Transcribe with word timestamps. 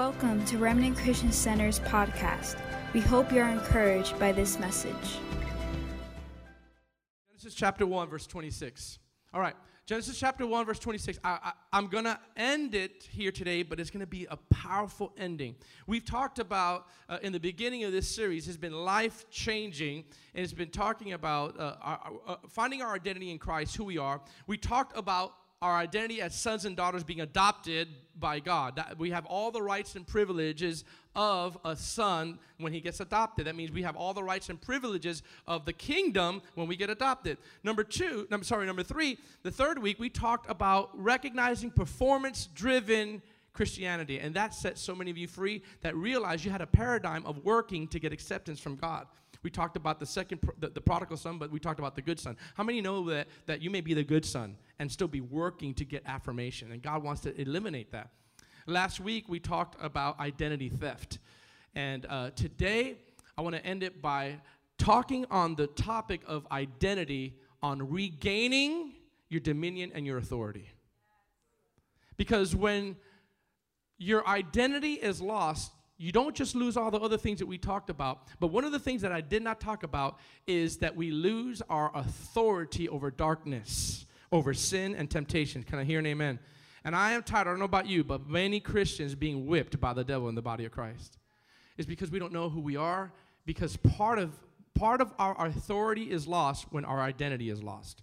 Welcome 0.00 0.42
to 0.46 0.56
Remnant 0.56 0.96
Christian 0.96 1.30
Center's 1.30 1.78
podcast. 1.80 2.56
We 2.94 3.00
hope 3.00 3.30
you're 3.30 3.46
encouraged 3.46 4.18
by 4.18 4.32
this 4.32 4.58
message. 4.58 5.18
Genesis 7.28 7.52
chapter 7.52 7.86
1, 7.86 8.08
verse 8.08 8.26
26. 8.26 8.98
All 9.34 9.42
right, 9.42 9.54
Genesis 9.84 10.18
chapter 10.18 10.46
1, 10.46 10.64
verse 10.64 10.78
26. 10.78 11.18
I, 11.22 11.52
am 11.74 11.88
going 11.88 12.04
to 12.04 12.18
end 12.34 12.74
it 12.74 13.06
here 13.10 13.30
today, 13.30 13.62
but 13.62 13.78
it's 13.78 13.90
going 13.90 14.00
to 14.00 14.06
be 14.06 14.26
a 14.30 14.38
powerful 14.48 15.12
ending. 15.18 15.54
We've 15.86 16.06
talked 16.06 16.38
about, 16.38 16.86
uh, 17.10 17.18
in 17.22 17.34
the 17.34 17.38
beginning 17.38 17.84
of 17.84 17.92
this 17.92 18.08
series, 18.08 18.46
has 18.46 18.56
been 18.56 18.72
life 18.72 19.28
changing, 19.28 20.04
and 20.34 20.42
it's 20.42 20.54
been 20.54 20.70
talking 20.70 21.12
about 21.12 21.60
uh, 21.60 21.74
our, 21.82 22.12
uh, 22.26 22.36
finding 22.48 22.80
our 22.80 22.94
identity 22.94 23.30
in 23.30 23.38
Christ, 23.38 23.76
who 23.76 23.84
we 23.84 23.98
are. 23.98 24.22
We 24.46 24.56
talked 24.56 24.96
about 24.96 25.34
our 25.62 25.76
identity 25.76 26.22
as 26.22 26.34
sons 26.34 26.64
and 26.64 26.74
daughters 26.74 27.04
being 27.04 27.20
adopted 27.20 27.88
by 28.18 28.40
God. 28.40 28.76
That 28.76 28.98
we 28.98 29.10
have 29.10 29.26
all 29.26 29.50
the 29.50 29.62
rights 29.62 29.94
and 29.94 30.06
privileges 30.06 30.84
of 31.14 31.58
a 31.64 31.76
son 31.76 32.38
when 32.58 32.72
he 32.72 32.80
gets 32.80 33.00
adopted. 33.00 33.46
That 33.46 33.56
means 33.56 33.70
we 33.70 33.82
have 33.82 33.96
all 33.96 34.14
the 34.14 34.22
rights 34.22 34.48
and 34.48 34.60
privileges 34.60 35.22
of 35.46 35.66
the 35.66 35.72
kingdom 35.72 36.40
when 36.54 36.66
we 36.66 36.76
get 36.76 36.88
adopted. 36.88 37.36
Number 37.62 37.84
two, 37.84 38.26
I'm 38.30 38.42
sorry, 38.42 38.64
number 38.66 38.82
three, 38.82 39.18
the 39.42 39.50
third 39.50 39.78
week 39.78 39.98
we 39.98 40.08
talked 40.08 40.50
about 40.50 40.90
recognizing 40.94 41.70
performance 41.70 42.48
driven 42.54 43.20
Christianity. 43.52 44.18
And 44.18 44.34
that 44.36 44.54
set 44.54 44.78
so 44.78 44.94
many 44.94 45.10
of 45.10 45.18
you 45.18 45.26
free 45.26 45.62
that 45.82 45.94
realized 45.94 46.44
you 46.44 46.50
had 46.50 46.62
a 46.62 46.66
paradigm 46.66 47.26
of 47.26 47.44
working 47.44 47.86
to 47.88 47.98
get 47.98 48.12
acceptance 48.12 48.60
from 48.60 48.76
God. 48.76 49.06
We 49.42 49.50
talked 49.50 49.76
about 49.76 49.98
the 49.98 50.06
second, 50.06 50.40
the, 50.58 50.68
the, 50.68 50.80
prodigal 50.80 51.16
son, 51.16 51.38
but 51.38 51.50
we 51.50 51.58
talked 51.58 51.78
about 51.78 51.96
the 51.96 52.02
good 52.02 52.20
son. 52.20 52.36
How 52.54 52.62
many 52.62 52.80
know 52.80 53.08
that, 53.08 53.28
that 53.46 53.62
you 53.62 53.70
may 53.70 53.80
be 53.80 53.94
the 53.94 54.04
good 54.04 54.24
son 54.24 54.56
and 54.78 54.90
still 54.90 55.08
be 55.08 55.20
working 55.20 55.72
to 55.74 55.84
get 55.84 56.02
affirmation? 56.04 56.72
And 56.72 56.82
God 56.82 57.02
wants 57.02 57.22
to 57.22 57.40
eliminate 57.40 57.92
that. 57.92 58.10
Last 58.66 59.00
week, 59.00 59.28
we 59.28 59.40
talked 59.40 59.82
about 59.82 60.20
identity 60.20 60.68
theft. 60.68 61.18
And 61.74 62.04
uh, 62.06 62.30
today, 62.30 62.98
I 63.38 63.42
want 63.42 63.56
to 63.56 63.64
end 63.64 63.82
it 63.82 64.02
by 64.02 64.40
talking 64.76 65.24
on 65.30 65.54
the 65.54 65.66
topic 65.68 66.20
of 66.26 66.46
identity 66.52 67.36
on 67.62 67.90
regaining 67.90 68.92
your 69.28 69.40
dominion 69.40 69.92
and 69.94 70.04
your 70.04 70.18
authority. 70.18 70.68
Because 72.16 72.54
when 72.54 72.96
your 73.96 74.26
identity 74.26 74.94
is 74.94 75.22
lost, 75.22 75.72
you 76.00 76.12
don't 76.12 76.34
just 76.34 76.54
lose 76.54 76.78
all 76.78 76.90
the 76.90 76.98
other 76.98 77.18
things 77.18 77.40
that 77.40 77.46
we 77.46 77.58
talked 77.58 77.90
about, 77.90 78.26
but 78.40 78.46
one 78.46 78.64
of 78.64 78.72
the 78.72 78.78
things 78.78 79.02
that 79.02 79.12
I 79.12 79.20
did 79.20 79.42
not 79.42 79.60
talk 79.60 79.82
about 79.82 80.18
is 80.46 80.78
that 80.78 80.96
we 80.96 81.10
lose 81.10 81.60
our 81.68 81.90
authority 81.94 82.88
over 82.88 83.10
darkness, 83.10 84.06
over 84.32 84.54
sin 84.54 84.94
and 84.94 85.10
temptation. 85.10 85.62
Can 85.62 85.78
I 85.78 85.84
hear 85.84 85.98
an 85.98 86.06
amen? 86.06 86.38
And 86.84 86.96
I 86.96 87.12
am 87.12 87.22
tired, 87.22 87.46
I 87.46 87.50
don't 87.50 87.58
know 87.58 87.66
about 87.66 87.86
you, 87.86 88.02
but 88.02 88.26
many 88.26 88.60
Christians 88.60 89.14
being 89.14 89.46
whipped 89.46 89.78
by 89.78 89.92
the 89.92 90.02
devil 90.02 90.30
in 90.30 90.34
the 90.34 90.40
body 90.40 90.64
of 90.64 90.72
Christ. 90.72 91.18
is 91.76 91.84
because 91.84 92.10
we 92.10 92.18
don't 92.18 92.32
know 92.32 92.48
who 92.48 92.60
we 92.60 92.76
are, 92.76 93.12
because 93.44 93.76
part 93.76 94.18
of 94.18 94.32
part 94.74 95.02
of 95.02 95.12
our 95.18 95.46
authority 95.46 96.10
is 96.10 96.26
lost 96.26 96.66
when 96.70 96.86
our 96.86 97.00
identity 97.00 97.50
is 97.50 97.62
lost. 97.62 98.02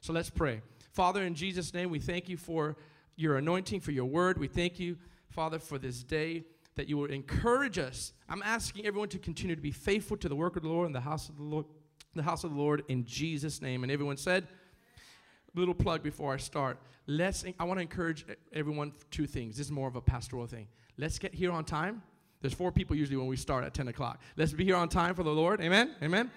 So 0.00 0.14
let's 0.14 0.30
pray. 0.30 0.62
Father, 0.92 1.22
in 1.22 1.34
Jesus' 1.34 1.74
name, 1.74 1.90
we 1.90 1.98
thank 1.98 2.30
you 2.30 2.38
for 2.38 2.78
your 3.16 3.36
anointing, 3.36 3.80
for 3.80 3.90
your 3.90 4.06
word. 4.06 4.38
We 4.38 4.48
thank 4.48 4.80
you, 4.80 4.96
Father, 5.28 5.58
for 5.58 5.76
this 5.76 6.02
day 6.02 6.44
that 6.76 6.88
you 6.88 6.96
will 6.96 7.10
encourage 7.10 7.78
us. 7.78 8.12
I'm 8.28 8.42
asking 8.42 8.86
everyone 8.86 9.08
to 9.10 9.18
continue 9.18 9.56
to 9.56 9.62
be 9.62 9.72
faithful 9.72 10.16
to 10.18 10.28
the 10.28 10.36
work 10.36 10.56
of 10.56 10.62
the 10.62 10.68
Lord 10.68 10.86
in 10.86 10.92
the 10.92 11.00
house 11.00 11.28
of 11.28 11.36
the 11.36 11.42
Lord, 11.42 11.66
the 12.14 12.22
house 12.22 12.44
of 12.44 12.50
the 12.50 12.56
Lord 12.56 12.84
in 12.88 13.04
Jesus' 13.04 13.60
name. 13.60 13.82
And 13.82 13.92
everyone 13.92 14.16
said, 14.16 14.46
little 15.54 15.74
plug 15.74 16.02
before 16.02 16.32
I 16.34 16.36
start. 16.36 16.78
Let's 17.06 17.44
I 17.58 17.64
want 17.64 17.78
to 17.78 17.82
encourage 17.82 18.24
everyone 18.52 18.92
two 19.10 19.26
things. 19.26 19.56
This 19.56 19.66
is 19.66 19.72
more 19.72 19.88
of 19.88 19.96
a 19.96 20.00
pastoral 20.00 20.46
thing. 20.46 20.68
Let's 20.96 21.18
get 21.18 21.34
here 21.34 21.50
on 21.52 21.64
time. 21.64 22.02
There's 22.40 22.54
four 22.54 22.72
people 22.72 22.96
usually 22.96 23.16
when 23.16 23.26
we 23.26 23.36
start 23.36 23.64
at 23.64 23.74
10 23.74 23.88
o'clock. 23.88 24.20
Let's 24.36 24.52
be 24.52 24.64
here 24.64 24.76
on 24.76 24.88
time 24.88 25.14
for 25.14 25.22
the 25.22 25.30
Lord. 25.30 25.60
Amen. 25.60 25.94
Amen. 26.02 26.30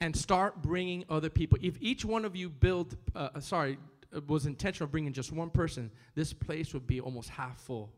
And 0.00 0.16
start 0.16 0.62
bringing 0.62 1.04
other 1.10 1.28
people. 1.28 1.58
If 1.60 1.76
each 1.80 2.04
one 2.04 2.24
of 2.24 2.34
you 2.34 2.48
build, 2.48 2.96
uh, 3.14 3.30
uh 3.34 3.40
sorry, 3.40 3.78
uh, 4.14 4.20
was 4.26 4.46
intentional 4.46 4.86
of 4.86 4.92
bringing 4.92 5.12
just 5.12 5.32
one 5.32 5.50
person, 5.50 5.90
this 6.14 6.32
place 6.32 6.72
would 6.72 6.86
be 6.86 7.00
almost 7.00 7.28
half 7.28 7.58
full. 7.60 7.90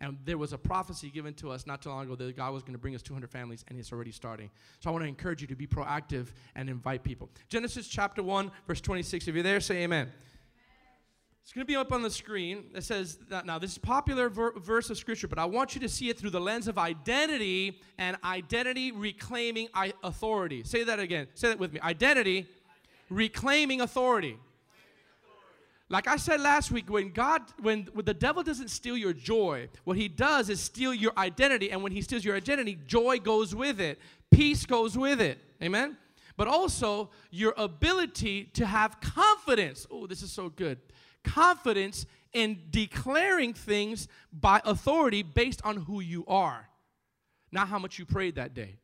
And 0.00 0.18
there 0.24 0.36
was 0.36 0.52
a 0.52 0.58
prophecy 0.58 1.08
given 1.08 1.32
to 1.34 1.50
us 1.50 1.66
not 1.66 1.80
too 1.80 1.88
long 1.88 2.04
ago 2.04 2.16
that 2.16 2.36
God 2.36 2.52
was 2.52 2.62
going 2.62 2.74
to 2.74 2.78
bring 2.78 2.94
us 2.94 3.02
200 3.02 3.30
families, 3.30 3.64
and 3.68 3.78
it's 3.78 3.92
already 3.92 4.12
starting. 4.12 4.50
So 4.80 4.90
I 4.90 4.92
want 4.92 5.04
to 5.04 5.08
encourage 5.08 5.40
you 5.40 5.46
to 5.48 5.56
be 5.56 5.66
proactive 5.66 6.28
and 6.54 6.68
invite 6.68 7.02
people. 7.02 7.30
Genesis 7.48 7.88
chapter 7.88 8.22
1, 8.22 8.50
verse 8.66 8.80
26. 8.82 9.26
If 9.26 9.34
you're 9.34 9.42
there, 9.42 9.60
say 9.60 9.84
amen. 9.84 10.12
It's 11.42 11.52
going 11.52 11.64
to 11.64 11.72
be 11.72 11.76
up 11.76 11.92
on 11.92 12.02
the 12.02 12.10
screen. 12.10 12.64
It 12.74 12.82
says, 12.82 13.18
that, 13.30 13.46
now 13.46 13.58
this 13.58 13.70
is 13.70 13.78
popular 13.78 14.28
ver- 14.28 14.58
verse 14.58 14.90
of 14.90 14.98
scripture, 14.98 15.28
but 15.28 15.38
I 15.38 15.44
want 15.44 15.76
you 15.76 15.80
to 15.82 15.88
see 15.88 16.10
it 16.10 16.18
through 16.18 16.30
the 16.30 16.40
lens 16.40 16.66
of 16.66 16.76
identity 16.76 17.80
and 17.98 18.16
identity 18.24 18.90
reclaiming 18.90 19.68
authority. 20.02 20.64
Say 20.64 20.82
that 20.82 20.98
again. 20.98 21.28
Say 21.34 21.48
that 21.48 21.58
with 21.60 21.72
me. 21.72 21.78
Identity, 21.80 22.38
identity. 22.38 22.48
reclaiming 23.08 23.80
authority. 23.80 24.38
Like 25.88 26.08
I 26.08 26.16
said 26.16 26.40
last 26.40 26.72
week, 26.72 26.90
when 26.90 27.10
God, 27.10 27.42
when, 27.60 27.88
when 27.92 28.04
the 28.04 28.14
devil 28.14 28.42
doesn't 28.42 28.70
steal 28.70 28.96
your 28.96 29.12
joy, 29.12 29.68
what 29.84 29.96
he 29.96 30.08
does 30.08 30.50
is 30.50 30.60
steal 30.60 30.92
your 30.92 31.12
identity. 31.16 31.70
And 31.70 31.82
when 31.82 31.92
he 31.92 32.02
steals 32.02 32.24
your 32.24 32.34
identity, 32.34 32.78
joy 32.86 33.18
goes 33.18 33.54
with 33.54 33.80
it, 33.80 34.00
peace 34.32 34.66
goes 34.66 34.98
with 34.98 35.20
it. 35.20 35.38
Amen? 35.62 35.96
But 36.36 36.48
also 36.48 37.10
your 37.30 37.54
ability 37.56 38.50
to 38.54 38.66
have 38.66 39.00
confidence. 39.00 39.86
Oh, 39.90 40.06
this 40.06 40.22
is 40.22 40.32
so 40.32 40.48
good. 40.48 40.78
Confidence 41.22 42.04
in 42.32 42.58
declaring 42.70 43.54
things 43.54 44.08
by 44.32 44.60
authority 44.64 45.22
based 45.22 45.62
on 45.64 45.76
who 45.76 46.00
you 46.00 46.24
are, 46.26 46.68
not 47.52 47.68
how 47.68 47.78
much 47.78 47.98
you 47.98 48.04
prayed 48.04 48.34
that 48.34 48.54
day 48.54 48.76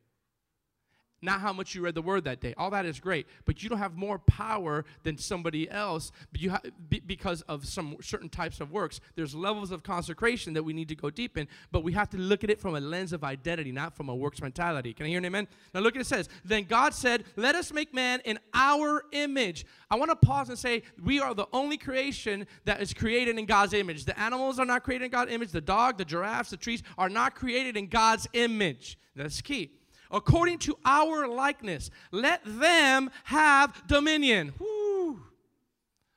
not 1.23 1.39
how 1.39 1.53
much 1.53 1.73
you 1.73 1.81
read 1.81 1.95
the 1.95 2.01
word 2.01 2.25
that 2.25 2.41
day. 2.41 2.53
All 2.57 2.69
that 2.71 2.85
is 2.85 2.99
great, 2.99 3.27
but 3.45 3.63
you 3.63 3.69
don't 3.69 3.79
have 3.79 3.95
more 3.95 4.19
power 4.19 4.85
than 5.03 5.17
somebody 5.17 5.69
else 5.69 6.11
you 6.37 6.51
ha- 6.51 6.61
because 7.07 7.41
of 7.43 7.65
some 7.65 7.95
certain 8.01 8.29
types 8.29 8.59
of 8.59 8.71
works. 8.71 8.99
There's 9.15 9.33
levels 9.33 9.71
of 9.71 9.83
consecration 9.83 10.53
that 10.53 10.63
we 10.63 10.73
need 10.73 10.89
to 10.89 10.95
go 10.95 11.09
deep 11.09 11.37
in, 11.37 11.47
but 11.71 11.83
we 11.83 11.93
have 11.93 12.09
to 12.09 12.17
look 12.17 12.43
at 12.43 12.49
it 12.49 12.59
from 12.59 12.75
a 12.75 12.79
lens 12.79 13.13
of 13.13 13.23
identity, 13.23 13.71
not 13.71 13.95
from 13.95 14.09
a 14.09 14.15
works 14.15 14.41
mentality. 14.41 14.93
Can 14.93 15.05
I 15.05 15.09
hear 15.09 15.19
an 15.19 15.25
amen? 15.25 15.47
Now 15.73 15.79
look 15.79 15.95
at 15.95 16.01
it 16.01 16.07
says, 16.07 16.27
Then 16.43 16.65
God 16.65 16.93
said, 16.93 17.23
Let 17.37 17.55
us 17.55 17.71
make 17.71 17.93
man 17.93 18.21
in 18.25 18.37
our 18.53 19.05
image. 19.13 19.65
I 19.89 19.95
want 19.95 20.11
to 20.11 20.15
pause 20.15 20.49
and 20.49 20.59
say, 20.59 20.83
We 21.01 21.21
are 21.21 21.33
the 21.33 21.47
only 21.53 21.77
creation 21.77 22.45
that 22.65 22.81
is 22.81 22.93
created 22.93 23.39
in 23.39 23.45
God's 23.45 23.73
image. 23.73 24.03
The 24.05 24.19
animals 24.19 24.59
are 24.59 24.65
not 24.65 24.83
created 24.83 25.05
in 25.05 25.11
God's 25.11 25.31
image, 25.31 25.51
the 25.51 25.61
dog, 25.61 25.97
the 25.97 26.05
giraffes, 26.05 26.49
the 26.49 26.57
trees 26.57 26.83
are 26.97 27.09
not 27.09 27.35
created 27.35 27.77
in 27.77 27.87
God's 27.87 28.27
image. 28.33 28.97
That's 29.15 29.41
key 29.41 29.71
according 30.13 30.59
to 30.59 30.77
our 30.85 31.27
likeness. 31.27 31.89
Let 32.11 32.41
them 32.45 33.09
have 33.25 33.85
dominion. 33.87 34.53
Woo. 34.59 35.19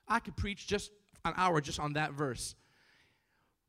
I 0.07 0.19
could 0.19 0.37
preach 0.37 0.67
just 0.67 0.91
an 1.25 1.33
hour 1.35 1.59
just 1.59 1.79
on 1.79 1.93
that 1.93 2.13
verse. 2.13 2.55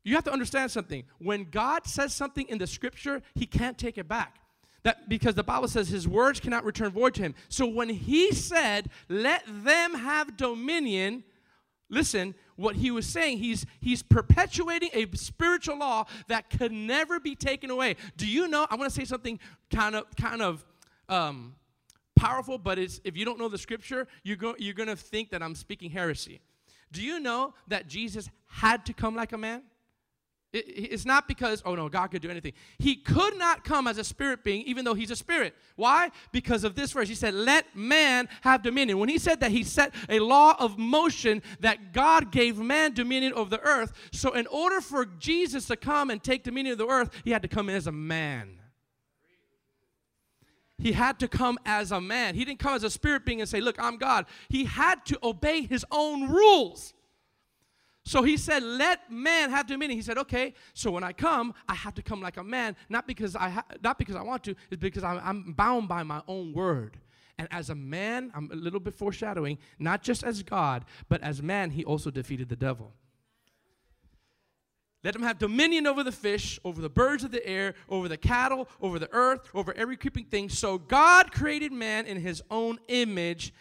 You 0.03 0.15
have 0.15 0.23
to 0.25 0.31
understand 0.31 0.71
something. 0.71 1.03
When 1.17 1.49
God 1.49 1.85
says 1.85 2.13
something 2.13 2.47
in 2.47 2.57
the 2.57 2.67
scripture, 2.67 3.21
he 3.35 3.45
can't 3.45 3.77
take 3.77 3.97
it 3.97 4.07
back. 4.07 4.37
That 4.83 5.09
because 5.09 5.35
the 5.35 5.43
Bible 5.43 5.67
says 5.67 5.89
his 5.89 6.07
words 6.07 6.39
cannot 6.39 6.63
return 6.63 6.91
void 6.91 7.13
to 7.15 7.21
him. 7.21 7.35
So 7.49 7.65
when 7.65 7.89
he 7.89 8.31
said, 8.31 8.89
"Let 9.09 9.43
them 9.45 9.93
have 9.93 10.37
dominion," 10.37 11.25
listen, 11.89 12.35
what 12.55 12.75
he 12.75 12.91
was 12.91 13.05
saying. 13.05 13.39
He's, 13.39 13.65
he's 13.79 14.03
perpetuating 14.03 14.89
a 14.93 15.07
spiritual 15.15 15.79
law 15.79 16.05
that 16.27 16.49
could 16.49 16.71
never 16.71 17.19
be 17.19 17.35
taken 17.35 17.69
away. 17.69 17.95
Do 18.17 18.27
you 18.27 18.47
know? 18.47 18.67
I 18.69 18.75
want 18.75 18.91
to 18.91 18.95
say 18.95 19.05
something 19.05 19.39
kind 19.73 19.95
of, 19.95 20.05
kind 20.15 20.41
of 20.41 20.65
um, 21.07 21.55
powerful, 22.15 22.57
but 22.57 22.77
it's, 22.77 22.99
if 23.03 23.17
you 23.17 23.25
don't 23.25 23.39
know 23.39 23.49
the 23.49 23.57
scripture, 23.57 24.07
you're, 24.23 24.37
go, 24.37 24.55
you're 24.57 24.73
going 24.73 24.89
to 24.89 24.95
think 24.95 25.31
that 25.31 25.41
I'm 25.41 25.55
speaking 25.55 25.89
heresy. 25.89 26.41
Do 26.91 27.01
you 27.01 27.19
know 27.19 27.53
that 27.67 27.87
Jesus 27.87 28.29
had 28.47 28.85
to 28.87 28.93
come 28.93 29.15
like 29.15 29.31
a 29.31 29.37
man? 29.37 29.63
It, 30.51 30.65
it's 30.67 31.05
not 31.05 31.27
because, 31.27 31.61
oh 31.65 31.75
no, 31.75 31.89
God 31.89 32.07
could 32.07 32.21
do 32.21 32.29
anything. 32.29 32.53
He 32.77 32.95
could 32.95 33.37
not 33.37 33.63
come 33.63 33.87
as 33.87 33.97
a 33.97 34.03
spirit 34.03 34.43
being, 34.43 34.63
even 34.63 34.83
though 34.83 34.93
he's 34.93 35.11
a 35.11 35.15
spirit. 35.15 35.55
Why? 35.75 36.11
Because 36.31 36.63
of 36.63 36.75
this 36.75 36.91
verse. 36.91 37.07
He 37.07 37.15
said, 37.15 37.33
let 37.33 37.75
man 37.75 38.27
have 38.41 38.63
dominion. 38.63 38.97
When 38.97 39.09
he 39.09 39.17
said 39.17 39.39
that, 39.41 39.51
he 39.51 39.63
set 39.63 39.93
a 40.09 40.19
law 40.19 40.55
of 40.59 40.77
motion 40.77 41.43
that 41.59 41.93
God 41.93 42.31
gave 42.31 42.57
man 42.57 42.93
dominion 42.93 43.33
over 43.33 43.49
the 43.49 43.61
earth. 43.61 43.93
So, 44.11 44.33
in 44.33 44.47
order 44.47 44.81
for 44.81 45.05
Jesus 45.05 45.65
to 45.67 45.75
come 45.75 46.09
and 46.09 46.23
take 46.23 46.43
dominion 46.43 46.73
of 46.73 46.79
the 46.79 46.87
earth, 46.87 47.11
he 47.23 47.31
had 47.31 47.41
to 47.43 47.47
come 47.47 47.69
in 47.69 47.75
as 47.75 47.87
a 47.87 47.91
man. 47.91 48.59
He 50.79 50.93
had 50.93 51.19
to 51.19 51.27
come 51.27 51.59
as 51.65 51.91
a 51.91 51.99
man. 51.99 52.35
He 52.35 52.45
didn't 52.45 52.59
come 52.59 52.73
as 52.73 52.83
a 52.83 52.89
spirit 52.89 53.25
being 53.25 53.41
and 53.41 53.49
say, 53.49 53.59
Look, 53.59 53.75
I'm 53.79 53.97
God. 53.97 54.25
He 54.47 54.63
had 54.63 55.05
to 55.07 55.19
obey 55.21 55.63
his 55.63 55.85
own 55.91 56.29
rules. 56.29 56.93
So 58.09 58.23
he 58.23 58.37
said, 58.37 58.63
"Let 58.63 59.11
man 59.11 59.51
have 59.51 59.67
dominion." 59.67 59.95
He 59.95 60.01
said, 60.01 60.17
"Okay, 60.17 60.55
so 60.73 60.89
when 60.89 61.03
I 61.03 61.13
come, 61.13 61.53
I 61.67 61.75
have 61.75 61.93
to 61.93 62.01
come 62.01 62.23
like 62.23 62.37
a 62.37 62.43
man, 62.43 62.75
not 62.89 63.05
because 63.05 63.35
I 63.35 63.49
ha- 63.49 63.65
not 63.83 63.99
because 63.99 64.15
I 64.15 64.23
want 64.23 64.43
to, 64.45 64.55
it's 64.71 64.81
because 64.81 65.03
I'm, 65.03 65.21
I'm 65.23 65.53
bound 65.53 65.87
by 65.87 66.01
my 66.01 66.23
own 66.27 66.51
word." 66.51 66.97
And 67.37 67.47
as 67.51 67.69
a 67.69 67.75
man, 67.75 68.31
I'm 68.33 68.49
a 68.51 68.55
little 68.55 68.79
bit 68.79 68.95
foreshadowing, 68.95 69.59
not 69.77 70.01
just 70.01 70.23
as 70.23 70.41
God, 70.41 70.85
but 71.07 71.21
as 71.21 71.43
man, 71.43 71.69
he 71.69 71.85
also 71.85 72.09
defeated 72.09 72.49
the 72.49 72.55
devil. 72.55 72.93
Let 75.03 75.15
him 75.15 75.21
have 75.21 75.37
dominion 75.37 75.85
over 75.85 76.03
the 76.03 76.11
fish, 76.11 76.59
over 76.65 76.81
the 76.81 76.89
birds 76.89 77.23
of 77.23 77.29
the 77.29 77.45
air, 77.45 77.75
over 77.89 78.07
the 78.07 78.17
cattle, 78.17 78.67
over 78.81 78.97
the 78.97 79.09
earth, 79.11 79.51
over 79.53 79.71
every 79.75 79.97
creeping 79.97 80.25
thing. 80.25 80.49
So 80.49 80.79
God 80.79 81.31
created 81.31 81.71
man 81.71 82.07
in 82.07 82.19
his 82.19 82.41
own 82.49 82.79
image. 82.87 83.53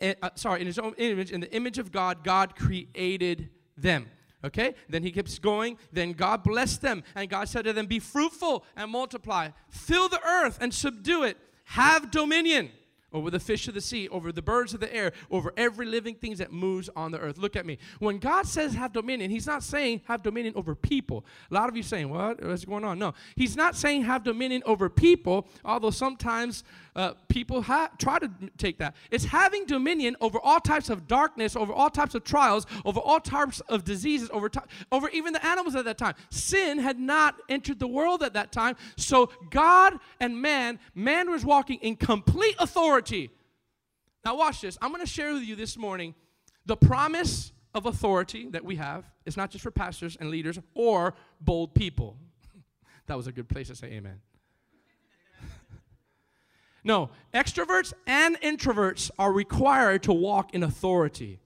Uh, 0.00 0.30
sorry, 0.36 0.60
in 0.60 0.68
his 0.68 0.78
own 0.78 0.94
image, 0.96 1.32
in 1.32 1.40
the 1.40 1.52
image 1.52 1.78
of 1.78 1.90
God, 1.90 2.22
God 2.22 2.54
created 2.54 3.50
them. 3.80 4.06
Okay? 4.44 4.74
Then 4.88 5.02
he 5.02 5.10
keeps 5.10 5.38
going. 5.38 5.76
Then 5.92 6.12
God 6.12 6.42
blessed 6.42 6.82
them. 6.82 7.02
And 7.14 7.28
God 7.28 7.48
said 7.48 7.64
to 7.64 7.72
them, 7.72 7.86
Be 7.86 7.98
fruitful 7.98 8.64
and 8.76 8.90
multiply, 8.90 9.50
fill 9.68 10.08
the 10.08 10.24
earth 10.24 10.58
and 10.60 10.72
subdue 10.72 11.24
it, 11.24 11.36
have 11.64 12.10
dominion 12.10 12.70
over 13.12 13.30
the 13.30 13.40
fish 13.40 13.66
of 13.68 13.74
the 13.74 13.80
sea, 13.80 14.08
over 14.08 14.32
the 14.32 14.42
birds 14.42 14.72
of 14.74 14.80
the 14.80 14.94
air, 14.94 15.12
over 15.30 15.52
every 15.56 15.86
living 15.86 16.14
thing 16.14 16.34
that 16.36 16.52
moves 16.52 16.88
on 16.94 17.10
the 17.10 17.18
earth. 17.18 17.38
Look 17.38 17.56
at 17.56 17.66
me. 17.66 17.78
When 17.98 18.18
God 18.18 18.46
says 18.46 18.74
have 18.74 18.92
dominion, 18.92 19.30
He's 19.30 19.46
not 19.46 19.62
saying 19.62 20.02
have 20.04 20.22
dominion 20.22 20.54
over 20.56 20.74
people. 20.74 21.24
A 21.50 21.54
lot 21.54 21.68
of 21.68 21.76
you 21.76 21.82
saying, 21.82 22.08
what? 22.08 22.42
What's 22.42 22.64
going 22.64 22.84
on? 22.84 22.98
No. 22.98 23.14
He's 23.34 23.56
not 23.56 23.76
saying 23.76 24.02
have 24.02 24.22
dominion 24.22 24.62
over 24.64 24.88
people, 24.88 25.48
although 25.64 25.90
sometimes 25.90 26.64
uh, 27.00 27.14
people 27.28 27.62
ha- 27.62 27.88
try 27.96 28.18
to 28.18 28.30
take 28.58 28.76
that. 28.76 28.94
It's 29.10 29.24
having 29.24 29.64
dominion 29.64 30.16
over 30.20 30.38
all 30.38 30.60
types 30.60 30.90
of 30.90 31.08
darkness, 31.08 31.56
over 31.56 31.72
all 31.72 31.88
types 31.88 32.14
of 32.14 32.24
trials, 32.24 32.66
over 32.84 33.00
all 33.00 33.20
types 33.20 33.60
of 33.60 33.84
diseases, 33.84 34.28
over, 34.34 34.50
t- 34.50 34.60
over 34.92 35.08
even 35.08 35.32
the 35.32 35.44
animals 35.44 35.74
at 35.76 35.86
that 35.86 35.96
time. 35.96 36.14
Sin 36.28 36.78
had 36.78 37.00
not 37.00 37.36
entered 37.48 37.78
the 37.78 37.86
world 37.86 38.22
at 38.22 38.34
that 38.34 38.52
time. 38.52 38.76
So 38.98 39.30
God 39.48 39.98
and 40.20 40.42
man, 40.42 40.78
man 40.94 41.30
was 41.30 41.42
walking 41.42 41.78
in 41.78 41.96
complete 41.96 42.56
authority. 42.58 43.30
Now, 44.22 44.36
watch 44.36 44.60
this. 44.60 44.76
I'm 44.82 44.90
going 44.90 45.00
to 45.00 45.10
share 45.10 45.32
with 45.32 45.44
you 45.44 45.56
this 45.56 45.78
morning 45.78 46.14
the 46.66 46.76
promise 46.76 47.52
of 47.72 47.86
authority 47.86 48.50
that 48.50 48.62
we 48.62 48.76
have. 48.76 49.10
It's 49.24 49.38
not 49.38 49.50
just 49.50 49.62
for 49.62 49.70
pastors 49.70 50.18
and 50.20 50.28
leaders 50.28 50.58
or 50.74 51.14
bold 51.40 51.74
people. 51.74 52.18
that 53.06 53.16
was 53.16 53.26
a 53.26 53.32
good 53.32 53.48
place 53.48 53.68
to 53.68 53.74
say 53.74 53.86
amen. 53.86 54.20
No, 56.82 57.10
extroverts 57.34 57.92
and 58.06 58.40
introverts 58.40 59.10
are 59.18 59.32
required 59.32 60.02
to 60.04 60.12
walk 60.12 60.54
in 60.54 60.62
authority. 60.62 61.40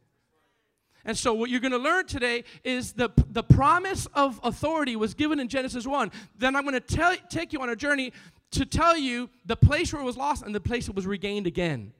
And 1.05 1.17
so, 1.19 1.35
what 1.35 1.51
you're 1.51 1.61
going 1.61 1.73
to 1.73 1.79
learn 1.79 2.07
today 2.07 2.45
is 2.63 2.93
the, 2.93 3.11
the 3.31 3.43
promise 3.43 4.07
of 4.15 4.41
authority 4.43 4.97
was 4.97 5.13
given 5.13 5.39
in 5.39 5.49
Genesis 5.49 5.87
1. 5.87 6.11
Then 6.39 6.57
I'm 6.57 6.63
going 6.63 6.75
to 6.75 6.81
tell, 6.81 7.15
take 7.29 7.53
you 7.53 7.61
on 7.61 7.69
a 7.69 7.77
journey 7.77 8.13
to 8.53 8.65
tell 8.65 8.97
you 8.97 9.29
the 9.45 9.57
place 9.57 9.93
where 9.93 10.01
it 10.01 10.05
was 10.05 10.17
lost 10.17 10.45
and 10.45 10.55
the 10.55 10.61
place 10.61 10.89
it 10.89 10.95
was 10.95 11.07
regained 11.07 11.47
again. 11.47 11.93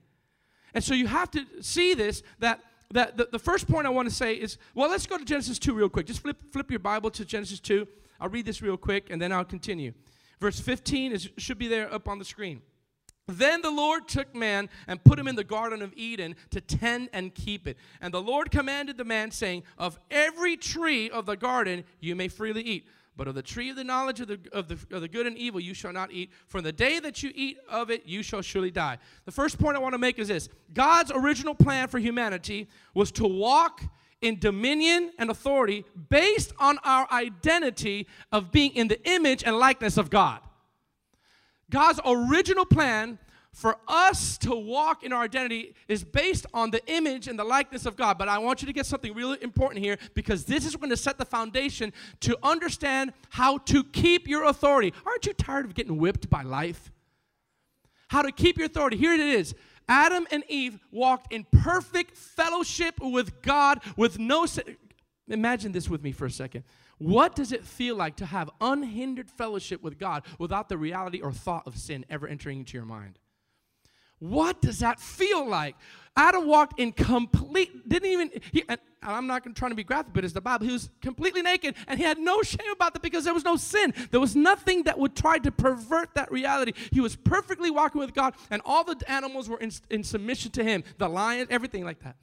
And 0.73 0.83
so, 0.83 0.95
you 0.95 1.07
have 1.07 1.31
to 1.33 1.45
see 1.61 1.93
this 1.93 2.23
that, 2.39 2.61
that 2.93 3.19
the, 3.19 3.29
the 3.31 3.39
first 3.39 3.69
point 3.69 3.87
I 3.87 3.91
want 3.91 4.09
to 4.09 4.15
say 4.15 4.35
is 4.35 4.57
well, 4.75 4.89
let's 4.89 5.07
go 5.07 5.19
to 5.19 5.25
Genesis 5.25 5.59
2 5.59 5.75
real 5.75 5.91
quick. 5.91 6.07
Just 6.07 6.21
flip, 6.21 6.39
flip 6.51 6.71
your 6.71 6.81
Bible 6.81 7.11
to 7.11 7.27
Genesis 7.27 7.61
2. 7.61 7.87
I'll 8.21 8.31
read 8.31 8.47
this 8.47 8.63
real 8.63 8.79
quick 8.79 9.11
and 9.11 9.21
then 9.21 9.33
I'll 9.33 9.45
continue. 9.45 9.93
Verse 10.41 10.59
15 10.61 11.13
is, 11.13 11.29
should 11.37 11.59
be 11.59 11.69
there 11.69 11.93
up 11.93 12.09
on 12.09 12.19
the 12.19 12.25
screen. 12.25 12.63
Then 13.27 13.63
the 13.63 13.71
Lord 13.71 14.07
took 14.07 14.35
man 14.35 14.69
and 14.87 15.03
put 15.03 15.19
him 15.19 15.29
in 15.29 15.37
the 15.37 15.45
Garden 15.45 15.81
of 15.81 15.95
Eden 15.97 16.37
to 16.51 16.61
tend 16.61 17.09
and 17.13 17.35
keep 17.35 17.67
it. 17.67 17.79
And 18.01 18.13
the 18.13 18.21
Lord 18.21 18.51
commanded 18.51 18.99
the 18.99 19.05
man, 19.05 19.31
saying, 19.31 19.63
Of 19.79 19.99
every 20.11 20.57
tree 20.57 21.09
of 21.09 21.25
the 21.25 21.37
garden 21.37 21.85
you 22.01 22.15
may 22.15 22.29
freely 22.29 22.63
eat, 22.63 22.87
but 23.17 23.27
of 23.27 23.35
the 23.35 23.43
tree 23.43 23.71
of 23.71 23.77
the 23.77 23.85
knowledge 23.85 24.21
of 24.21 24.29
the, 24.29 24.39
of 24.53 24.69
the, 24.69 24.79
of 24.95 25.01
the 25.01 25.09
good 25.09 25.27
and 25.27 25.39
evil 25.39 25.59
you 25.59 25.73
shall 25.73 25.93
not 25.93 26.13
eat. 26.13 26.31
For 26.49 26.61
the 26.61 26.73
day 26.73 26.99
that 26.99 27.23
you 27.23 27.33
eat 27.35 27.57
of 27.69 27.91
it, 27.91 28.05
you 28.05 28.23
shall 28.23 28.43
surely 28.43 28.71
die. 28.71 28.99
The 29.25 29.33
first 29.33 29.59
point 29.59 29.77
I 29.77 29.81
want 29.81 29.95
to 29.95 29.99
make 29.99 30.19
is 30.19 30.29
this 30.29 30.51
God's 30.75 31.11
original 31.15 31.55
plan 31.55 31.89
for 31.89 31.99
humanity 31.99 32.69
was 32.93 33.11
to 33.13 33.27
walk 33.27 33.83
in 34.21 34.39
dominion 34.39 35.13
and 35.19 35.31
authority 35.31 35.85
based 36.11 36.53
on 36.59 36.79
our 36.85 37.11
identity 37.11 38.07
of 38.33 38.51
being 38.51 38.73
in 38.73 38.89
the 38.89 39.03
image 39.09 39.45
and 39.45 39.57
likeness 39.57 39.97
of 39.97 40.11
God. 40.11 40.41
God's 41.71 42.01
original 42.05 42.65
plan 42.65 43.19
for 43.55 43.77
us 43.87 44.37
to 44.39 44.55
walk 44.55 45.05
in 45.05 45.13
our 45.13 45.23
identity 45.23 45.75
is 45.87 46.03
based 46.03 46.45
on 46.53 46.73
the 46.73 46.85
image 46.87 47.29
and 47.29 47.39
the 47.39 47.45
likeness 47.45 47.87
of 47.87 47.97
God. 47.97 48.19
But 48.19 48.29
I 48.29 48.39
want 48.39 48.61
you 48.63 48.67
to 48.67 48.73
get 48.73 48.85
something 48.85 49.15
really 49.15 49.41
important 49.43 49.83
here 49.83 49.97
because 50.15 50.45
this 50.45 50.67
is 50.67 50.75
going 50.75 50.91
to 50.91 50.97
set 50.97 51.19
the 51.19 51.25
foundation 51.25 51.93
to 52.21 52.37
understand 52.43 53.13
how 53.31 53.59
to 53.59 53.85
keep 53.85 54.27
your 54.27 54.45
authority. 54.45 54.93
Aren't 55.07 55.27
you 55.27 55.33
tired 55.33 55.65
of 55.65 55.75
getting 55.75 55.99
whipped 55.99 56.29
by 56.29 56.43
life? 56.43 56.91
How 58.09 58.23
to 58.23 58.33
keep 58.33 58.59
your 58.59 58.67
authority. 58.67 58.97
Here 58.97 59.15
it 59.15 59.21
is. 59.21 59.55
Adam 59.89 60.27
and 60.31 60.43
Eve 60.49 60.79
walked 60.91 61.33
in 61.33 61.45
perfect 61.45 62.17
fellowship 62.17 62.97
with 63.01 63.41
God 63.43 63.81
with 63.97 64.19
no 64.19 64.47
sin. 64.47 64.77
Imagine 65.29 65.73
this 65.73 65.89
with 65.89 66.03
me 66.03 66.11
for 66.11 66.27
a 66.27 66.31
second. 66.31 66.65
What 66.99 67.35
does 67.35 67.53
it 67.53 67.65
feel 67.65 67.97
like 67.97 68.17
to 68.17 68.27
have 68.27 68.51
unhindered 68.61 69.31
fellowship 69.31 69.83
with 69.83 69.99
God 69.99 70.25
without 70.39 70.69
the 70.69 70.79
reality 70.79 71.21
or 71.21 71.33
thought 71.33 71.67
of 71.67 71.77
sin 71.77 72.05
ever 72.09 72.27
entering 72.27 72.61
into 72.61 72.77
your 72.77 72.87
mind? 72.87 73.19
What 74.21 74.63
does 74.63 74.79
that 74.79 75.01
feel 75.01 75.47
like? 75.47 75.77
Adam 76.17 76.47
walked 76.47 76.79
in 76.79 76.93
complete, 76.93 77.89
didn't 77.89 78.09
even, 78.09 78.31
he, 78.53 78.65
I'm 79.03 79.27
not 79.27 79.43
trying 79.57 79.73
to 79.73 79.75
be 79.75 79.83
graphic, 79.83 80.13
but 80.15 80.25
it's 80.25 80.33
the 80.33 80.41
Bible. 80.41 80.65
He 80.65 80.73
was 80.73 80.89
completely 81.03 81.43
naked 81.43 81.75
and 81.89 81.99
he 81.99 82.05
had 82.05 82.19
no 82.19 82.41
shame 82.43 82.71
about 82.73 82.95
that 82.95 83.03
because 83.03 83.25
there 83.25 83.35
was 83.35 83.45
no 83.45 83.57
sin. 83.57 83.93
There 84.13 84.21
was 84.21 84.37
nothing 84.37 84.85
that 84.85 84.99
would 84.99 85.17
try 85.17 85.39
to 85.39 85.51
pervert 85.51 86.15
that 86.15 86.31
reality. 86.31 86.73
He 86.93 87.01
was 87.01 87.17
perfectly 87.17 87.71
walking 87.71 88.01
with 88.01 88.15
God 88.15 88.35
and 88.51 88.63
all 88.65 88.85
the 88.85 88.97
animals 89.09 89.49
were 89.49 89.59
in, 89.59 89.73
in 89.91 90.05
submission 90.05 90.53
to 90.53 90.65
him 90.65 90.85
the 90.99 91.09
lion, 91.09 91.49
everything 91.51 91.85
like 91.85 92.01
that. 92.05 92.17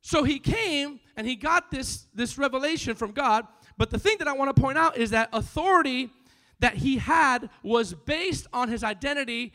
So 0.00 0.24
he 0.24 0.38
came 0.38 1.00
and 1.16 1.26
he 1.26 1.36
got 1.36 1.70
this, 1.70 2.06
this 2.14 2.36
revelation 2.36 2.94
from 2.94 3.12
God 3.12 3.46
but 3.78 3.90
the 3.90 3.98
thing 3.98 4.18
that 4.18 4.28
I 4.28 4.32
want 4.32 4.54
to 4.54 4.60
point 4.60 4.76
out 4.76 4.98
is 4.98 5.10
that 5.10 5.28
authority 5.32 6.10
that 6.60 6.74
he 6.74 6.98
had 6.98 7.48
was 7.62 7.94
based 7.94 8.48
on 8.52 8.68
his 8.68 8.82
identity 8.82 9.52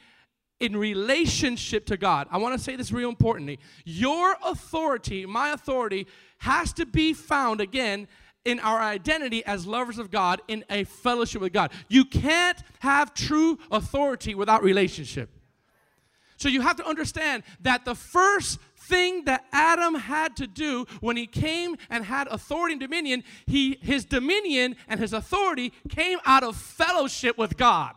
in 0.60 0.78
relationship 0.78 1.86
to 1.88 1.98
God. 1.98 2.28
I 2.32 2.38
want 2.38 2.58
to 2.58 2.64
say 2.64 2.78
this 2.78 2.92
real 2.92 3.10
importantly. 3.10 3.60
Your 3.84 4.38
authority, 4.46 5.26
my 5.26 5.52
authority, 5.52 6.08
has 6.38 6.72
to 6.74 6.86
be 6.86 7.14
found 7.14 7.60
again 7.60 8.08
in 8.46 8.60
our 8.60 8.80
identity 8.80 9.46
as 9.46 9.68
lovers 9.68 9.98
of 10.00 10.10
God 10.10 10.42
in 10.48 10.64
a 10.70 10.86
fellowship 10.86 11.42
with 11.42 11.54
God. 11.54 11.72
You 11.90 12.06
can't 12.06 12.58
have 12.80 13.14
true 13.14 13.60
authority 13.72 14.36
without 14.36 14.64
relationship. 14.64 15.30
So 16.38 16.50
you 16.50 16.62
have 16.62 16.76
to 16.78 16.86
understand 16.86 17.44
that 17.62 17.86
the 17.86 17.96
first 17.96 18.60
thing 18.94 19.26
that 19.26 19.46
Adam 19.52 19.96
had 19.96 20.36
to 20.36 20.46
do 20.46 20.86
when 21.02 21.18
he 21.18 21.26
came 21.26 21.76
and 21.90 22.06
had 22.06 22.28
authority 22.28 22.74
and 22.74 22.80
dominion, 22.80 23.24
he, 23.48 23.80
his 23.82 24.06
dominion 24.06 24.76
and 24.88 25.00
his 25.00 25.14
authority 25.14 25.74
came 25.90 26.20
out 26.26 26.44
of 26.44 26.56
fellowship 26.56 27.36
with 27.36 27.58
God. 27.58 27.96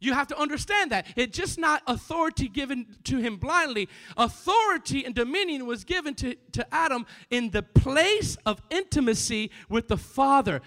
You 0.00 0.12
have 0.12 0.26
to 0.28 0.38
understand 0.38 0.90
that. 0.90 1.06
It's 1.14 1.36
just 1.36 1.56
not 1.58 1.82
authority 1.86 2.48
given 2.48 2.86
to 3.04 3.18
him 3.18 3.36
blindly. 3.36 3.88
Authority 4.16 5.04
and 5.04 5.14
dominion 5.14 5.66
was 5.66 5.84
given 5.84 6.14
to, 6.16 6.34
to 6.52 6.66
Adam 6.74 7.06
in 7.30 7.50
the 7.50 7.62
place 7.62 8.36
of 8.44 8.60
intimacy 8.70 9.52
with 9.68 9.86
the 9.86 9.96
Father. 9.96 10.62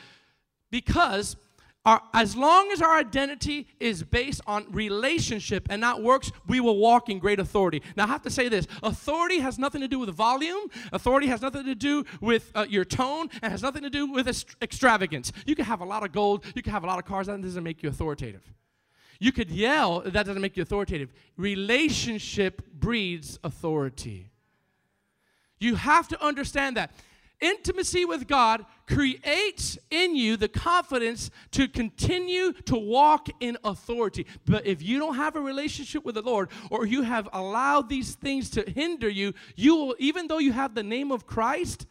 Because 0.71 1.35
our, 1.85 2.01
as 2.13 2.35
long 2.35 2.71
as 2.71 2.81
our 2.81 2.97
identity 2.97 3.67
is 3.79 4.03
based 4.03 4.41
on 4.45 4.65
relationship 4.71 5.67
and 5.69 5.79
not 5.79 6.03
works, 6.03 6.31
we 6.45 6.59
will 6.59 6.77
walk 6.77 7.09
in 7.09 7.19
great 7.19 7.39
authority. 7.39 7.81
Now, 7.95 8.03
I 8.03 8.07
have 8.07 8.21
to 8.23 8.29
say 8.29 8.49
this 8.49 8.67
authority 8.83 9.39
has 9.39 9.57
nothing 9.57 9.81
to 9.81 9.87
do 9.87 9.97
with 9.97 10.09
volume, 10.09 10.67
authority 10.91 11.27
has 11.27 11.41
nothing 11.41 11.63
to 11.65 11.75
do 11.75 12.03
with 12.19 12.51
uh, 12.53 12.65
your 12.69 12.83
tone, 12.83 13.29
and 13.41 13.51
has 13.51 13.61
nothing 13.61 13.83
to 13.83 13.89
do 13.89 14.07
with 14.07 14.27
extravagance. 14.61 15.31
You 15.45 15.55
can 15.55 15.65
have 15.65 15.79
a 15.79 15.85
lot 15.85 16.03
of 16.03 16.11
gold, 16.11 16.43
you 16.53 16.61
can 16.61 16.73
have 16.73 16.83
a 16.83 16.87
lot 16.87 16.99
of 16.99 17.05
cars, 17.05 17.27
that 17.27 17.41
doesn't 17.41 17.63
make 17.63 17.81
you 17.81 17.89
authoritative. 17.89 18.43
You 19.21 19.31
could 19.31 19.49
yell, 19.49 20.01
that 20.01 20.25
doesn't 20.25 20.41
make 20.41 20.57
you 20.57 20.63
authoritative. 20.63 21.11
Relationship 21.37 22.61
breeds 22.73 23.39
authority. 23.43 24.29
You 25.59 25.75
have 25.75 26.07
to 26.09 26.23
understand 26.23 26.77
that. 26.77 26.91
Intimacy 27.41 28.03
with 28.03 28.27
God 28.27 28.65
creates 28.85 29.77
in 29.89 30.15
you 30.15 30.35
the 30.35 30.49
confidence 30.49 31.31
to 31.51 31.67
continue 31.69 32.51
to 32.65 32.75
walk 32.75 33.29
in 33.39 33.57
authority. 33.63 34.25
But 34.45 34.65
if 34.65 34.81
you 34.81 34.99
don't 34.99 35.15
have 35.15 35.37
a 35.37 35.41
relationship 35.41 36.03
with 36.03 36.15
the 36.15 36.21
Lord 36.21 36.49
or 36.69 36.85
you 36.85 37.03
have 37.03 37.29
allowed 37.31 37.87
these 37.87 38.15
things 38.15 38.49
to 38.51 38.69
hinder 38.69 39.07
you, 39.07 39.33
you 39.55 39.75
will, 39.75 39.95
even 39.99 40.27
though 40.27 40.39
you 40.39 40.51
have 40.51 40.75
the 40.75 40.83
name 40.83 41.11
of 41.11 41.25
Christ, 41.25 41.85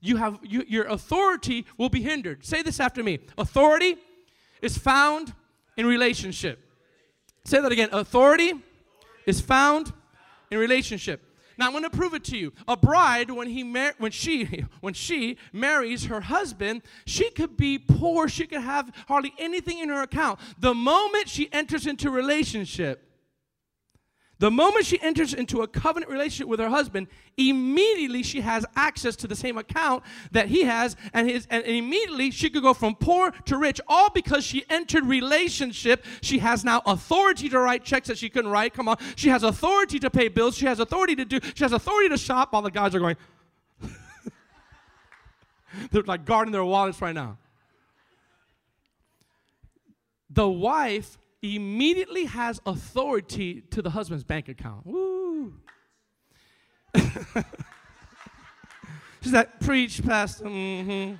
you 0.00 0.16
have 0.16 0.38
you, 0.42 0.64
your 0.68 0.84
authority 0.84 1.66
will 1.78 1.88
be 1.88 2.02
hindered. 2.02 2.44
Say 2.44 2.62
this 2.62 2.78
after 2.78 3.02
me. 3.02 3.20
Authority 3.38 3.96
is 4.60 4.76
found 4.76 5.32
in 5.76 5.86
relationship. 5.86 6.58
Say 7.44 7.60
that 7.60 7.72
again. 7.72 7.88
Authority 7.92 8.52
is 9.24 9.40
found 9.40 9.92
in 10.50 10.58
relationship. 10.58 11.22
Now 11.60 11.66
I'm 11.66 11.72
going 11.72 11.84
to 11.84 11.90
prove 11.90 12.14
it 12.14 12.24
to 12.24 12.38
you. 12.38 12.54
A 12.66 12.74
bride, 12.74 13.30
when 13.30 13.46
he 13.46 13.62
mar- 13.62 13.94
when 13.98 14.12
she 14.12 14.64
when 14.80 14.94
she 14.94 15.36
marries 15.52 16.06
her 16.06 16.22
husband, 16.22 16.80
she 17.04 17.30
could 17.30 17.58
be 17.58 17.78
poor. 17.78 18.28
She 18.30 18.46
could 18.46 18.62
have 18.62 18.90
hardly 19.06 19.34
anything 19.38 19.78
in 19.78 19.90
her 19.90 20.00
account. 20.00 20.40
The 20.58 20.74
moment 20.74 21.28
she 21.28 21.52
enters 21.52 21.86
into 21.86 22.10
relationship, 22.10 23.09
The 24.40 24.50
moment 24.50 24.86
she 24.86 24.98
enters 25.02 25.34
into 25.34 25.60
a 25.60 25.68
covenant 25.68 26.10
relationship 26.10 26.48
with 26.48 26.60
her 26.60 26.70
husband, 26.70 27.08
immediately 27.36 28.22
she 28.22 28.40
has 28.40 28.64
access 28.74 29.14
to 29.16 29.26
the 29.26 29.36
same 29.36 29.58
account 29.58 30.02
that 30.32 30.48
he 30.48 30.62
has, 30.64 30.96
and, 31.12 31.28
his, 31.28 31.46
and 31.50 31.62
immediately 31.64 32.30
she 32.30 32.48
could 32.48 32.62
go 32.62 32.72
from 32.72 32.94
poor 32.94 33.32
to 33.44 33.58
rich, 33.58 33.82
all 33.86 34.08
because 34.08 34.42
she 34.42 34.64
entered 34.70 35.04
relationship. 35.04 36.06
She 36.22 36.38
has 36.38 36.64
now 36.64 36.80
authority 36.86 37.50
to 37.50 37.58
write 37.58 37.84
checks 37.84 38.08
that 38.08 38.16
she 38.16 38.30
couldn't 38.30 38.50
write. 38.50 38.72
Come 38.72 38.88
on. 38.88 38.96
She 39.14 39.28
has 39.28 39.42
authority 39.42 39.98
to 39.98 40.08
pay 40.08 40.28
bills. 40.28 40.56
She 40.56 40.64
has 40.64 40.80
authority 40.80 41.14
to 41.16 41.26
do, 41.26 41.38
she 41.54 41.62
has 41.62 41.74
authority 41.74 42.08
to 42.08 42.16
shop. 42.16 42.54
All 42.54 42.62
the 42.62 42.70
guys 42.70 42.94
are 42.94 42.98
going, 42.98 43.18
they're 45.90 46.02
like 46.04 46.24
guarding 46.24 46.52
their 46.52 46.64
wallets 46.64 47.02
right 47.02 47.14
now. 47.14 47.36
The 50.30 50.48
wife 50.48 51.18
immediately 51.42 52.26
has 52.26 52.60
authority 52.66 53.62
to 53.70 53.82
the 53.82 53.90
husband's 53.90 54.24
bank 54.24 54.48
account. 54.48 54.86
Woo. 54.86 55.54
She's 59.22 59.32
like, 59.32 59.60
preach, 59.60 60.04
pastor. 60.04 60.44
Mm-hmm. 60.44 61.14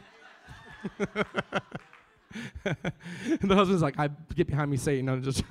the 3.46 3.54
husband's 3.54 3.82
like, 3.82 3.98
I 3.98 4.08
get 4.34 4.46
behind 4.46 4.70
me, 4.70 4.76
Satan. 4.76 5.08
I'm 5.08 5.22
just. 5.22 5.42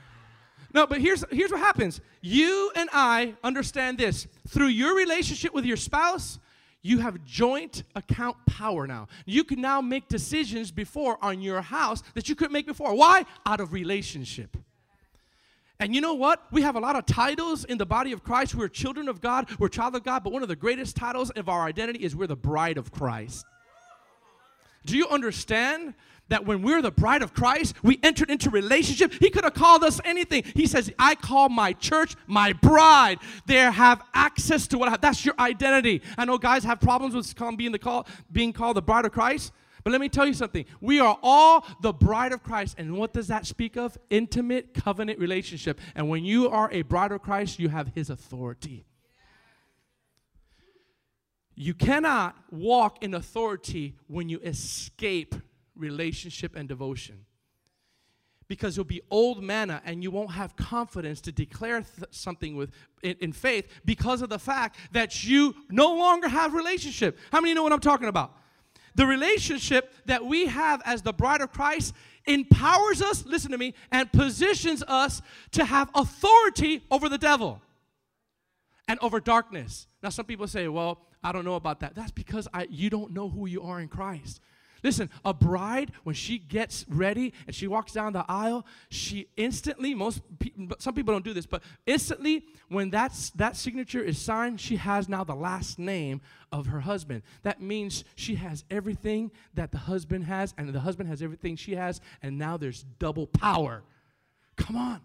no, 0.74 0.86
but 0.86 1.00
here's 1.00 1.24
here's 1.30 1.50
what 1.50 1.60
happens. 1.60 2.00
You 2.20 2.70
and 2.76 2.88
I 2.92 3.34
understand 3.42 3.98
this 3.98 4.26
through 4.46 4.66
your 4.66 4.94
relationship 4.94 5.54
with 5.54 5.64
your 5.64 5.76
spouse 5.76 6.38
you 6.88 6.98
have 6.98 7.24
joint 7.24 7.82
account 7.94 8.36
power 8.46 8.86
now. 8.86 9.08
You 9.26 9.44
can 9.44 9.60
now 9.60 9.80
make 9.80 10.08
decisions 10.08 10.70
before 10.70 11.18
on 11.22 11.40
your 11.40 11.60
house 11.60 12.02
that 12.14 12.28
you 12.28 12.34
couldn't 12.34 12.52
make 12.52 12.66
before. 12.66 12.94
Why? 12.94 13.26
Out 13.46 13.60
of 13.60 13.72
relationship. 13.72 14.56
And 15.80 15.94
you 15.94 16.00
know 16.00 16.14
what? 16.14 16.42
We 16.50 16.62
have 16.62 16.74
a 16.74 16.80
lot 16.80 16.96
of 16.96 17.06
titles 17.06 17.64
in 17.64 17.78
the 17.78 17.86
body 17.86 18.12
of 18.12 18.24
Christ. 18.24 18.54
We're 18.54 18.68
children 18.68 19.08
of 19.08 19.20
God, 19.20 19.48
we're 19.58 19.68
child 19.68 19.94
of 19.94 20.02
God, 20.02 20.24
but 20.24 20.32
one 20.32 20.42
of 20.42 20.48
the 20.48 20.56
greatest 20.56 20.96
titles 20.96 21.30
of 21.30 21.48
our 21.48 21.66
identity 21.66 22.04
is 22.04 22.16
we're 22.16 22.26
the 22.26 22.36
bride 22.36 22.78
of 22.78 22.90
Christ. 22.90 23.44
Do 24.84 24.96
you 24.96 25.06
understand 25.08 25.94
that 26.28 26.44
when 26.44 26.62
we're 26.62 26.82
the 26.82 26.90
bride 26.90 27.22
of 27.22 27.34
Christ, 27.34 27.74
we 27.82 27.98
entered 28.02 28.30
into 28.30 28.50
relationship. 28.50 29.12
He 29.12 29.30
could 29.30 29.44
have 29.44 29.54
called 29.54 29.84
us 29.84 30.00
anything. 30.04 30.44
He 30.54 30.66
says, 30.66 30.92
I 30.98 31.14
call 31.14 31.48
my 31.48 31.72
church 31.72 32.16
my 32.26 32.52
bride. 32.52 33.18
They 33.46 33.56
have 33.56 34.02
access 34.14 34.66
to 34.68 34.78
what 34.78 34.88
I 34.88 34.92
have. 34.92 35.00
That's 35.00 35.24
your 35.24 35.34
identity. 35.38 36.02
I 36.16 36.24
know 36.24 36.38
guys 36.38 36.64
have 36.64 36.80
problems 36.80 37.14
with 37.14 37.34
being, 37.56 37.72
the 37.72 37.78
call, 37.78 38.06
being 38.30 38.52
called 38.52 38.76
the 38.76 38.82
bride 38.82 39.04
of 39.04 39.12
Christ. 39.12 39.52
But 39.84 39.92
let 39.92 40.00
me 40.00 40.08
tell 40.08 40.26
you 40.26 40.34
something. 40.34 40.66
We 40.80 41.00
are 41.00 41.18
all 41.22 41.64
the 41.80 41.92
bride 41.92 42.32
of 42.32 42.42
Christ. 42.42 42.76
And 42.78 42.98
what 42.98 43.12
does 43.12 43.28
that 43.28 43.46
speak 43.46 43.76
of? 43.76 43.96
Intimate 44.10 44.74
covenant 44.74 45.18
relationship. 45.18 45.80
And 45.94 46.08
when 46.08 46.24
you 46.24 46.48
are 46.50 46.70
a 46.72 46.82
bride 46.82 47.12
of 47.12 47.22
Christ, 47.22 47.58
you 47.58 47.68
have 47.68 47.92
his 47.94 48.10
authority. 48.10 48.84
You 51.54 51.74
cannot 51.74 52.36
walk 52.50 53.02
in 53.02 53.14
authority 53.14 53.96
when 54.06 54.28
you 54.28 54.38
escape 54.40 55.34
relationship 55.78 56.56
and 56.56 56.68
devotion. 56.68 57.24
Because 58.48 58.76
you'll 58.76 58.84
be 58.86 59.02
old 59.10 59.42
manna 59.42 59.82
and 59.84 60.02
you 60.02 60.10
won't 60.10 60.30
have 60.32 60.56
confidence 60.56 61.20
to 61.22 61.32
declare 61.32 61.82
th- 61.82 62.08
something 62.10 62.56
with 62.56 62.70
in, 63.02 63.14
in 63.20 63.32
faith 63.32 63.66
because 63.84 64.22
of 64.22 64.30
the 64.30 64.38
fact 64.38 64.76
that 64.92 65.24
you 65.24 65.54
no 65.70 65.94
longer 65.94 66.28
have 66.28 66.54
relationship. 66.54 67.18
How 67.30 67.40
many 67.40 67.52
know 67.52 67.62
what 67.62 67.72
I'm 67.72 67.80
talking 67.80 68.08
about? 68.08 68.34
The 68.94 69.06
relationship 69.06 69.92
that 70.06 70.24
we 70.24 70.46
have 70.46 70.82
as 70.84 71.02
the 71.02 71.12
bride 71.12 71.42
of 71.42 71.52
Christ 71.52 71.94
empowers 72.26 73.02
us, 73.02 73.24
listen 73.26 73.50
to 73.52 73.58
me, 73.58 73.74
and 73.92 74.10
positions 74.10 74.82
us 74.88 75.22
to 75.52 75.64
have 75.64 75.90
authority 75.94 76.82
over 76.90 77.08
the 77.08 77.18
devil 77.18 77.60
and 78.88 78.98
over 79.00 79.20
darkness. 79.20 79.86
Now, 80.02 80.08
some 80.08 80.24
people 80.24 80.48
say, 80.48 80.68
well, 80.68 81.02
I 81.22 81.32
don't 81.32 81.44
know 81.44 81.54
about 81.54 81.80
that. 81.80 81.94
That's 81.94 82.10
because 82.10 82.48
I, 82.54 82.66
you 82.70 82.90
don't 82.90 83.12
know 83.12 83.28
who 83.28 83.46
you 83.46 83.62
are 83.62 83.80
in 83.80 83.88
Christ. 83.88 84.40
Listen, 84.82 85.10
a 85.24 85.34
bride, 85.34 85.92
when 86.04 86.14
she 86.14 86.38
gets 86.38 86.84
ready 86.88 87.32
and 87.46 87.54
she 87.54 87.66
walks 87.66 87.92
down 87.92 88.12
the 88.12 88.24
aisle, 88.28 88.66
she 88.90 89.28
instantly, 89.36 89.94
most 89.94 90.22
some 90.78 90.94
people 90.94 91.12
don't 91.12 91.24
do 91.24 91.34
this, 91.34 91.46
but 91.46 91.62
instantly, 91.86 92.44
when 92.68 92.90
that's, 92.90 93.30
that 93.30 93.56
signature 93.56 94.02
is 94.02 94.18
signed, 94.18 94.60
she 94.60 94.76
has 94.76 95.08
now 95.08 95.24
the 95.24 95.34
last 95.34 95.78
name 95.78 96.20
of 96.52 96.66
her 96.66 96.80
husband. 96.80 97.22
That 97.42 97.60
means 97.60 98.04
she 98.14 98.36
has 98.36 98.64
everything 98.70 99.30
that 99.54 99.72
the 99.72 99.78
husband 99.78 100.24
has, 100.24 100.54
and 100.56 100.68
the 100.68 100.80
husband 100.80 101.08
has 101.08 101.22
everything 101.22 101.56
she 101.56 101.74
has, 101.74 102.00
and 102.22 102.38
now 102.38 102.56
there's 102.56 102.84
double 102.98 103.26
power. 103.26 103.82
Come 104.56 104.76
on. 104.76 105.00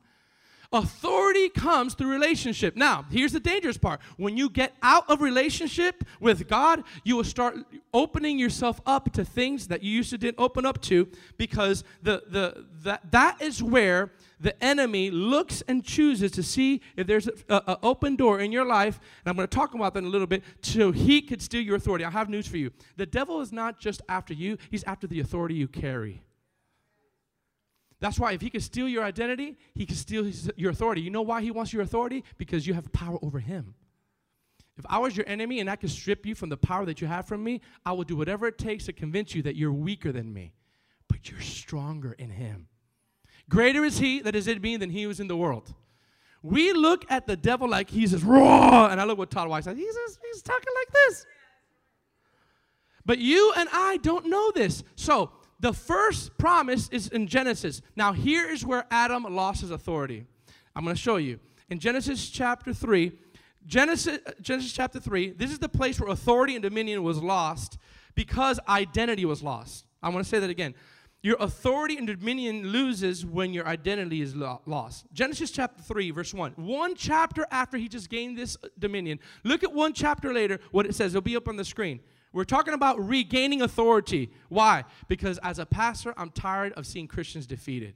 Authority 0.73 1.49
comes 1.49 1.93
through 1.93 2.09
relationship. 2.09 2.75
Now, 2.75 3.05
here's 3.11 3.31
the 3.31 3.39
dangerous 3.39 3.77
part. 3.77 4.01
When 4.17 4.35
you 4.35 4.49
get 4.49 4.73
out 4.81 5.07
of 5.07 5.21
relationship 5.21 6.03
with 6.19 6.47
God, 6.47 6.83
you 7.03 7.15
will 7.15 7.23
start 7.23 7.57
opening 7.93 8.39
yourself 8.39 8.81
up 8.87 9.13
to 9.13 9.23
things 9.23 9.67
that 9.67 9.83
you 9.83 9.91
used 9.91 10.09
to 10.09 10.17
didn't 10.17 10.39
open 10.39 10.65
up 10.65 10.81
to 10.81 11.07
because 11.37 11.83
the, 12.01 12.23
the, 12.27 12.65
that, 12.81 13.11
that 13.11 13.39
is 13.39 13.61
where 13.61 14.11
the 14.39 14.61
enemy 14.63 15.11
looks 15.11 15.61
and 15.67 15.83
chooses 15.83 16.31
to 16.31 16.41
see 16.41 16.81
if 16.97 17.05
there's 17.05 17.27
an 17.49 17.77
open 17.83 18.15
door 18.15 18.39
in 18.39 18.51
your 18.51 18.65
life, 18.65 18.99
and 19.23 19.29
I'm 19.29 19.35
going 19.35 19.47
to 19.47 19.55
talk 19.55 19.75
about 19.75 19.93
that 19.93 19.99
in 19.99 20.05
a 20.05 20.09
little 20.09 20.27
bit, 20.27 20.43
so 20.61 20.91
he 20.91 21.21
could 21.21 21.41
steal 21.41 21.61
your 21.61 21.75
authority. 21.75 22.03
I 22.03 22.09
have 22.09 22.29
news 22.29 22.47
for 22.47 22.57
you. 22.57 22.71
The 22.97 23.05
devil 23.05 23.41
is 23.41 23.53
not 23.53 23.79
just 23.79 24.01
after 24.09 24.33
you, 24.33 24.57
he's 24.71 24.83
after 24.85 25.05
the 25.05 25.19
authority 25.19 25.53
you 25.53 25.67
carry. 25.67 26.23
That's 28.03 28.19
why 28.19 28.33
if 28.33 28.41
he 28.41 28.49
can 28.49 28.59
steal 28.59 28.89
your 28.89 29.01
identity, 29.01 29.57
he 29.73 29.85
can 29.85 29.95
steal 29.95 30.25
his, 30.25 30.51
your 30.57 30.71
authority. 30.71 30.99
You 30.99 31.09
know 31.09 31.21
why 31.21 31.41
he 31.41 31.51
wants 31.51 31.71
your 31.71 31.83
authority? 31.83 32.25
Because 32.37 32.67
you 32.67 32.73
have 32.73 32.91
power 32.91 33.17
over 33.21 33.39
him. 33.39 33.75
If 34.77 34.85
I 34.89 34.97
was 34.97 35.15
your 35.15 35.25
enemy 35.25 35.61
and 35.61 35.69
I 35.69 35.77
could 35.77 35.89
strip 35.89 36.25
you 36.25 36.35
from 36.35 36.49
the 36.49 36.57
power 36.57 36.83
that 36.85 36.99
you 36.99 37.07
have 37.07 37.25
from 37.25 37.41
me, 37.45 37.61
I 37.85 37.93
will 37.93 38.03
do 38.03 38.17
whatever 38.17 38.45
it 38.45 38.57
takes 38.57 38.87
to 38.87 38.91
convince 38.91 39.33
you 39.33 39.41
that 39.43 39.55
you're 39.55 39.71
weaker 39.71 40.11
than 40.11 40.33
me. 40.33 40.51
But 41.07 41.29
you're 41.29 41.39
stronger 41.39 42.11
in 42.11 42.29
him. 42.29 42.67
Greater 43.47 43.85
is 43.85 43.99
he 43.99 44.19
that 44.19 44.35
is 44.35 44.49
in 44.49 44.59
me 44.59 44.75
than 44.75 44.89
he 44.89 45.03
who 45.03 45.09
is 45.09 45.21
in 45.21 45.29
the 45.29 45.37
world. 45.37 45.73
We 46.41 46.73
look 46.73 47.05
at 47.09 47.25
the 47.25 47.37
devil 47.37 47.69
like 47.69 47.89
he's 47.89 48.11
just 48.11 48.25
raw, 48.25 48.87
and 48.87 48.99
I 48.99 49.05
look 49.05 49.17
what 49.17 49.31
Todd 49.31 49.47
White 49.47 49.63
says. 49.63 49.77
He's, 49.77 49.95
just, 49.95 50.19
he's 50.29 50.41
talking 50.41 50.73
like 50.75 50.91
this. 50.91 51.25
But 53.05 53.19
you 53.19 53.53
and 53.55 53.69
I 53.71 53.95
don't 54.03 54.25
know 54.25 54.51
this. 54.51 54.83
So 54.97 55.31
the 55.59 55.73
first 55.73 56.37
promise 56.37 56.89
is 56.89 57.07
in 57.07 57.27
Genesis. 57.27 57.81
Now, 57.95 58.13
here 58.13 58.49
is 58.49 58.65
where 58.65 58.85
Adam 58.91 59.23
lost 59.23 59.61
his 59.61 59.71
authority. 59.71 60.25
I'm 60.75 60.83
going 60.83 60.95
to 60.95 61.01
show 61.01 61.17
you. 61.17 61.39
In 61.69 61.79
Genesis 61.79 62.29
chapter 62.29 62.73
3, 62.73 63.11
Genesis, 63.65 64.19
Genesis 64.41 64.73
chapter 64.73 64.99
3, 64.99 65.31
this 65.31 65.51
is 65.51 65.59
the 65.59 65.69
place 65.69 65.99
where 65.99 66.09
authority 66.09 66.55
and 66.55 66.63
dominion 66.63 67.03
was 67.03 67.21
lost 67.21 67.77
because 68.15 68.59
identity 68.67 69.25
was 69.25 69.41
lost. 69.41 69.85
I 70.01 70.09
want 70.09 70.25
to 70.25 70.29
say 70.29 70.39
that 70.39 70.49
again. 70.49 70.75
Your 71.21 71.37
authority 71.39 71.95
and 71.95 72.05
dominion 72.05 72.67
loses 72.67 73.25
when 73.25 73.53
your 73.53 73.65
identity 73.65 74.21
is 74.21 74.35
lo- 74.35 74.61
lost. 74.65 75.05
Genesis 75.13 75.51
chapter 75.51 75.81
3, 75.81 76.11
verse 76.11 76.33
1. 76.33 76.51
One 76.57 76.95
chapter 76.95 77.47
after 77.49 77.77
he 77.77 77.87
just 77.87 78.09
gained 78.09 78.37
this 78.37 78.57
dominion, 78.77 79.19
look 79.45 79.63
at 79.63 79.71
one 79.71 79.93
chapter 79.93 80.33
later 80.33 80.59
what 80.71 80.85
it 80.85 80.93
says. 80.93 81.13
It'll 81.13 81.21
be 81.21 81.37
up 81.37 81.47
on 81.47 81.55
the 81.55 81.63
screen. 81.63 82.01
We're 82.33 82.43
talking 82.43 82.73
about 82.73 83.07
regaining 83.07 83.61
authority. 83.61 84.31
Why? 84.49 84.85
Because 85.07 85.37
as 85.39 85.59
a 85.59 85.65
pastor, 85.65 86.13
I'm 86.17 86.31
tired 86.31 86.73
of 86.73 86.87
seeing 86.87 87.07
Christians 87.07 87.45
defeated. 87.45 87.93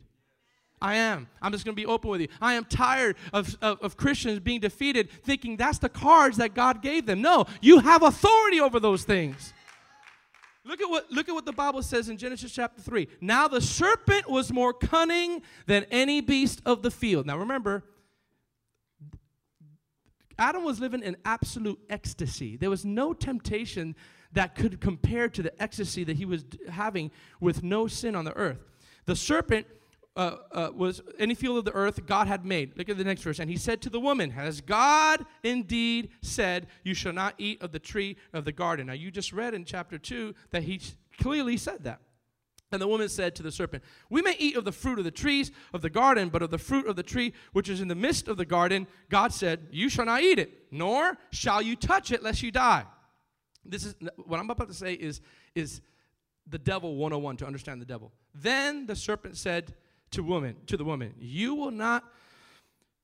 I 0.80 0.96
am. 0.96 1.28
I'm 1.42 1.52
just 1.52 1.66
going 1.66 1.76
to 1.76 1.82
be 1.82 1.88
open 1.88 2.12
with 2.12 2.22
you. 2.22 2.28
I 2.40 2.54
am 2.54 2.64
tired 2.64 3.18
of, 3.34 3.58
of, 3.64 3.80
of, 3.82 3.98
Christians 3.98 4.40
being 4.40 4.60
defeated, 4.60 5.10
thinking 5.10 5.58
that's 5.58 5.80
the 5.80 5.90
cards 5.90 6.38
that 6.38 6.54
God 6.54 6.84
gave 6.84 7.08
them. 7.08 7.20
No, 7.20 7.46
you 7.62 7.80
have 7.80 8.04
authority 8.04 8.60
over 8.60 8.80
those 8.80 9.04
things. 9.04 9.54
Look 10.64 10.82
at 10.82 10.90
what 10.90 11.10
look 11.10 11.30
at 11.30 11.34
what 11.34 11.46
the 11.46 11.54
Bible 11.54 11.82
says 11.82 12.10
in 12.10 12.18
Genesis 12.18 12.52
chapter 12.52 12.82
3. 12.82 13.08
Now 13.22 13.48
the 13.48 13.62
serpent 13.62 14.30
was 14.30 14.52
more 14.52 14.74
cunning 14.74 15.42
than 15.66 15.86
any 15.90 16.20
beast 16.20 16.62
of 16.66 16.84
the 16.84 16.92
field. 16.92 17.26
Now 17.26 17.40
remember, 17.40 17.84
Adam 20.40 20.64
was 20.64 20.80
living 20.80 21.02
in 21.02 21.18
absolute 21.26 21.80
ecstasy. 21.90 22.58
There 22.58 22.70
was 22.70 22.86
no 22.86 23.14
temptation 23.14 23.96
that 24.34 24.56
could 24.56 24.80
compare 24.80 25.30
to 25.30 25.42
the 25.42 25.62
ecstasy 25.62 26.04
that 26.04 26.18
he 26.18 26.26
was 26.26 26.46
having 26.70 27.12
with 27.40 27.64
no 27.64 27.88
sin 27.88 28.16
on 28.16 28.26
the 28.26 28.34
earth. 28.34 28.60
The 29.06 29.16
serpent 29.16 29.66
uh, 30.16 30.38
uh, 30.52 30.70
was 30.74 31.02
any 31.20 31.36
field 31.36 31.60
of 31.60 31.66
the 31.66 31.74
earth 31.74 32.06
God 32.06 32.28
had 32.28 32.44
made. 32.44 32.76
Look 32.76 32.90
at 32.90 32.98
the 32.98 33.04
next 33.04 33.22
verse. 33.22 33.40
And 33.40 33.50
he 33.50 33.58
said 33.58 33.82
to 33.84 33.90
the 33.90 34.00
woman, 34.00 34.32
Has 34.32 34.62
God 34.62 35.26
indeed 35.44 36.10
said, 36.22 36.68
You 36.84 36.94
shall 36.94 37.14
not 37.14 37.36
eat 37.38 37.62
of 37.62 37.72
the 37.72 37.80
tree 37.80 38.18
of 38.34 38.44
the 38.44 38.52
garden? 38.52 38.88
Now, 38.88 38.94
you 38.94 39.12
just 39.12 39.32
read 39.32 39.54
in 39.54 39.64
chapter 39.64 39.98
2 39.98 40.34
that 40.52 40.64
he 40.64 40.82
clearly 41.20 41.56
said 41.56 41.84
that. 41.84 42.02
And 42.72 42.82
the 42.82 42.88
woman 42.88 43.08
said 43.08 43.34
to 43.36 43.44
the 43.44 43.52
serpent, 43.52 43.84
We 44.10 44.22
may 44.22 44.36
eat 44.38 44.58
of 44.58 44.66
the 44.66 44.72
fruit 44.72 45.00
of 45.00 45.06
the 45.06 45.12
trees 45.12 45.52
of 45.74 45.82
the 45.82 45.90
garden, 45.90 46.30
but 46.30 46.42
of 46.42 46.52
the 46.52 46.58
fruit 46.58 46.86
of 46.86 46.96
the 46.96 47.04
tree 47.04 47.34
which 47.54 47.70
is 47.70 47.80
in 47.80 47.88
the 47.88 47.96
midst 47.96 48.28
of 48.28 48.38
the 48.38 48.46
garden, 48.46 48.88
God 49.10 49.34
said, 49.34 49.68
You 49.72 49.88
shall 49.90 50.06
not 50.06 50.22
eat 50.22 50.38
it, 50.38 50.52
nor 50.70 51.18
shall 51.32 51.62
you 51.62 51.76
touch 51.76 52.12
it, 52.12 52.24
lest 52.24 52.44
you 52.44 52.52
die. 52.52 52.86
This 53.66 53.86
is 53.86 53.96
what 54.18 54.40
I'm 54.40 54.50
about 54.50 54.68
to 54.68 54.74
say 54.74 54.94
is, 54.94 55.22
is 55.56 55.82
the 56.46 56.58
devil 56.58 56.96
101 56.96 57.38
to 57.38 57.46
understand 57.46 57.82
the 57.82 57.86
devil. 57.86 58.12
Then 58.34 58.86
the 58.86 58.96
serpent 58.96 59.38
said 59.38 59.74
to 60.12 60.24
woman, 60.24 60.56
to 60.68 60.78
the 60.78 60.86
woman, 60.86 61.14
You 61.18 61.56
will 61.56 61.72
not 61.72 62.04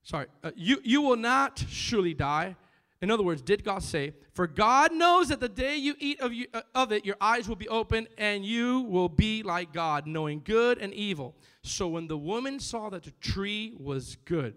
sorry, 0.03 0.27
uh, 0.43 0.51
you, 0.55 0.79
you 0.84 1.01
will 1.01 1.15
not 1.15 1.63
surely 1.70 2.13
die. 2.13 2.55
In 3.03 3.12
other 3.12 3.22
words, 3.22 3.41
did 3.41 3.65
God 3.65 3.83
say, 3.83 4.13
For 4.31 4.48
God 4.48 4.93
knows 4.93 5.27
that 5.27 5.41
the 5.41 5.50
day 5.50 5.75
you 5.75 5.93
eat 6.00 6.22
of, 6.22 6.31
you, 6.31 6.48
uh, 6.53 6.62
of 6.74 6.93
it, 6.93 7.05
your 7.05 7.17
eyes 7.19 7.50
will 7.50 7.57
be 7.57 7.67
open 7.67 8.07
and 8.17 8.45
you 8.45 8.79
will 8.83 9.10
be 9.10 9.43
like 9.43 9.74
God, 9.74 10.07
knowing 10.07 10.41
good 10.41 10.77
and 10.77 10.93
evil. 10.93 11.36
So 11.63 11.86
when 11.86 12.07
the 12.07 12.17
woman 12.17 12.62
saw 12.62 12.89
that 12.91 13.03
the 13.03 13.12
tree 13.19 13.74
was 13.77 14.15
good 14.24 14.55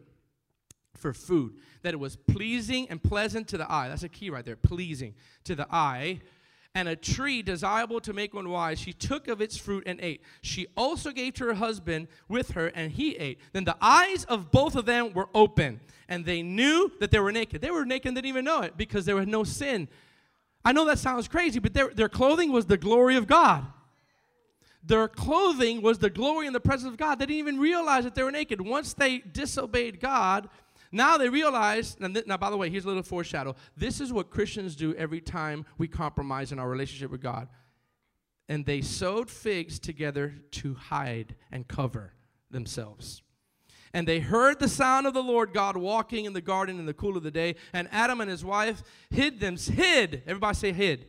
for 0.94 1.12
food, 1.12 1.54
that 1.82 1.92
it 1.92 1.96
was 1.96 2.14
pleasing 2.14 2.88
and 2.88 3.02
pleasant 3.02 3.48
to 3.48 3.58
the 3.58 3.70
eye, 3.70 3.88
that's 3.88 4.04
a 4.04 4.08
key 4.08 4.30
right 4.30 4.44
there, 4.44 4.54
pleasing 4.54 5.14
to 5.42 5.56
the 5.56 5.66
eye, 5.68 6.20
and 6.76 6.90
a 6.90 6.94
tree 6.94 7.40
desirable 7.40 8.02
to 8.02 8.12
make 8.12 8.34
one 8.34 8.50
wise, 8.50 8.78
she 8.78 8.92
took 8.92 9.28
of 9.28 9.40
its 9.40 9.56
fruit 9.56 9.82
and 9.86 9.98
ate. 10.02 10.20
She 10.42 10.66
also 10.76 11.10
gave 11.10 11.32
to 11.34 11.46
her 11.46 11.54
husband 11.54 12.06
with 12.28 12.50
her, 12.50 12.66
and 12.66 12.92
he 12.92 13.16
ate. 13.16 13.40
Then 13.54 13.64
the 13.64 13.78
eyes 13.80 14.24
of 14.24 14.50
both 14.50 14.76
of 14.76 14.84
them 14.84 15.14
were 15.14 15.30
open, 15.34 15.80
and 16.06 16.26
they 16.26 16.42
knew 16.42 16.92
that 17.00 17.10
they 17.10 17.18
were 17.18 17.32
naked. 17.32 17.62
They 17.62 17.70
were 17.70 17.86
naked 17.86 18.08
and 18.08 18.14
didn't 18.14 18.28
even 18.28 18.44
know 18.44 18.60
it 18.60 18.76
because 18.76 19.06
there 19.06 19.16
was 19.16 19.26
no 19.26 19.42
sin. 19.42 19.88
I 20.66 20.72
know 20.72 20.84
that 20.84 20.98
sounds 20.98 21.28
crazy, 21.28 21.60
but 21.60 21.72
their, 21.72 21.88
their 21.88 22.10
clothing 22.10 22.52
was 22.52 22.66
the 22.66 22.76
glory 22.76 23.16
of 23.16 23.26
God. 23.26 23.64
Their 24.84 25.08
clothing 25.08 25.80
was 25.80 25.98
the 25.98 26.10
glory 26.10 26.46
and 26.46 26.54
the 26.54 26.60
presence 26.60 26.92
of 26.92 26.98
God. 26.98 27.18
They 27.18 27.24
didn't 27.24 27.38
even 27.38 27.58
realize 27.58 28.04
that 28.04 28.14
they 28.14 28.22
were 28.22 28.30
naked. 28.30 28.60
Once 28.60 28.92
they 28.92 29.20
disobeyed 29.20 29.98
God, 29.98 30.50
now 30.92 31.18
they 31.18 31.28
realize, 31.28 31.94
th- 31.94 32.26
now 32.26 32.36
by 32.36 32.50
the 32.50 32.56
way, 32.56 32.70
here's 32.70 32.84
a 32.84 32.88
little 32.88 33.02
foreshadow. 33.02 33.54
This 33.76 34.00
is 34.00 34.12
what 34.12 34.30
Christians 34.30 34.76
do 34.76 34.94
every 34.94 35.20
time 35.20 35.66
we 35.78 35.88
compromise 35.88 36.52
in 36.52 36.58
our 36.58 36.68
relationship 36.68 37.10
with 37.10 37.22
God. 37.22 37.48
And 38.48 38.64
they 38.64 38.80
sewed 38.80 39.28
figs 39.28 39.78
together 39.78 40.34
to 40.52 40.74
hide 40.74 41.34
and 41.50 41.66
cover 41.66 42.12
themselves. 42.50 43.22
And 43.92 44.06
they 44.06 44.20
heard 44.20 44.58
the 44.58 44.68
sound 44.68 45.06
of 45.06 45.14
the 45.14 45.22
Lord 45.22 45.54
God 45.54 45.76
walking 45.76 46.26
in 46.26 46.32
the 46.32 46.40
garden 46.40 46.78
in 46.78 46.86
the 46.86 46.94
cool 46.94 47.16
of 47.16 47.22
the 47.22 47.30
day. 47.30 47.56
And 47.72 47.88
Adam 47.90 48.20
and 48.20 48.30
his 48.30 48.44
wife 48.44 48.82
hid 49.10 49.40
them, 49.40 49.56
hid, 49.56 50.22
everybody 50.26 50.54
say 50.54 50.72
hid, 50.72 51.06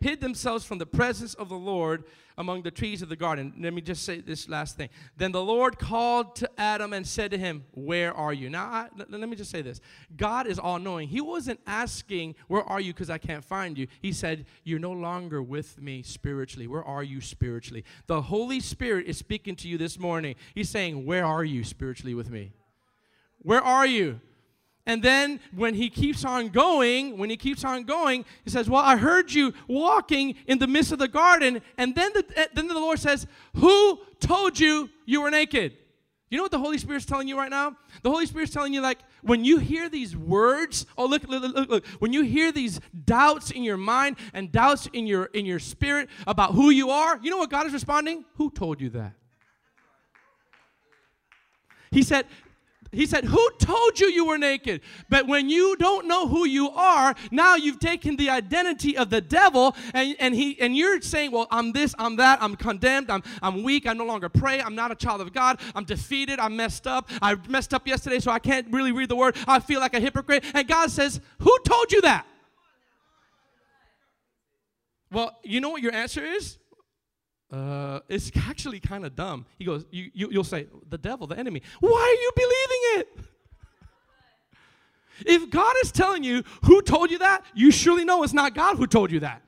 hid 0.00 0.20
themselves 0.20 0.64
from 0.64 0.78
the 0.78 0.86
presence 0.86 1.34
of 1.34 1.48
the 1.48 1.56
Lord 1.56 2.04
among 2.36 2.62
the 2.62 2.70
trees 2.70 3.02
of 3.02 3.08
the 3.08 3.16
garden. 3.16 3.52
Let 3.58 3.74
me 3.74 3.80
just 3.80 4.04
say 4.04 4.20
this 4.20 4.48
last 4.48 4.76
thing. 4.76 4.88
Then 5.16 5.32
the 5.32 5.42
Lord 5.42 5.78
called 5.78 6.36
to 6.36 6.50
Adam 6.56 6.92
and 6.92 7.06
said 7.06 7.32
to 7.32 7.38
him, 7.38 7.64
Where 7.72 8.14
are 8.14 8.32
you? 8.32 8.48
Now, 8.48 8.88
let 8.96 9.28
me 9.28 9.34
just 9.36 9.50
say 9.50 9.60
this 9.60 9.80
God 10.16 10.46
is 10.46 10.58
all 10.58 10.78
knowing. 10.78 11.08
He 11.08 11.20
wasn't 11.20 11.60
asking, 11.66 12.36
Where 12.46 12.62
are 12.62 12.80
you? 12.80 12.92
because 12.92 13.10
I 13.10 13.18
can't 13.18 13.44
find 13.44 13.76
you. 13.76 13.88
He 14.00 14.12
said, 14.12 14.46
You're 14.64 14.78
no 14.78 14.92
longer 14.92 15.42
with 15.42 15.80
me 15.80 16.02
spiritually. 16.02 16.68
Where 16.68 16.84
are 16.84 17.02
you 17.02 17.20
spiritually? 17.20 17.84
The 18.06 18.22
Holy 18.22 18.60
Spirit 18.60 19.06
is 19.06 19.18
speaking 19.18 19.56
to 19.56 19.68
you 19.68 19.78
this 19.78 19.98
morning. 19.98 20.36
He's 20.54 20.70
saying, 20.70 21.04
Where 21.04 21.24
are 21.24 21.44
you 21.44 21.64
spiritually 21.64 22.14
with 22.14 22.30
me? 22.30 22.52
Where 23.42 23.62
are 23.62 23.86
you? 23.86 24.20
And 24.88 25.02
then 25.02 25.38
when 25.54 25.74
he 25.74 25.90
keeps 25.90 26.24
on 26.24 26.48
going, 26.48 27.18
when 27.18 27.28
he 27.28 27.36
keeps 27.36 27.62
on 27.62 27.84
going, 27.84 28.24
he 28.42 28.50
says, 28.50 28.70
Well, 28.70 28.82
I 28.82 28.96
heard 28.96 29.30
you 29.30 29.52
walking 29.68 30.34
in 30.46 30.58
the 30.58 30.66
midst 30.66 30.92
of 30.92 30.98
the 30.98 31.06
garden. 31.06 31.60
And 31.76 31.94
then 31.94 32.10
the, 32.14 32.24
eh, 32.34 32.46
then 32.54 32.68
the 32.68 32.74
Lord 32.74 32.98
says, 32.98 33.26
Who 33.56 34.00
told 34.18 34.58
you 34.58 34.88
you 35.04 35.20
were 35.20 35.30
naked? 35.30 35.76
You 36.30 36.38
know 36.38 36.42
what 36.42 36.52
the 36.52 36.58
Holy 36.58 36.78
Spirit's 36.78 37.04
telling 37.04 37.28
you 37.28 37.36
right 37.36 37.50
now? 37.50 37.76
The 38.02 38.10
Holy 38.10 38.24
Spirit's 38.24 38.52
telling 38.52 38.72
you, 38.72 38.80
like, 38.80 38.98
when 39.20 39.44
you 39.44 39.58
hear 39.58 39.90
these 39.90 40.16
words, 40.16 40.86
oh, 40.96 41.04
look, 41.04 41.22
look, 41.28 41.42
look, 41.42 41.68
look, 41.68 41.86
when 41.98 42.14
you 42.14 42.22
hear 42.22 42.50
these 42.50 42.80
doubts 43.04 43.50
in 43.50 43.62
your 43.64 43.76
mind 43.76 44.16
and 44.32 44.50
doubts 44.50 44.88
in 44.94 45.06
your 45.06 45.26
in 45.26 45.44
your 45.44 45.58
spirit 45.58 46.08
about 46.26 46.54
who 46.54 46.70
you 46.70 46.88
are, 46.88 47.20
you 47.22 47.30
know 47.30 47.38
what 47.38 47.50
God 47.50 47.66
is 47.66 47.74
responding? 47.74 48.24
Who 48.36 48.50
told 48.50 48.80
you 48.80 48.88
that? 48.90 49.12
He 51.90 52.02
said, 52.02 52.26
he 52.92 53.06
said, 53.06 53.24
Who 53.24 53.50
told 53.58 54.00
you 54.00 54.08
you 54.08 54.24
were 54.26 54.38
naked? 54.38 54.80
But 55.08 55.26
when 55.26 55.50
you 55.50 55.76
don't 55.76 56.06
know 56.06 56.26
who 56.26 56.46
you 56.46 56.70
are, 56.70 57.14
now 57.30 57.54
you've 57.54 57.78
taken 57.78 58.16
the 58.16 58.30
identity 58.30 58.96
of 58.96 59.10
the 59.10 59.20
devil 59.20 59.76
and, 59.92 60.16
and, 60.18 60.34
he, 60.34 60.58
and 60.60 60.76
you're 60.76 61.00
saying, 61.02 61.30
Well, 61.32 61.46
I'm 61.50 61.72
this, 61.72 61.94
I'm 61.98 62.16
that, 62.16 62.42
I'm 62.42 62.56
condemned, 62.56 63.10
I'm, 63.10 63.22
I'm 63.42 63.62
weak, 63.62 63.86
I 63.86 63.92
no 63.92 64.06
longer 64.06 64.28
pray, 64.28 64.62
I'm 64.62 64.74
not 64.74 64.90
a 64.90 64.94
child 64.94 65.20
of 65.20 65.32
God, 65.32 65.60
I'm 65.74 65.84
defeated, 65.84 66.38
I'm 66.40 66.56
messed 66.56 66.86
up, 66.86 67.10
I 67.20 67.36
messed 67.48 67.74
up 67.74 67.86
yesterday, 67.86 68.20
so 68.20 68.30
I 68.30 68.38
can't 68.38 68.66
really 68.72 68.92
read 68.92 69.10
the 69.10 69.16
word, 69.16 69.36
I 69.46 69.60
feel 69.60 69.80
like 69.80 69.94
a 69.94 70.00
hypocrite. 70.00 70.44
And 70.54 70.66
God 70.66 70.90
says, 70.90 71.20
Who 71.40 71.58
told 71.64 71.92
you 71.92 72.00
that? 72.02 72.26
Well, 75.10 75.36
you 75.42 75.60
know 75.60 75.70
what 75.70 75.82
your 75.82 75.92
answer 75.92 76.24
is? 76.24 76.58
Uh, 77.52 78.00
it's 78.08 78.30
actually 78.36 78.80
kind 78.80 79.04
of 79.04 79.14
dumb. 79.14 79.46
He 79.58 79.64
goes, 79.64 79.84
you, 79.90 80.10
you, 80.14 80.28
you'll 80.30 80.44
say, 80.44 80.66
the 80.88 80.98
devil, 80.98 81.26
the 81.26 81.38
enemy. 81.38 81.62
Why 81.80 81.90
are 81.90 82.22
you 82.22 82.30
believing 82.36 83.00
it? 83.00 83.24
if 85.26 85.50
God 85.50 85.74
is 85.82 85.92
telling 85.92 86.24
you 86.24 86.42
who 86.64 86.82
told 86.82 87.10
you 87.10 87.18
that, 87.18 87.44
you 87.54 87.70
surely 87.70 88.04
know 88.04 88.22
it's 88.22 88.32
not 88.32 88.54
God 88.54 88.76
who 88.76 88.86
told 88.86 89.10
you 89.10 89.20
that. 89.20 89.42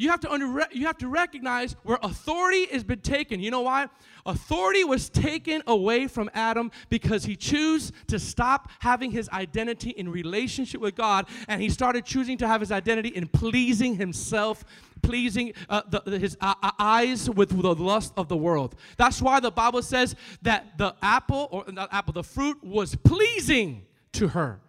You 0.00 0.08
have 0.08 0.20
to 0.20 0.32
under, 0.32 0.66
you 0.72 0.86
have 0.86 0.96
to 0.98 1.08
recognize 1.08 1.76
where 1.82 1.98
authority 2.02 2.64
has 2.72 2.82
been 2.82 3.00
taken. 3.00 3.38
You 3.38 3.50
know 3.50 3.60
why? 3.60 3.86
Authority 4.24 4.82
was 4.82 5.10
taken 5.10 5.62
away 5.66 6.06
from 6.06 6.30
Adam 6.32 6.70
because 6.88 7.26
he 7.26 7.36
chose 7.36 7.92
to 8.06 8.18
stop 8.18 8.70
having 8.78 9.10
his 9.10 9.28
identity 9.28 9.90
in 9.90 10.10
relationship 10.10 10.80
with 10.80 10.94
God 10.94 11.28
and 11.48 11.60
he 11.60 11.68
started 11.68 12.06
choosing 12.06 12.38
to 12.38 12.48
have 12.48 12.62
his 12.62 12.72
identity 12.72 13.10
in 13.10 13.28
pleasing 13.28 13.94
himself, 13.94 14.64
pleasing 15.02 15.52
uh, 15.68 15.82
the, 15.90 16.18
his 16.18 16.34
uh, 16.40 16.54
uh 16.62 16.70
eyes 16.78 17.28
with 17.28 17.50
the 17.50 17.74
lust 17.74 18.14
of 18.16 18.26
the 18.28 18.38
world. 18.38 18.76
That's 18.96 19.20
why 19.20 19.38
the 19.38 19.50
Bible 19.50 19.82
says 19.82 20.16
that 20.40 20.78
the 20.78 20.94
apple 21.02 21.48
or 21.50 21.70
not 21.70 21.92
apple, 21.92 22.14
the 22.14 22.24
fruit 22.24 22.64
was 22.64 22.96
pleasing 22.96 23.84
to 24.12 24.28
her. 24.28 24.60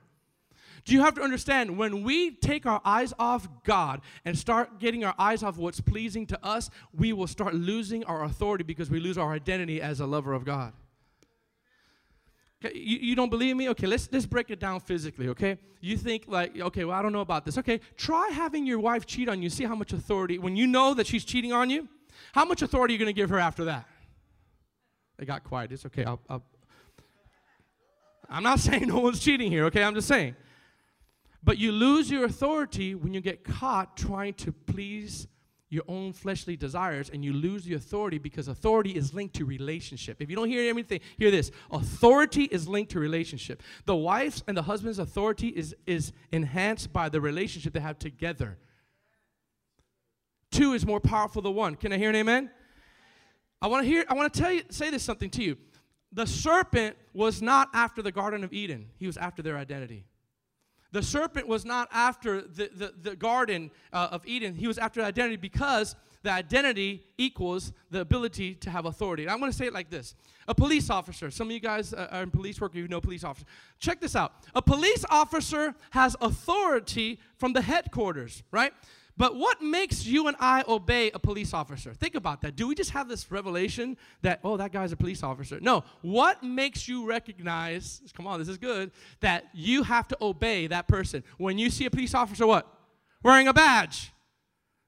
Do 0.83 0.93
you 0.93 1.01
have 1.01 1.13
to 1.15 1.21
understand 1.21 1.77
when 1.77 2.03
we 2.03 2.31
take 2.31 2.65
our 2.65 2.81
eyes 2.83 3.13
off 3.19 3.47
God 3.63 4.01
and 4.25 4.37
start 4.37 4.79
getting 4.79 5.03
our 5.05 5.15
eyes 5.19 5.43
off 5.43 5.57
what's 5.57 5.79
pleasing 5.79 6.25
to 6.27 6.45
us, 6.45 6.69
we 6.93 7.13
will 7.13 7.27
start 7.27 7.53
losing 7.53 8.03
our 8.05 8.23
authority 8.23 8.63
because 8.63 8.89
we 8.89 8.99
lose 8.99 9.17
our 9.17 9.31
identity 9.31 9.81
as 9.81 9.99
a 9.99 10.05
lover 10.05 10.33
of 10.33 10.45
God. 10.45 10.73
Okay, 12.63 12.77
you, 12.77 12.97
you 12.97 13.15
don't 13.15 13.29
believe 13.29 13.55
me? 13.55 13.69
Okay, 13.69 13.87
let's, 13.87 14.07
let's 14.11 14.25
break 14.25 14.51
it 14.51 14.59
down 14.59 14.79
physically, 14.79 15.29
okay? 15.29 15.57
You 15.79 15.97
think, 15.97 16.25
like, 16.27 16.59
okay, 16.59 16.85
well, 16.85 16.97
I 16.97 17.01
don't 17.01 17.13
know 17.13 17.21
about 17.21 17.43
this. 17.43 17.57
Okay, 17.57 17.79
try 17.97 18.29
having 18.33 18.67
your 18.67 18.79
wife 18.79 19.05
cheat 19.05 19.27
on 19.29 19.41
you. 19.41 19.49
See 19.49 19.63
how 19.63 19.75
much 19.75 19.93
authority, 19.93 20.37
when 20.37 20.55
you 20.55 20.67
know 20.67 20.93
that 20.93 21.07
she's 21.07 21.25
cheating 21.25 21.53
on 21.53 21.69
you, 21.69 21.87
how 22.33 22.45
much 22.45 22.61
authority 22.61 22.93
are 22.93 22.95
you 22.95 22.99
going 22.99 23.13
to 23.13 23.19
give 23.19 23.29
her 23.31 23.39
after 23.39 23.65
that? 23.65 23.87
They 25.17 25.25
got 25.25 25.43
quiet. 25.43 25.71
It's 25.71 25.85
okay. 25.87 26.03
I'll, 26.03 26.19
I'll, 26.29 26.43
I'm 28.29 28.43
not 28.43 28.59
saying 28.59 28.87
no 28.87 28.99
one's 28.99 29.19
cheating 29.19 29.51
here, 29.51 29.65
okay? 29.65 29.83
I'm 29.83 29.95
just 29.95 30.07
saying. 30.07 30.35
But 31.43 31.57
you 31.57 31.71
lose 31.71 32.11
your 32.11 32.25
authority 32.25 32.95
when 32.95 33.13
you 33.13 33.21
get 33.21 33.43
caught 33.43 33.97
trying 33.97 34.35
to 34.35 34.51
please 34.51 35.27
your 35.71 35.83
own 35.87 36.11
fleshly 36.11 36.57
desires 36.57 37.09
and 37.09 37.23
you 37.23 37.31
lose 37.31 37.63
the 37.63 37.73
authority 37.73 38.17
because 38.17 38.49
authority 38.49 38.91
is 38.91 39.13
linked 39.13 39.33
to 39.35 39.45
relationship. 39.45 40.17
If 40.19 40.29
you 40.29 40.35
don't 40.35 40.49
hear 40.49 40.69
anything, 40.69 40.99
hear 41.17 41.31
this. 41.31 41.49
Authority 41.71 42.43
is 42.43 42.67
linked 42.67 42.91
to 42.91 42.99
relationship. 42.99 43.63
The 43.85 43.95
wife's 43.95 44.43
and 44.47 44.55
the 44.55 44.63
husband's 44.63 44.99
authority 44.99 45.47
is, 45.47 45.73
is 45.87 46.11
enhanced 46.31 46.91
by 46.91 47.07
the 47.07 47.21
relationship 47.21 47.73
they 47.73 47.79
have 47.79 47.97
together. 47.97 48.57
Two 50.51 50.73
is 50.73 50.85
more 50.85 50.99
powerful 50.99 51.41
than 51.41 51.55
one. 51.55 51.75
Can 51.75 51.93
I 51.93 51.97
hear 51.97 52.09
an 52.09 52.17
amen? 52.17 52.51
I 53.61 53.67
want 53.67 53.83
to 53.83 53.89
hear, 53.89 54.03
I 54.09 54.13
want 54.13 54.33
to 54.33 54.39
tell 54.39 54.51
you, 54.51 54.63
say 54.69 54.89
this 54.89 55.03
something 55.03 55.29
to 55.31 55.43
you. 55.43 55.57
The 56.11 56.27
serpent 56.27 56.97
was 57.13 57.41
not 57.41 57.69
after 57.73 58.01
the 58.01 58.11
Garden 58.11 58.43
of 58.43 58.51
Eden, 58.51 58.89
he 58.99 59.07
was 59.07 59.15
after 59.15 59.41
their 59.41 59.57
identity. 59.57 60.05
The 60.91 61.01
serpent 61.01 61.47
was 61.47 61.63
not 61.63 61.87
after 61.91 62.41
the, 62.41 62.69
the, 62.73 62.93
the 63.01 63.15
Garden 63.15 63.71
uh, 63.93 64.09
of 64.11 64.25
Eden, 64.25 64.55
he 64.55 64.67
was 64.67 64.77
after 64.77 65.01
identity 65.01 65.37
because 65.37 65.95
the 66.23 66.31
identity 66.31 67.03
equals 67.17 67.71
the 67.89 68.01
ability 68.01 68.55
to 68.55 68.69
have 68.69 68.85
authority. 68.85 69.23
And 69.23 69.31
I'm 69.31 69.39
going 69.39 69.51
to 69.51 69.57
say 69.57 69.65
it 69.65 69.73
like 69.73 69.89
this 69.89 70.15
A 70.47 70.55
police 70.55 70.89
officer, 70.89 71.31
some 71.31 71.47
of 71.47 71.53
you 71.53 71.59
guys 71.59 71.93
uh, 71.93 72.07
are 72.11 72.23
in 72.23 72.31
police 72.31 72.59
work, 72.61 72.75
you 72.75 72.87
know 72.87 73.01
police 73.01 73.23
officers. 73.23 73.47
Check 73.79 74.01
this 74.01 74.15
out. 74.15 74.33
A 74.53 74.61
police 74.61 75.05
officer 75.09 75.73
has 75.91 76.15
authority 76.21 77.19
from 77.37 77.53
the 77.53 77.61
headquarters, 77.61 78.43
right? 78.51 78.73
But 79.21 79.35
what 79.35 79.61
makes 79.61 80.03
you 80.03 80.27
and 80.29 80.35
I 80.39 80.63
obey 80.67 81.11
a 81.11 81.19
police 81.19 81.53
officer? 81.53 81.93
Think 81.93 82.15
about 82.15 82.41
that. 82.41 82.55
Do 82.55 82.65
we 82.65 82.73
just 82.73 82.89
have 82.89 83.07
this 83.07 83.31
revelation 83.31 83.95
that, 84.23 84.39
oh, 84.43 84.57
that 84.57 84.71
guy's 84.71 84.93
a 84.93 84.95
police 84.95 85.21
officer? 85.21 85.59
No. 85.59 85.83
What 86.01 86.41
makes 86.41 86.87
you 86.87 87.05
recognize, 87.05 88.01
come 88.17 88.25
on, 88.25 88.39
this 88.39 88.47
is 88.47 88.57
good, 88.57 88.89
that 89.19 89.45
you 89.53 89.83
have 89.83 90.07
to 90.07 90.17
obey 90.23 90.65
that 90.65 90.87
person? 90.87 91.23
When 91.37 91.59
you 91.59 91.69
see 91.69 91.85
a 91.85 91.91
police 91.91 92.15
officer, 92.15 92.47
what? 92.47 92.65
Wearing 93.21 93.47
a 93.47 93.53
badge. 93.53 94.11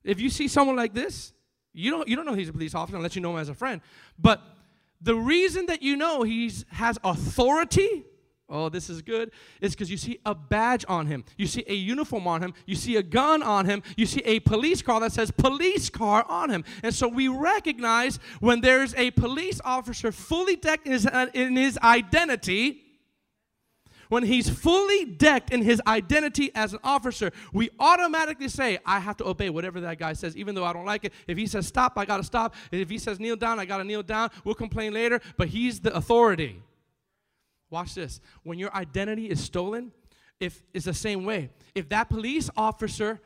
If 0.03 0.19
you 0.19 0.31
see 0.31 0.47
someone 0.47 0.77
like 0.77 0.95
this, 0.95 1.31
you 1.71 1.91
don't, 1.91 2.07
you 2.07 2.15
don't 2.15 2.25
know 2.25 2.33
he's 2.33 2.49
a 2.49 2.53
police 2.53 2.73
officer 2.73 2.97
unless 2.97 3.15
you 3.15 3.21
know 3.21 3.33
him 3.33 3.39
as 3.39 3.49
a 3.49 3.53
friend. 3.53 3.81
But 4.17 4.41
the 4.99 5.13
reason 5.13 5.67
that 5.67 5.83
you 5.83 5.95
know 5.95 6.23
he 6.23 6.51
has 6.69 6.97
authority 7.03 8.03
oh, 8.53 8.69
this 8.69 8.89
is 8.89 9.01
good, 9.01 9.31
It's 9.59 9.73
because 9.73 9.89
you 9.89 9.97
see 9.97 10.19
a 10.25 10.35
badge 10.35 10.85
on 10.87 11.07
him. 11.07 11.25
You 11.37 11.47
see 11.47 11.65
a 11.67 11.73
uniform 11.73 12.27
on 12.27 12.41
him. 12.41 12.53
You 12.65 12.75
see 12.75 12.95
a 12.95 13.03
gun 13.03 13.41
on 13.41 13.65
him. 13.65 13.81
You 13.97 14.05
see 14.05 14.21
a 14.21 14.39
police 14.41 14.81
car 14.81 14.99
that 15.01 15.11
says 15.11 15.31
police 15.31 15.89
car 15.89 16.23
on 16.29 16.51
him. 16.51 16.63
And 16.83 16.93
so 16.93 17.07
we 17.07 17.27
recognize 17.27 18.19
when 18.39 18.61
there's 18.61 18.93
a 18.95 19.11
police 19.11 19.59
officer 19.65 20.11
fully 20.11 20.55
decked 20.55 20.85
in 20.85 20.93
his, 20.93 21.07
in 21.33 21.55
his 21.55 21.77
identity, 21.79 22.83
when 24.09 24.21
he's 24.21 24.47
fully 24.47 25.05
decked 25.05 25.51
in 25.51 25.63
his 25.63 25.81
identity 25.87 26.51
as 26.53 26.73
an 26.73 26.79
officer, 26.83 27.31
we 27.51 27.71
automatically 27.79 28.47
say, 28.47 28.77
I 28.85 28.99
have 28.99 29.17
to 29.17 29.27
obey 29.27 29.49
whatever 29.49 29.81
that 29.81 29.97
guy 29.97 30.13
says, 30.13 30.37
even 30.37 30.53
though 30.53 30.65
I 30.65 30.73
don't 30.73 30.85
like 30.85 31.05
it. 31.05 31.13
If 31.25 31.35
he 31.35 31.47
says 31.47 31.65
stop, 31.65 31.97
I 31.97 32.05
got 32.05 32.17
to 32.17 32.23
stop. 32.23 32.53
If 32.71 32.91
he 32.91 32.99
says 32.99 33.19
kneel 33.19 33.35
down, 33.35 33.59
I 33.59 33.65
got 33.65 33.77
to 33.77 33.83
kneel 33.83 34.03
down. 34.03 34.29
We'll 34.43 34.53
complain 34.53 34.93
later, 34.93 35.19
but 35.37 35.47
he's 35.47 35.79
the 35.79 35.95
authority. 35.95 36.61
Watch 37.73 37.95
this. 37.95 38.21
When 38.43 38.59
your 38.59 38.71
identity 38.75 39.31
is 39.31 39.43
stolen, 39.43 39.91
if 40.39 40.61
it's 40.75 40.85
the 40.85 40.93
same 40.93 41.25
way. 41.25 41.49
If 41.73 41.89
that 41.89 42.07
police 42.07 42.47
officer 42.55 43.19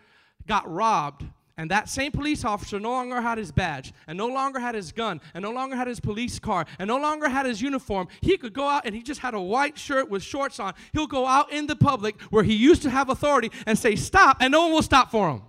got 0.47 0.71
robbed 0.71 1.25
and 1.57 1.69
that 1.69 1.89
same 1.89 2.13
police 2.13 2.45
officer 2.45 2.79
no 2.79 2.91
longer 2.91 3.19
had 3.19 3.37
his 3.37 3.51
badge 3.51 3.91
and 4.07 4.17
no 4.17 4.27
longer 4.27 4.59
had 4.59 4.73
his 4.73 4.93
gun 4.93 5.19
and 5.33 5.43
no 5.43 5.51
longer 5.51 5.75
had 5.75 5.89
his 5.89 5.99
police 5.99 6.39
car 6.39 6.65
and 6.79 6.87
no 6.87 6.97
longer 6.97 7.27
had 7.27 7.45
his 7.45 7.61
uniform, 7.61 8.07
he 8.21 8.37
could 8.37 8.53
go 8.53 8.69
out 8.69 8.85
and 8.85 8.95
he 8.95 9.03
just 9.03 9.19
had 9.19 9.33
a 9.33 9.41
white 9.41 9.77
shirt 9.77 10.09
with 10.09 10.23
shorts 10.23 10.61
on. 10.61 10.73
He'll 10.93 11.07
go 11.07 11.25
out 11.25 11.51
in 11.51 11.67
the 11.67 11.75
public 11.75 12.21
where 12.29 12.43
he 12.43 12.55
used 12.55 12.83
to 12.83 12.89
have 12.89 13.09
authority 13.09 13.51
and 13.65 13.77
say, 13.77 13.97
Stop, 13.97 14.37
and 14.39 14.53
no 14.53 14.61
one 14.61 14.71
will 14.71 14.81
stop 14.81 15.11
for 15.11 15.29
him. 15.29 15.41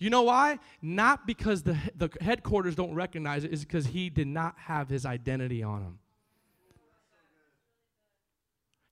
You 0.00 0.10
know 0.10 0.22
why? 0.22 0.58
Not 0.82 1.24
because 1.24 1.62
the, 1.62 1.78
the 1.94 2.10
headquarters 2.20 2.74
don't 2.74 2.94
recognize 2.94 3.44
it, 3.44 3.52
it's 3.52 3.62
because 3.62 3.86
he 3.86 4.10
did 4.10 4.26
not 4.26 4.56
have 4.58 4.88
his 4.88 5.06
identity 5.06 5.62
on 5.62 5.82
him. 5.82 5.98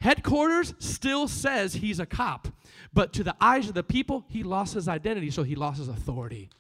Headquarters 0.05 0.75
still 0.81 1.27
says 1.29 1.73
he's 1.73 1.99
a 1.99 2.05
cop, 2.05 2.49
but 2.93 3.15
to 3.15 3.25
the 3.25 3.35
eyes 3.41 3.69
of 3.71 3.75
the 3.75 3.83
people, 3.83 4.27
he 4.29 4.43
lost 4.43 4.75
his 4.75 4.87
identity, 4.87 5.31
so 5.31 5.43
he 5.43 5.55
lost 5.55 5.79
his 5.79 5.89
authority. 5.89 6.51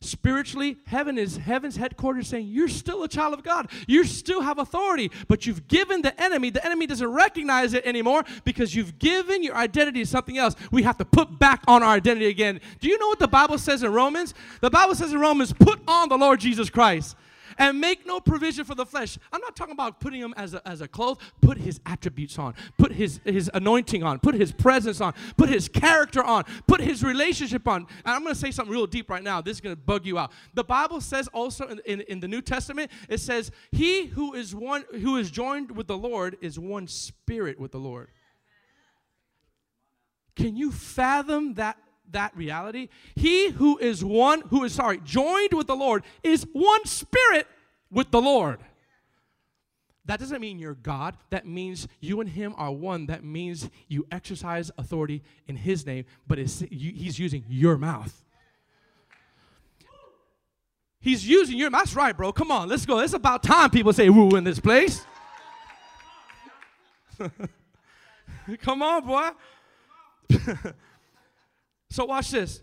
Spiritually, 0.00 0.78
heaven 0.86 1.18
is 1.18 1.36
heaven's 1.36 1.76
headquarters 1.76 2.28
saying 2.28 2.46
you're 2.46 2.66
still 2.66 3.02
a 3.02 3.08
child 3.08 3.34
of 3.34 3.42
God. 3.42 3.70
You 3.86 4.04
still 4.04 4.40
have 4.40 4.58
authority, 4.58 5.10
but 5.28 5.44
you've 5.44 5.68
given 5.68 6.00
the 6.00 6.18
enemy. 6.18 6.48
The 6.48 6.64
enemy 6.64 6.86
doesn't 6.86 7.12
recognize 7.12 7.74
it 7.74 7.84
anymore 7.84 8.24
because 8.44 8.74
you've 8.74 8.98
given 8.98 9.42
your 9.42 9.54
identity 9.54 10.00
to 10.00 10.06
something 10.06 10.38
else. 10.38 10.56
We 10.70 10.82
have 10.84 10.96
to 10.96 11.04
put 11.04 11.38
back 11.38 11.62
on 11.68 11.82
our 11.82 11.90
identity 11.90 12.28
again. 12.28 12.62
Do 12.80 12.88
you 12.88 12.98
know 12.98 13.08
what 13.08 13.18
the 13.18 13.28
Bible 13.28 13.58
says 13.58 13.82
in 13.82 13.92
Romans? 13.92 14.32
The 14.62 14.70
Bible 14.70 14.94
says 14.94 15.12
in 15.12 15.20
Romans, 15.20 15.52
put 15.52 15.78
on 15.86 16.08
the 16.08 16.16
Lord 16.16 16.40
Jesus 16.40 16.70
Christ 16.70 17.16
and 17.60 17.78
make 17.78 18.06
no 18.06 18.18
provision 18.18 18.64
for 18.64 18.74
the 18.74 18.86
flesh. 18.86 19.18
I'm 19.30 19.40
not 19.42 19.54
talking 19.54 19.74
about 19.74 20.00
putting 20.00 20.20
him 20.20 20.32
as 20.36 20.54
a, 20.54 20.66
as 20.66 20.80
a 20.80 20.88
cloth. 20.88 21.18
Put 21.42 21.58
his 21.58 21.78
attributes 21.84 22.38
on. 22.38 22.54
Put 22.78 22.92
his, 22.92 23.20
his 23.22 23.50
anointing 23.52 24.02
on. 24.02 24.18
Put 24.18 24.34
his 24.34 24.50
presence 24.50 25.00
on. 25.02 25.12
Put 25.36 25.50
his 25.50 25.68
character 25.68 26.24
on. 26.24 26.44
Put 26.66 26.80
his 26.80 27.04
relationship 27.04 27.68
on. 27.68 27.86
And 28.04 28.14
I'm 28.14 28.22
going 28.22 28.34
to 28.34 28.40
say 28.40 28.50
something 28.50 28.72
real 28.72 28.86
deep 28.86 29.10
right 29.10 29.22
now. 29.22 29.42
This 29.42 29.58
is 29.58 29.60
going 29.60 29.76
to 29.76 29.80
bug 29.80 30.06
you 30.06 30.18
out. 30.18 30.32
The 30.54 30.64
Bible 30.64 31.02
says 31.02 31.28
also 31.28 31.68
in, 31.68 31.80
in, 31.84 32.00
in 32.02 32.20
the 32.20 32.28
New 32.28 32.40
Testament, 32.40 32.90
it 33.10 33.20
says, 33.20 33.50
He 33.70 34.06
who 34.06 34.32
is 34.32 34.54
one 34.54 34.84
who 34.92 35.18
is 35.18 35.30
joined 35.30 35.76
with 35.76 35.86
the 35.86 35.98
Lord 35.98 36.38
is 36.40 36.58
one 36.58 36.88
spirit 36.88 37.60
with 37.60 37.72
the 37.72 37.78
Lord. 37.78 38.08
Can 40.34 40.56
you 40.56 40.72
fathom 40.72 41.54
that 41.54 41.76
that 42.12 42.36
reality. 42.36 42.88
He 43.14 43.50
who 43.50 43.78
is 43.78 44.04
one, 44.04 44.42
who 44.42 44.64
is, 44.64 44.74
sorry, 44.74 45.00
joined 45.04 45.52
with 45.52 45.66
the 45.66 45.76
Lord 45.76 46.04
is 46.22 46.46
one 46.52 46.84
spirit 46.84 47.46
with 47.90 48.10
the 48.10 48.20
Lord. 48.20 48.60
That 50.06 50.18
doesn't 50.18 50.40
mean 50.40 50.58
you're 50.58 50.74
God. 50.74 51.16
That 51.30 51.46
means 51.46 51.86
you 52.00 52.20
and 52.20 52.28
Him 52.28 52.54
are 52.56 52.72
one. 52.72 53.06
That 53.06 53.22
means 53.22 53.70
you 53.86 54.06
exercise 54.10 54.70
authority 54.76 55.22
in 55.46 55.56
His 55.56 55.86
name, 55.86 56.04
but 56.26 56.38
He's 56.38 57.18
using 57.18 57.44
your 57.48 57.78
mouth. 57.78 58.24
He's 61.00 61.26
using 61.26 61.56
your 61.56 61.70
That's 61.70 61.94
right, 61.94 62.16
bro. 62.16 62.32
Come 62.32 62.50
on, 62.50 62.68
let's 62.68 62.84
go. 62.84 62.98
It's 62.98 63.14
about 63.14 63.42
time 63.42 63.70
people 63.70 63.92
say 63.92 64.10
woo 64.10 64.36
in 64.36 64.44
this 64.44 64.60
place. 64.60 65.04
Come 68.62 68.82
on, 68.82 69.06
boy. 69.06 69.30
So 71.90 72.04
watch 72.04 72.30
this. 72.30 72.62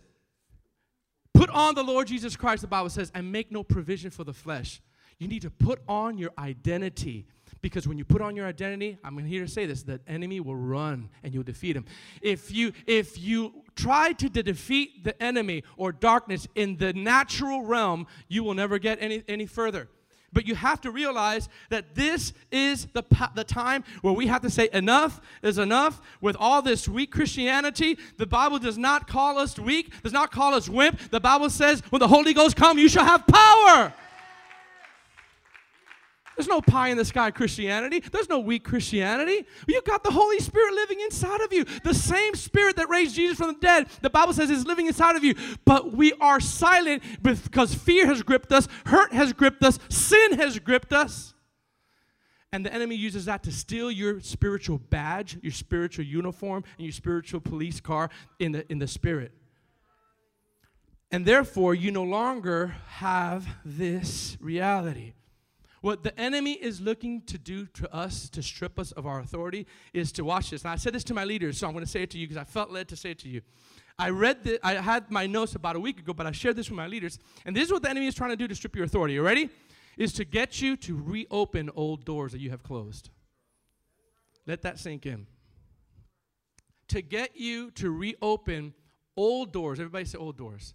Put 1.34 1.50
on 1.52 1.76
the 1.76 1.84
Lord 1.84 2.08
Jesus 2.08 2.36
Christ, 2.36 2.62
the 2.62 2.68
Bible 2.68 2.90
says, 2.90 3.12
and 3.13 3.32
make 3.32 3.52
no 3.52 3.63
provision 3.63 4.10
for 4.10 4.24
the 4.24 4.34
flesh. 4.34 4.82
You 5.20 5.28
need 5.28 5.42
to 5.44 5.50
put 5.50 5.82
on 5.88 6.18
your 6.18 6.32
identity. 6.38 7.28
Because 7.62 7.88
when 7.88 7.98
you 7.98 8.06
put 8.06 8.22
on 8.22 8.36
your 8.36 8.46
identity, 8.46 8.98
I'm 9.04 9.18
here 9.20 9.46
to 9.46 9.52
say 9.52 9.66
this, 9.66 9.84
the 9.84 10.00
enemy 10.08 10.40
will 10.40 10.56
run 10.56 11.10
and 11.24 11.34
you'll 11.34 11.44
defeat 11.44 11.76
him. 11.76 11.86
If 12.22 12.52
you 12.52 12.72
if 12.86 13.20
you 13.20 13.63
try 13.76 14.13
to 14.13 14.30
de- 14.30 14.44
defeat 14.44 15.04
the 15.04 15.22
enemy 15.22 15.63
or 15.76 15.92
darkness 15.92 16.48
in 16.56 16.78
the 16.78 16.94
natural 16.94 17.63
realm, 17.63 18.08
you 18.28 18.44
will 18.44 18.54
never 18.54 18.78
get 18.80 19.00
any, 19.02 19.24
any 19.28 19.46
further. 19.46 19.90
But 20.34 20.46
you 20.46 20.56
have 20.56 20.82
to 20.82 20.92
realize 20.92 21.48
that 21.70 21.96
this 21.96 22.34
is 22.52 22.86
the, 22.88 23.04
the 23.34 23.44
time 23.44 23.84
where 24.02 24.13
we 24.13 24.28
have 24.28 24.42
to 24.42 24.50
say, 24.50 24.70
enough 24.74 25.22
is 25.42 25.58
enough 25.58 26.02
with 26.22 26.36
all 26.40 26.62
this 26.62 26.88
weak 26.88 27.12
Christianity. 27.12 27.98
The 28.18 28.28
Bible 28.28 28.60
does 28.60 28.78
not 28.78 29.08
call 29.08 29.38
us 29.38 29.58
weak, 29.58 29.92
does 30.04 30.13
not 30.13 30.32
call 30.32 30.54
us 30.54 30.68
wimp. 30.68 31.00
The 31.12 31.20
Bible 31.20 31.50
says, 31.50 31.82
when 31.90 32.00
the 32.00 32.08
Holy 32.08 32.34
Ghost 32.34 32.56
come, 32.56 32.78
you 32.78 32.90
shall 32.90 33.06
have 33.06 33.26
power. 33.26 33.94
There's 36.38 36.47
no 36.47 36.62
pie 36.62 36.89
in 36.89 36.97
the 36.97 37.06
sky 37.06 37.32
Christianity. 37.32 38.00
There's 38.00 38.30
no 38.30 38.38
weak 38.39 38.63
Christianity. 38.63 39.45
You've 39.67 39.84
got 39.84 40.04
the 40.04 40.12
Holy 40.12 40.39
Spirit 40.39 40.73
living 40.76 41.00
inside 41.00 41.41
of 41.41 41.52
you. 41.52 41.65
The 41.84 41.95
same 41.95 42.36
Spirit 42.36 42.76
that 42.76 42.89
raised 42.89 43.15
Jesus 43.15 43.38
from 43.38 43.47
the 43.47 43.60
dead, 43.60 43.88
the 44.02 44.10
Bible 44.12 44.34
says, 44.34 44.52
is 44.52 44.67
living 44.67 44.86
inside 44.86 45.15
of 45.15 45.23
you. 45.23 45.34
But 45.65 45.93
we 45.93 46.13
are 46.21 46.39
silent 46.39 47.02
because 47.23 47.73
fear 47.73 48.06
has 48.06 48.21
gripped 48.21 48.52
us, 48.52 48.67
hurt 48.86 49.13
has 49.13 49.34
gripped 49.34 49.63
us, 49.63 49.80
sin 49.89 50.34
has 50.34 50.60
gripped 50.60 50.93
us. 50.93 51.34
And 52.52 52.65
the 52.65 52.73
enemy 52.73 52.95
uses 52.95 53.26
that 53.26 53.43
to 53.43 53.52
steal 53.52 53.89
your 53.91 54.21
spiritual 54.21 54.78
badge, 54.78 55.38
your 55.41 55.52
spiritual 55.52 56.06
uniform, 56.06 56.63
and 56.78 56.86
your 56.86 56.93
spiritual 56.93 57.41
police 57.41 57.82
car 57.82 58.10
in 58.39 58.52
the, 58.52 58.71
in 58.71 58.78
the 58.78 58.88
spirit. 58.88 59.32
And 61.12 61.26
therefore, 61.26 61.73
you 61.73 61.91
no 61.91 62.04
longer 62.04 62.76
have 62.88 63.47
this 63.65 64.38
reality. 64.39 65.13
What 65.88 66.04
the 66.04 66.19
enemy 66.19 66.52
is 66.52 66.82
looking 66.82 67.21
to 67.28 67.38
do 67.38 67.65
to 67.65 67.95
us 67.95 68.30
to 68.32 68.43
strip 68.43 68.78
us 68.78 68.91
of 68.91 69.08
our 69.08 69.21
authority 69.21 69.65
is 69.93 70.12
to 70.12 70.26
watch 70.26 70.50
this. 70.50 70.63
And 70.63 70.71
I 70.71 70.76
said 70.76 70.91
this 70.91 71.06
to 71.06 71.13
my 71.13 71.23
leaders, 71.23 71.58
so 71.58 71.65
I'm 71.65 71.71
going 71.71 71.86
to 71.86 71.89
say 71.89 72.04
it 72.04 72.10
to 72.10 72.17
you 72.17 72.28
because 72.28 72.36
I 72.36 72.43
felt 72.43 72.71
led 72.71 72.89
to 72.89 72.97
say 72.97 73.12
it 73.12 73.19
to 73.19 73.30
you. 73.30 73.39
I 73.97 74.10
read 74.10 74.43
that 74.43 74.60
I 74.63 74.73
had 74.73 75.10
my 75.10 75.28
notes 75.28 75.56
about 75.56 75.78
a 75.78 75.80
week 75.80 76.00
ago, 76.00 76.12
but 76.12 76.28
I 76.28 76.34
shared 76.34 76.58
this 76.58 76.69
with 76.69 76.76
my 76.76 76.88
leaders. 76.88 77.19
And 77.45 77.56
this 77.56 77.63
is 77.63 77.71
what 77.71 77.84
the 77.84 77.89
enemy 77.89 78.06
is 78.06 78.15
trying 78.15 78.32
to 78.32 78.36
do 78.36 78.50
to 78.50 78.54
strip 78.54 78.76
your 78.76 78.84
authority. 78.84 79.13
You 79.13 79.21
ready? 79.21 79.50
Is 79.97 80.12
to 80.15 80.26
get 80.26 80.62
you 80.62 80.76
to 80.76 80.97
reopen 80.97 81.69
old 81.73 82.04
doors 82.04 82.34
that 82.34 82.41
you 82.41 82.50
have 82.50 82.63
closed. 82.63 83.10
Let 84.45 84.63
that 84.63 84.80
sink 84.80 85.06
in. 85.06 85.26
To 86.89 87.02
get 87.02 87.38
you 87.38 87.71
to 87.71 87.91
reopen 87.91 88.73
old 89.15 89.54
doors. 89.54 89.80
Everybody 89.80 90.04
say 90.04 90.17
old 90.17 90.36
doors. 90.36 90.73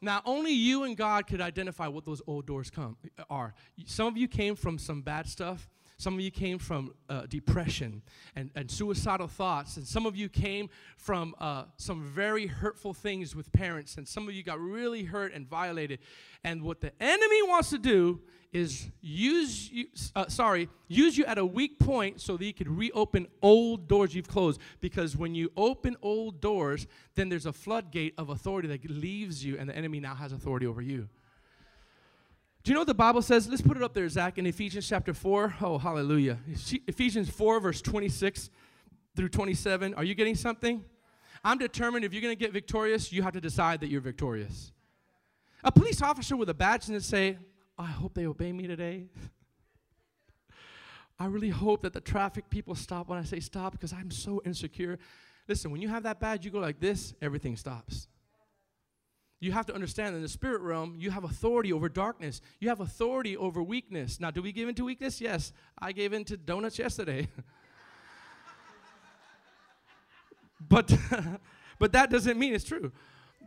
Now, 0.00 0.20
only 0.24 0.52
you 0.52 0.84
and 0.84 0.96
God 0.96 1.26
could 1.26 1.40
identify 1.40 1.88
what 1.88 2.04
those 2.04 2.20
old 2.26 2.46
doors 2.46 2.70
come 2.70 2.96
are. 3.30 3.54
Some 3.86 4.06
of 4.06 4.16
you 4.16 4.28
came 4.28 4.54
from 4.54 4.78
some 4.78 5.02
bad 5.02 5.26
stuff. 5.26 5.68
Some 5.98 6.14
of 6.14 6.20
you 6.20 6.30
came 6.30 6.58
from 6.58 6.92
uh, 7.08 7.22
depression 7.26 8.02
and, 8.34 8.50
and 8.54 8.70
suicidal 8.70 9.28
thoughts. 9.28 9.78
And 9.78 9.86
some 9.86 10.04
of 10.04 10.14
you 10.14 10.28
came 10.28 10.68
from 10.98 11.34
uh, 11.40 11.64
some 11.78 12.02
very 12.02 12.46
hurtful 12.46 12.92
things 12.92 13.34
with 13.34 13.50
parents. 13.52 13.96
And 13.96 14.06
some 14.06 14.28
of 14.28 14.34
you 14.34 14.42
got 14.42 14.60
really 14.60 15.04
hurt 15.04 15.32
and 15.32 15.48
violated. 15.48 16.00
And 16.44 16.62
what 16.62 16.82
the 16.82 16.92
enemy 17.02 17.42
wants 17.44 17.70
to 17.70 17.78
do 17.78 18.20
is 18.52 18.88
use 19.00 19.70
you, 19.70 19.86
uh, 20.14 20.26
sorry, 20.28 20.68
use 20.88 21.16
you 21.16 21.24
at 21.24 21.38
a 21.38 21.44
weak 21.44 21.78
point 21.78 22.20
so 22.20 22.36
that 22.36 22.44
you 22.44 22.54
could 22.54 22.68
reopen 22.68 23.26
old 23.42 23.88
doors 23.88 24.14
you've 24.14 24.28
closed. 24.28 24.60
Because 24.80 25.16
when 25.16 25.34
you 25.34 25.50
open 25.56 25.96
old 26.02 26.40
doors, 26.40 26.86
then 27.14 27.28
there's 27.28 27.46
a 27.46 27.52
floodgate 27.52 28.14
of 28.18 28.30
authority 28.30 28.68
that 28.68 28.88
leaves 28.88 29.44
you, 29.44 29.56
and 29.58 29.68
the 29.68 29.76
enemy 29.76 30.00
now 30.00 30.14
has 30.14 30.32
authority 30.32 30.66
over 30.66 30.82
you. 30.82 31.08
Do 32.62 32.70
you 32.70 32.74
know 32.74 32.80
what 32.80 32.88
the 32.88 32.94
Bible 32.94 33.22
says? 33.22 33.48
Let's 33.48 33.62
put 33.62 33.76
it 33.76 33.82
up 33.82 33.94
there, 33.94 34.08
Zach, 34.08 34.38
in 34.38 34.46
Ephesians 34.46 34.88
chapter 34.88 35.14
4. 35.14 35.54
Oh, 35.60 35.78
hallelujah. 35.78 36.38
Ephesians 36.88 37.30
4, 37.30 37.60
verse 37.60 37.80
26 37.80 38.50
through 39.14 39.28
27. 39.28 39.94
Are 39.94 40.02
you 40.02 40.14
getting 40.16 40.34
something? 40.34 40.84
I'm 41.44 41.58
determined 41.58 42.04
if 42.04 42.12
you're 42.12 42.22
going 42.22 42.36
to 42.36 42.38
get 42.38 42.52
victorious, 42.52 43.12
you 43.12 43.22
have 43.22 43.34
to 43.34 43.40
decide 43.40 43.78
that 43.80 43.88
you're 43.88 44.00
victorious. 44.00 44.72
A 45.62 45.70
police 45.70 46.02
officer 46.02 46.36
with 46.36 46.48
a 46.48 46.54
badge 46.54 46.88
and 46.88 47.00
say, 47.02 47.38
I 47.78 47.86
hope 47.86 48.14
they 48.14 48.26
obey 48.26 48.52
me 48.52 48.66
today. 48.66 49.06
I 51.18 51.26
really 51.26 51.50
hope 51.50 51.82
that 51.82 51.92
the 51.92 52.00
traffic 52.00 52.50
people 52.50 52.74
stop 52.74 53.08
when 53.08 53.18
I 53.18 53.24
say 53.24 53.40
stop 53.40 53.72
because 53.72 53.92
I'm 53.92 54.10
so 54.10 54.42
insecure. 54.44 54.98
Listen, 55.48 55.70
when 55.70 55.80
you 55.80 55.88
have 55.88 56.02
that 56.02 56.20
badge, 56.20 56.44
you 56.44 56.50
go 56.50 56.58
like 56.58 56.80
this, 56.80 57.14
everything 57.22 57.56
stops. 57.56 58.08
You 59.40 59.52
have 59.52 59.66
to 59.66 59.74
understand 59.74 60.14
that 60.14 60.18
in 60.18 60.22
the 60.22 60.28
spirit 60.28 60.62
realm, 60.62 60.96
you 60.98 61.10
have 61.10 61.24
authority 61.24 61.72
over 61.72 61.88
darkness. 61.88 62.40
You 62.58 62.68
have 62.70 62.80
authority 62.80 63.36
over 63.36 63.62
weakness. 63.62 64.18
Now, 64.18 64.30
do 64.30 64.40
we 64.42 64.50
give 64.52 64.68
into 64.68 64.84
weakness? 64.84 65.20
Yes. 65.20 65.52
I 65.78 65.92
gave 65.92 66.12
into 66.12 66.36
donuts 66.36 66.78
yesterday. 66.78 67.28
But 70.68 70.92
but 71.78 71.92
that 71.92 72.10
doesn't 72.10 72.38
mean 72.38 72.54
it's 72.54 72.64
true. 72.64 72.92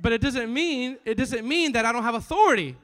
But 0.01 0.13
it 0.13 0.21
doesn't 0.21 0.53
mean 0.53 0.97
it 1.05 1.15
doesn't 1.15 1.47
mean 1.47 1.71
that 1.73 1.85
I 1.85 1.91
don't 1.91 2.03
have 2.03 2.15
authority. 2.15 2.77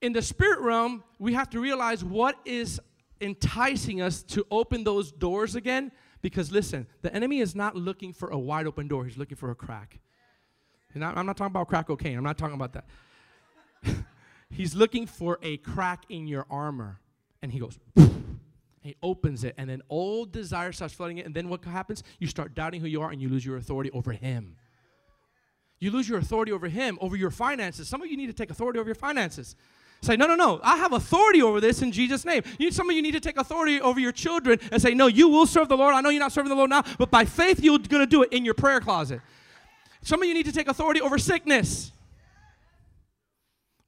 In 0.00 0.12
the 0.12 0.22
spirit 0.22 0.60
realm, 0.60 1.02
we 1.18 1.32
have 1.34 1.50
to 1.50 1.60
realize 1.60 2.04
what 2.04 2.38
is 2.44 2.80
enticing 3.20 4.00
us 4.02 4.22
to 4.22 4.46
open 4.50 4.84
those 4.84 5.10
doors 5.10 5.54
again 5.54 5.90
because 6.22 6.50
listen, 6.50 6.86
the 7.02 7.14
enemy 7.14 7.40
is 7.40 7.54
not 7.54 7.76
looking 7.76 8.12
for 8.12 8.30
a 8.30 8.38
wide 8.38 8.66
open 8.66 8.88
door, 8.88 9.04
he's 9.04 9.16
looking 9.16 9.36
for 9.36 9.50
a 9.50 9.54
crack. 9.54 10.00
I'm 10.94 11.26
not 11.26 11.36
talking 11.36 11.52
about 11.52 11.68
crack 11.68 11.86
cocaine, 11.86 12.16
I'm 12.16 12.24
not 12.24 12.38
talking 12.38 12.54
about 12.54 12.72
that. 12.72 12.86
he's 14.50 14.74
looking 14.74 15.06
for 15.06 15.38
a 15.42 15.58
crack 15.58 16.04
in 16.08 16.26
your 16.26 16.46
armor. 16.50 17.00
And 17.42 17.52
he 17.52 17.58
goes, 17.58 17.78
he 18.80 18.96
opens 19.02 19.44
it, 19.44 19.54
and 19.58 19.68
then 19.68 19.82
old 19.90 20.32
desire 20.32 20.72
starts 20.72 20.94
flooding 20.94 21.18
it. 21.18 21.26
And 21.26 21.34
then 21.34 21.48
what 21.48 21.64
happens? 21.64 22.02
You 22.18 22.26
start 22.26 22.54
doubting 22.54 22.80
who 22.80 22.86
you 22.86 23.02
are, 23.02 23.10
and 23.10 23.20
you 23.20 23.28
lose 23.28 23.44
your 23.44 23.56
authority 23.56 23.90
over 23.90 24.12
him. 24.12 24.56
You 25.78 25.90
lose 25.90 26.08
your 26.08 26.18
authority 26.18 26.52
over 26.52 26.68
him, 26.68 26.96
over 27.00 27.16
your 27.16 27.30
finances. 27.30 27.88
Some 27.88 28.00
of 28.00 28.08
you 28.08 28.16
need 28.16 28.28
to 28.28 28.32
take 28.32 28.50
authority 28.50 28.78
over 28.78 28.88
your 28.88 28.94
finances. 28.94 29.54
Say, 30.02 30.16
no, 30.16 30.26
no, 30.26 30.36
no, 30.36 30.60
I 30.62 30.76
have 30.76 30.92
authority 30.92 31.42
over 31.42 31.60
this 31.60 31.82
in 31.82 31.90
Jesus' 31.90 32.24
name. 32.24 32.42
You, 32.58 32.70
some 32.70 32.88
of 32.88 32.94
you 32.94 33.02
need 33.02 33.12
to 33.12 33.20
take 33.20 33.38
authority 33.38 33.80
over 33.80 33.98
your 33.98 34.12
children 34.12 34.58
and 34.70 34.80
say, 34.80 34.94
no, 34.94 35.06
you 35.06 35.28
will 35.28 35.46
serve 35.46 35.68
the 35.68 35.76
Lord. 35.76 35.94
I 35.94 36.00
know 36.00 36.10
you're 36.10 36.20
not 36.20 36.32
serving 36.32 36.50
the 36.50 36.56
Lord 36.56 36.70
now, 36.70 36.84
but 36.98 37.10
by 37.10 37.24
faith, 37.24 37.60
you're 37.60 37.78
going 37.78 38.02
to 38.02 38.06
do 38.06 38.22
it 38.22 38.32
in 38.32 38.44
your 38.44 38.54
prayer 38.54 38.80
closet. 38.80 39.20
Some 40.02 40.22
of 40.22 40.28
you 40.28 40.34
need 40.34 40.46
to 40.46 40.52
take 40.52 40.68
authority 40.68 41.00
over 41.00 41.18
sickness. 41.18 41.90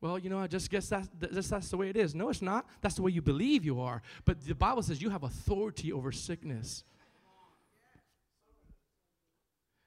Well, 0.00 0.18
you 0.18 0.30
know, 0.30 0.38
I 0.38 0.46
just 0.46 0.70
guess 0.70 0.88
that's, 0.88 1.08
that's, 1.18 1.48
that's 1.48 1.68
the 1.70 1.76
way 1.76 1.88
it 1.88 1.96
is. 1.96 2.14
No, 2.14 2.30
it's 2.30 2.42
not. 2.42 2.66
That's 2.80 2.94
the 2.94 3.02
way 3.02 3.10
you 3.10 3.22
believe 3.22 3.64
you 3.64 3.80
are. 3.80 4.02
But 4.24 4.44
the 4.44 4.54
Bible 4.54 4.82
says 4.82 5.02
you 5.02 5.10
have 5.10 5.24
authority 5.24 5.92
over 5.92 6.12
sickness. 6.12 6.84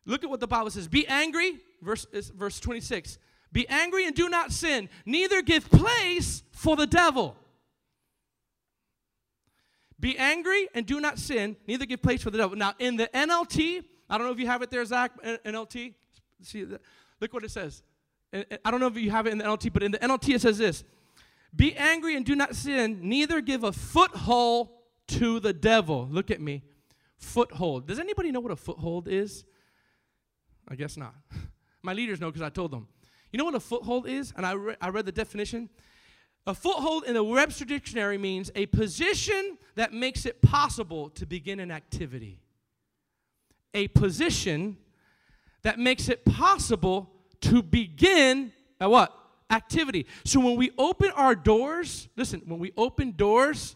Look 0.05 0.23
at 0.23 0.29
what 0.29 0.39
the 0.39 0.47
Bible 0.47 0.69
says. 0.69 0.87
Be 0.87 1.07
angry, 1.07 1.59
verse, 1.81 2.05
verse 2.35 2.59
26. 2.59 3.17
Be 3.51 3.67
angry 3.67 4.05
and 4.05 4.15
do 4.15 4.29
not 4.29 4.51
sin, 4.51 4.89
neither 5.05 5.41
give 5.41 5.69
place 5.69 6.43
for 6.51 6.75
the 6.75 6.87
devil. 6.87 7.35
Be 9.99 10.17
angry 10.17 10.67
and 10.73 10.85
do 10.85 10.99
not 10.99 11.19
sin, 11.19 11.55
neither 11.67 11.85
give 11.85 12.01
place 12.01 12.23
for 12.23 12.31
the 12.31 12.37
devil. 12.37 12.57
Now, 12.57 12.73
in 12.79 12.97
the 12.97 13.07
NLT, 13.07 13.83
I 14.09 14.17
don't 14.17 14.25
know 14.25 14.33
if 14.33 14.39
you 14.39 14.47
have 14.47 14.61
it 14.61 14.71
there, 14.71 14.83
Zach, 14.83 15.11
NLT. 15.23 15.93
See, 16.41 16.65
look 17.19 17.33
what 17.33 17.43
it 17.43 17.51
says. 17.51 17.83
I 18.33 18.71
don't 18.71 18.79
know 18.79 18.87
if 18.87 18.97
you 18.97 19.11
have 19.11 19.27
it 19.27 19.31
in 19.31 19.37
the 19.37 19.43
NLT, 19.43 19.71
but 19.73 19.83
in 19.83 19.91
the 19.91 19.99
NLT 19.99 20.35
it 20.35 20.41
says 20.41 20.57
this 20.57 20.83
Be 21.55 21.75
angry 21.75 22.15
and 22.15 22.25
do 22.25 22.35
not 22.35 22.55
sin, 22.55 22.99
neither 23.01 23.41
give 23.41 23.63
a 23.63 23.71
foothold 23.71 24.69
to 25.07 25.39
the 25.39 25.53
devil. 25.53 26.07
Look 26.09 26.31
at 26.31 26.41
me. 26.41 26.63
Foothold. 27.17 27.87
Does 27.87 27.99
anybody 27.99 28.31
know 28.31 28.39
what 28.39 28.51
a 28.51 28.55
foothold 28.55 29.07
is? 29.07 29.43
I 30.67 30.75
guess 30.75 30.97
not. 30.97 31.13
My 31.83 31.93
leaders 31.93 32.19
know 32.19 32.31
because 32.31 32.41
I 32.41 32.49
told 32.49 32.71
them. 32.71 32.87
You 33.31 33.37
know 33.37 33.45
what 33.45 33.55
a 33.55 33.59
foothold 33.59 34.07
is? 34.07 34.33
And 34.35 34.45
I, 34.45 34.53
re- 34.53 34.75
I 34.81 34.89
read 34.89 35.05
the 35.05 35.11
definition. 35.11 35.69
A 36.47 36.53
foothold 36.53 37.03
in 37.05 37.13
the 37.13 37.23
Webster 37.23 37.65
Dictionary 37.65 38.17
means 38.17 38.51
a 38.55 38.65
position 38.67 39.57
that 39.75 39.93
makes 39.93 40.25
it 40.25 40.41
possible 40.41 41.09
to 41.11 41.25
begin 41.25 41.59
an 41.59 41.71
activity. 41.71 42.39
A 43.73 43.87
position 43.89 44.77
that 45.61 45.79
makes 45.79 46.09
it 46.09 46.25
possible 46.25 47.11
to 47.41 47.61
begin 47.61 48.51
a 48.79 48.89
what? 48.89 49.15
Activity. 49.49 50.07
So 50.25 50.39
when 50.39 50.55
we 50.55 50.71
open 50.77 51.11
our 51.11 51.35
doors, 51.35 52.09
listen, 52.15 52.41
when 52.45 52.59
we 52.59 52.71
open 52.75 53.11
doors 53.11 53.75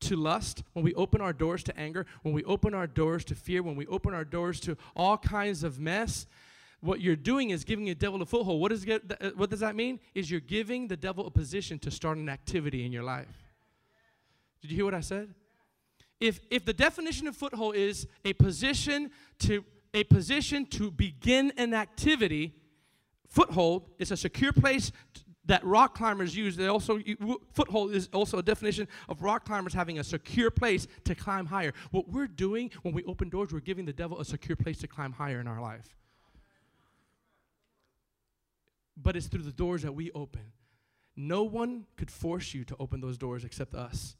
to 0.00 0.16
lust, 0.16 0.62
when 0.74 0.84
we 0.84 0.94
open 0.94 1.20
our 1.20 1.32
doors 1.32 1.62
to 1.64 1.78
anger, 1.78 2.06
when 2.22 2.34
we 2.34 2.44
open 2.44 2.74
our 2.74 2.86
doors 2.86 3.24
to 3.26 3.34
fear, 3.34 3.62
when 3.62 3.74
we 3.74 3.86
open 3.86 4.14
our 4.14 4.24
doors 4.24 4.60
to 4.60 4.76
all 4.94 5.16
kinds 5.16 5.64
of 5.64 5.80
mess, 5.80 6.26
what 6.84 7.00
you're 7.00 7.16
doing 7.16 7.50
is 7.50 7.64
giving 7.64 7.86
the 7.86 7.94
devil 7.94 8.20
a 8.22 8.26
foothold. 8.26 8.60
What, 8.60 8.72
is, 8.72 8.86
uh, 8.88 9.30
what 9.36 9.50
does 9.50 9.60
that 9.60 9.74
mean? 9.74 10.00
Is 10.14 10.30
you're 10.30 10.40
giving 10.40 10.88
the 10.88 10.96
devil 10.96 11.26
a 11.26 11.30
position 11.30 11.78
to 11.80 11.90
start 11.90 12.18
an 12.18 12.28
activity 12.28 12.84
in 12.84 12.92
your 12.92 13.02
life. 13.02 13.52
Did 14.60 14.70
you 14.70 14.76
hear 14.76 14.84
what 14.84 14.94
I 14.94 15.00
said? 15.00 15.34
If, 16.20 16.40
if 16.50 16.64
the 16.64 16.72
definition 16.72 17.26
of 17.26 17.36
foothold 17.36 17.76
is 17.76 18.06
a 18.24 18.32
position 18.34 19.10
to 19.40 19.64
a 19.92 20.04
position 20.04 20.66
to 20.66 20.90
begin 20.90 21.52
an 21.56 21.72
activity, 21.72 22.54
Foothold 23.34 23.90
is 23.98 24.12
a 24.12 24.16
secure 24.16 24.52
place 24.52 24.92
that 25.46 25.64
rock 25.64 25.96
climbers 25.96 26.36
use. 26.36 26.54
They 26.54 26.68
also 26.68 27.00
foothold 27.52 27.92
is 27.92 28.08
also 28.12 28.38
a 28.38 28.42
definition 28.44 28.86
of 29.08 29.22
rock 29.22 29.44
climbers 29.44 29.74
having 29.74 29.98
a 29.98 30.04
secure 30.04 30.52
place 30.52 30.86
to 31.02 31.16
climb 31.16 31.46
higher. 31.46 31.72
What 31.90 32.08
we're 32.08 32.28
doing 32.28 32.70
when 32.82 32.94
we 32.94 33.02
open 33.04 33.30
doors, 33.30 33.52
we're 33.52 33.58
giving 33.58 33.86
the 33.86 33.92
devil 33.92 34.20
a 34.20 34.24
secure 34.24 34.54
place 34.54 34.78
to 34.78 34.86
climb 34.86 35.12
higher 35.12 35.40
in 35.40 35.48
our 35.48 35.60
life. 35.60 35.96
But 38.96 39.16
it's 39.16 39.26
through 39.26 39.42
the 39.42 39.52
doors 39.52 39.82
that 39.82 39.92
we 39.92 40.10
open. 40.12 40.52
No 41.16 41.44
one 41.44 41.86
could 41.96 42.10
force 42.10 42.54
you 42.54 42.64
to 42.64 42.76
open 42.78 43.00
those 43.00 43.18
doors 43.18 43.44
except 43.44 43.74
us. 43.74 44.16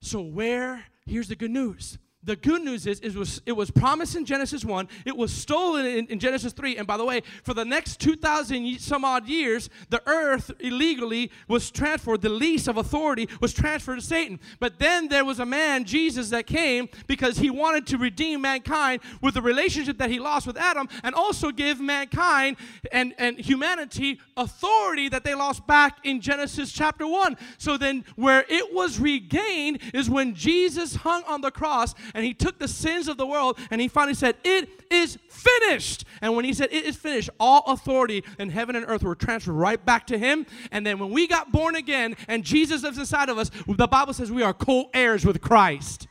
So 0.00 0.20
where 0.20 0.84
here's 1.06 1.28
the 1.28 1.36
good 1.36 1.50
news 1.50 1.98
the 2.22 2.36
good 2.36 2.62
news 2.62 2.86
is 2.86 3.00
it 3.00 3.14
was, 3.14 3.40
it 3.46 3.52
was 3.52 3.70
promised 3.70 4.14
in 4.14 4.26
Genesis 4.26 4.62
1, 4.62 4.88
it 5.06 5.16
was 5.16 5.32
stolen 5.32 5.86
in, 5.86 6.06
in, 6.08 6.18
Genesis 6.18 6.52
3, 6.52 6.76
and 6.76 6.86
by 6.86 6.98
the 6.98 7.04
way, 7.04 7.22
for 7.44 7.54
the 7.54 7.64
next 7.64 7.98
2,000 8.00 8.78
some 8.78 9.06
odd 9.06 9.26
years, 9.26 9.70
the 9.88 10.02
earth 10.06 10.50
illegally 10.60 11.30
was 11.48 11.70
transferred, 11.70 12.20
the 12.20 12.28
lease 12.28 12.68
of 12.68 12.76
authority 12.76 13.26
was 13.40 13.54
transferred 13.54 13.96
to 13.96 14.04
Satan. 14.04 14.38
But 14.58 14.78
then 14.78 15.08
there 15.08 15.24
was 15.24 15.38
a 15.38 15.46
man, 15.46 15.84
Jesus, 15.84 16.28
that 16.30 16.46
came 16.46 16.90
because 17.06 17.38
he 17.38 17.48
wanted 17.48 17.86
to 17.88 17.96
redeem 17.96 18.42
mankind 18.42 19.00
with 19.22 19.34
the 19.34 19.42
relationship 19.42 19.96
that 19.98 20.10
he 20.10 20.18
lost 20.18 20.46
with 20.46 20.58
Adam 20.58 20.88
and 21.02 21.14
also 21.14 21.50
give 21.50 21.80
mankind 21.80 22.58
and, 22.92 23.14
and 23.16 23.38
humanity 23.38 24.20
authority 24.36 25.08
that 25.08 25.24
they 25.24 25.34
lost 25.34 25.66
back 25.66 25.98
in 26.04 26.20
Genesis 26.20 26.70
chapter 26.70 27.06
1. 27.06 27.36
So 27.56 27.78
then, 27.78 28.04
where 28.16 28.44
it 28.48 28.74
was 28.74 28.98
regained 28.98 29.80
is 29.94 30.10
when 30.10 30.34
Jesus 30.34 30.96
hung 30.96 31.22
on 31.24 31.40
the 31.40 31.50
cross 31.50 31.94
and 32.14 32.24
he 32.24 32.34
took 32.34 32.58
the 32.58 32.68
sins 32.68 33.08
of 33.08 33.16
the 33.16 33.26
world 33.26 33.58
and 33.70 33.80
he 33.80 33.88
finally 33.88 34.14
said, 34.14 34.36
It 34.44 34.68
is 34.90 35.18
finished. 35.28 36.04
And 36.20 36.36
when 36.36 36.44
he 36.44 36.52
said, 36.52 36.68
It 36.72 36.84
is 36.84 36.96
finished, 36.96 37.30
all 37.38 37.62
authority 37.66 38.24
in 38.38 38.50
heaven 38.50 38.76
and 38.76 38.84
earth 38.88 39.02
were 39.02 39.14
transferred 39.14 39.52
right 39.52 39.84
back 39.84 40.06
to 40.08 40.18
him. 40.18 40.46
And 40.70 40.86
then 40.86 40.98
when 40.98 41.10
we 41.10 41.26
got 41.26 41.52
born 41.52 41.76
again 41.76 42.16
and 42.28 42.44
Jesus 42.44 42.82
lives 42.82 42.98
inside 42.98 43.28
of 43.28 43.38
us, 43.38 43.50
the 43.66 43.88
Bible 43.88 44.12
says 44.12 44.30
we 44.30 44.42
are 44.42 44.54
co 44.54 44.90
heirs 44.94 45.24
with 45.24 45.40
Christ. 45.40 46.06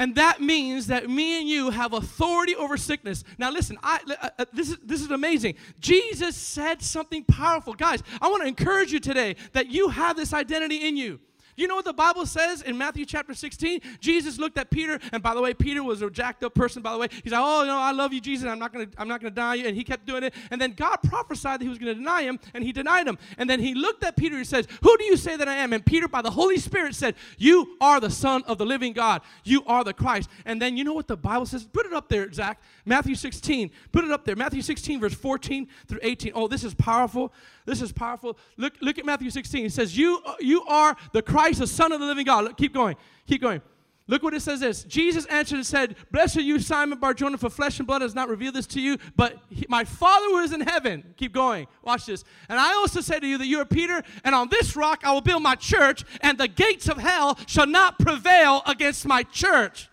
And 0.00 0.14
that 0.14 0.40
means 0.40 0.86
that 0.86 1.10
me 1.10 1.40
and 1.40 1.46
you 1.46 1.68
have 1.68 1.92
authority 1.92 2.56
over 2.56 2.78
sickness. 2.78 3.22
Now, 3.36 3.50
listen, 3.50 3.76
I, 3.82 4.00
uh, 4.08 4.28
uh, 4.38 4.44
this, 4.50 4.70
is, 4.70 4.78
this 4.82 5.02
is 5.02 5.10
amazing. 5.10 5.56
Jesus 5.78 6.36
said 6.36 6.80
something 6.80 7.22
powerful. 7.24 7.74
Guys, 7.74 8.02
I 8.18 8.30
want 8.30 8.42
to 8.42 8.48
encourage 8.48 8.92
you 8.92 8.98
today 8.98 9.36
that 9.52 9.70
you 9.70 9.90
have 9.90 10.16
this 10.16 10.32
identity 10.32 10.88
in 10.88 10.96
you. 10.96 11.20
You 11.56 11.68
know 11.68 11.74
what 11.74 11.84
the 11.84 11.92
Bible 11.92 12.26
says 12.26 12.62
in 12.62 12.78
Matthew 12.78 13.04
chapter 13.04 13.34
16? 13.34 13.80
Jesus 14.00 14.38
looked 14.38 14.58
at 14.58 14.70
Peter, 14.70 14.98
and 15.12 15.22
by 15.22 15.34
the 15.34 15.40
way, 15.40 15.54
Peter 15.54 15.82
was 15.82 16.02
a 16.02 16.10
jacked 16.10 16.44
up 16.44 16.54
person, 16.54 16.82
by 16.82 16.92
the 16.92 16.98
way. 16.98 17.08
He's 17.22 17.32
like, 17.32 17.42
Oh, 17.42 17.64
no, 17.64 17.76
I 17.76 17.92
love 17.92 18.12
you, 18.12 18.20
Jesus. 18.20 18.46
I'm 18.46 18.58
not 18.58 18.72
gonna, 18.72 18.88
I'm 18.98 19.08
not 19.08 19.20
gonna 19.20 19.30
deny 19.30 19.54
you. 19.54 19.66
And 19.66 19.76
he 19.76 19.84
kept 19.84 20.06
doing 20.06 20.22
it. 20.22 20.34
And 20.50 20.60
then 20.60 20.72
God 20.72 20.96
prophesied 21.02 21.60
that 21.60 21.64
he 21.64 21.68
was 21.68 21.78
gonna 21.78 21.94
deny 21.94 22.22
him, 22.22 22.38
and 22.54 22.64
he 22.64 22.72
denied 22.72 23.06
him. 23.06 23.18
And 23.38 23.48
then 23.48 23.60
he 23.60 23.74
looked 23.74 24.04
at 24.04 24.16
Peter 24.16 24.36
and 24.36 24.46
says, 24.46 24.66
Who 24.82 24.96
do 24.96 25.04
you 25.04 25.16
say 25.16 25.36
that 25.36 25.48
I 25.48 25.56
am? 25.56 25.72
And 25.72 25.84
Peter, 25.84 26.08
by 26.08 26.22
the 26.22 26.30
Holy 26.30 26.58
Spirit, 26.58 26.94
said, 26.94 27.14
You 27.38 27.76
are 27.80 28.00
the 28.00 28.10
Son 28.10 28.42
of 28.46 28.58
the 28.58 28.66
living 28.66 28.92
God. 28.92 29.22
You 29.44 29.64
are 29.66 29.84
the 29.84 29.94
Christ. 29.94 30.30
And 30.44 30.60
then 30.60 30.76
you 30.76 30.84
know 30.84 30.94
what 30.94 31.08
the 31.08 31.16
Bible 31.16 31.46
says? 31.46 31.64
Put 31.64 31.86
it 31.86 31.92
up 31.92 32.08
there, 32.08 32.32
Zach. 32.32 32.60
Matthew 32.84 33.14
16. 33.14 33.70
Put 33.92 34.04
it 34.04 34.10
up 34.10 34.24
there. 34.24 34.36
Matthew 34.36 34.62
16, 34.62 35.00
verse 35.00 35.14
14 35.14 35.68
through 35.86 36.00
18. 36.02 36.32
Oh, 36.34 36.48
this 36.48 36.64
is 36.64 36.74
powerful. 36.74 37.32
This 37.70 37.82
is 37.82 37.92
powerful. 37.92 38.36
Look, 38.56 38.74
look 38.80 38.98
at 38.98 39.06
Matthew 39.06 39.30
16. 39.30 39.66
It 39.66 39.72
says, 39.72 39.96
You, 39.96 40.20
you 40.40 40.64
are 40.64 40.96
the 41.12 41.22
Christ, 41.22 41.60
the 41.60 41.68
Son 41.68 41.92
of 41.92 42.00
the 42.00 42.06
living 42.06 42.26
God. 42.26 42.42
Look, 42.42 42.56
keep 42.56 42.74
going. 42.74 42.96
Keep 43.28 43.42
going. 43.42 43.62
Look 44.08 44.24
what 44.24 44.34
it 44.34 44.40
says 44.40 44.58
this. 44.58 44.82
Jesus 44.82 45.24
answered 45.26 45.54
and 45.54 45.64
said, 45.64 45.94
Blessed 46.10 46.38
are 46.38 46.40
you, 46.40 46.58
Simon 46.58 46.98
Barjona, 46.98 47.38
for 47.38 47.48
flesh 47.48 47.78
and 47.78 47.86
blood 47.86 48.02
has 48.02 48.12
not 48.12 48.28
revealed 48.28 48.56
this 48.56 48.66
to 48.66 48.80
you, 48.80 48.98
but 49.14 49.38
he, 49.50 49.66
my 49.68 49.84
Father 49.84 50.26
who 50.26 50.38
is 50.40 50.52
in 50.52 50.62
heaven. 50.62 51.14
Keep 51.16 51.32
going. 51.32 51.68
Watch 51.84 52.06
this. 52.06 52.24
And 52.48 52.58
I 52.58 52.72
also 52.72 53.00
say 53.00 53.20
to 53.20 53.26
you 53.26 53.38
that 53.38 53.46
you 53.46 53.60
are 53.60 53.64
Peter, 53.64 54.02
and 54.24 54.34
on 54.34 54.48
this 54.48 54.74
rock 54.74 55.02
I 55.04 55.12
will 55.12 55.20
build 55.20 55.44
my 55.44 55.54
church, 55.54 56.04
and 56.22 56.38
the 56.38 56.48
gates 56.48 56.88
of 56.88 56.98
hell 56.98 57.38
shall 57.46 57.68
not 57.68 58.00
prevail 58.00 58.62
against 58.66 59.06
my 59.06 59.22
church. 59.22 59.88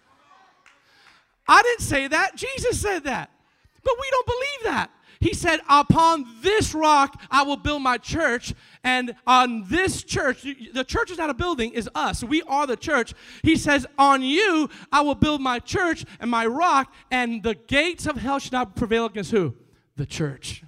I 1.47 1.61
didn't 1.61 1.83
say 1.83 2.07
that. 2.07 2.35
Jesus 2.35 2.81
said 2.81 3.03
that. 3.03 3.29
But 3.83 3.93
we 4.01 4.09
don't 4.09 4.25
believe 4.25 4.73
that. 4.73 4.89
He 5.19 5.33
said, 5.33 5.59
Upon 5.69 6.25
this 6.41 6.73
rock 6.73 7.21
I 7.29 7.43
will 7.43 7.57
build 7.57 7.81
my 7.81 7.97
church. 7.97 8.53
And 8.83 9.15
on 9.25 9.65
this 9.67 10.03
church, 10.03 10.45
the 10.73 10.83
church 10.83 11.11
is 11.11 11.17
not 11.17 11.29
a 11.29 11.33
building, 11.33 11.73
is 11.73 11.89
us. 11.95 12.23
We 12.23 12.41
are 12.43 12.67
the 12.67 12.77
church. 12.77 13.13
He 13.43 13.55
says, 13.55 13.85
On 13.97 14.21
you 14.21 14.69
I 14.91 15.01
will 15.01 15.15
build 15.15 15.41
my 15.41 15.59
church 15.59 16.05
and 16.19 16.29
my 16.31 16.45
rock, 16.45 16.93
and 17.11 17.43
the 17.43 17.55
gates 17.55 18.05
of 18.05 18.17
hell 18.17 18.39
shall 18.39 18.59
not 18.59 18.75
prevail 18.75 19.05
against 19.05 19.31
who? 19.31 19.55
The 19.95 20.05
church. 20.05 20.63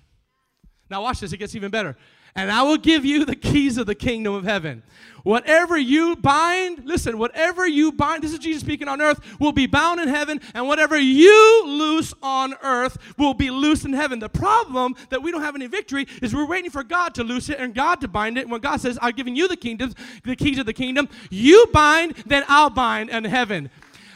Now, 0.89 1.03
watch 1.03 1.19
this, 1.19 1.31
it 1.31 1.37
gets 1.37 1.55
even 1.55 1.69
better. 1.69 1.95
And 2.35 2.51
I 2.51 2.63
will 2.63 2.77
give 2.77 3.05
you 3.05 3.25
the 3.25 3.35
keys 3.35 3.77
of 3.77 3.85
the 3.85 3.95
kingdom 3.95 4.33
of 4.33 4.43
heaven. 4.43 4.83
Whatever 5.23 5.77
you 5.77 6.15
bind, 6.15 6.85
listen, 6.85 7.17
whatever 7.17 7.67
you 7.67 7.91
bind, 7.91 8.23
this 8.23 8.33
is 8.33 8.39
Jesus 8.39 8.61
speaking 8.61 8.87
on 8.87 9.01
earth, 9.01 9.19
will 9.39 9.51
be 9.51 9.67
bound 9.67 9.99
in 9.99 10.07
heaven, 10.07 10.39
and 10.53 10.67
whatever 10.67 10.97
you 10.97 11.63
loose 11.65 12.13
on 12.21 12.28
earth 12.63 12.97
will 13.17 13.33
be 13.33 13.49
loose 13.49 13.85
in 13.85 13.93
heaven. 13.93 14.19
The 14.19 14.29
problem 14.29 14.95
that 15.09 15.21
we 15.21 15.31
don't 15.31 15.41
have 15.41 15.55
any 15.55 15.67
victory 15.67 16.07
is 16.21 16.33
we're 16.33 16.45
waiting 16.45 16.71
for 16.71 16.83
God 16.83 17.13
to 17.15 17.23
loose 17.23 17.49
it 17.49 17.59
and 17.59 17.73
God 17.73 18.01
to 18.01 18.07
bind 18.07 18.37
it. 18.37 18.47
When 18.47 18.61
God 18.61 18.81
says, 18.81 18.97
I've 19.01 19.15
given 19.15 19.35
you 19.35 19.47
the 19.47 19.57
kingdoms, 19.57 19.95
the 20.23 20.35
keys 20.35 20.59
of 20.59 20.65
the 20.65 20.73
kingdom, 20.73 21.09
you 21.29 21.67
bind, 21.73 22.15
then 22.25 22.43
I'll 22.47 22.69
bind 22.69 23.09
in 23.09 23.25
heaven. 23.25 23.69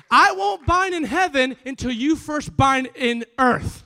I 0.10 0.32
won't 0.34 0.66
bind 0.66 0.94
in 0.94 1.06
heaven 1.06 1.56
until 1.66 1.92
you 1.92 2.16
first 2.16 2.56
bind 2.56 2.90
in 2.96 3.26
earth. 3.40 3.84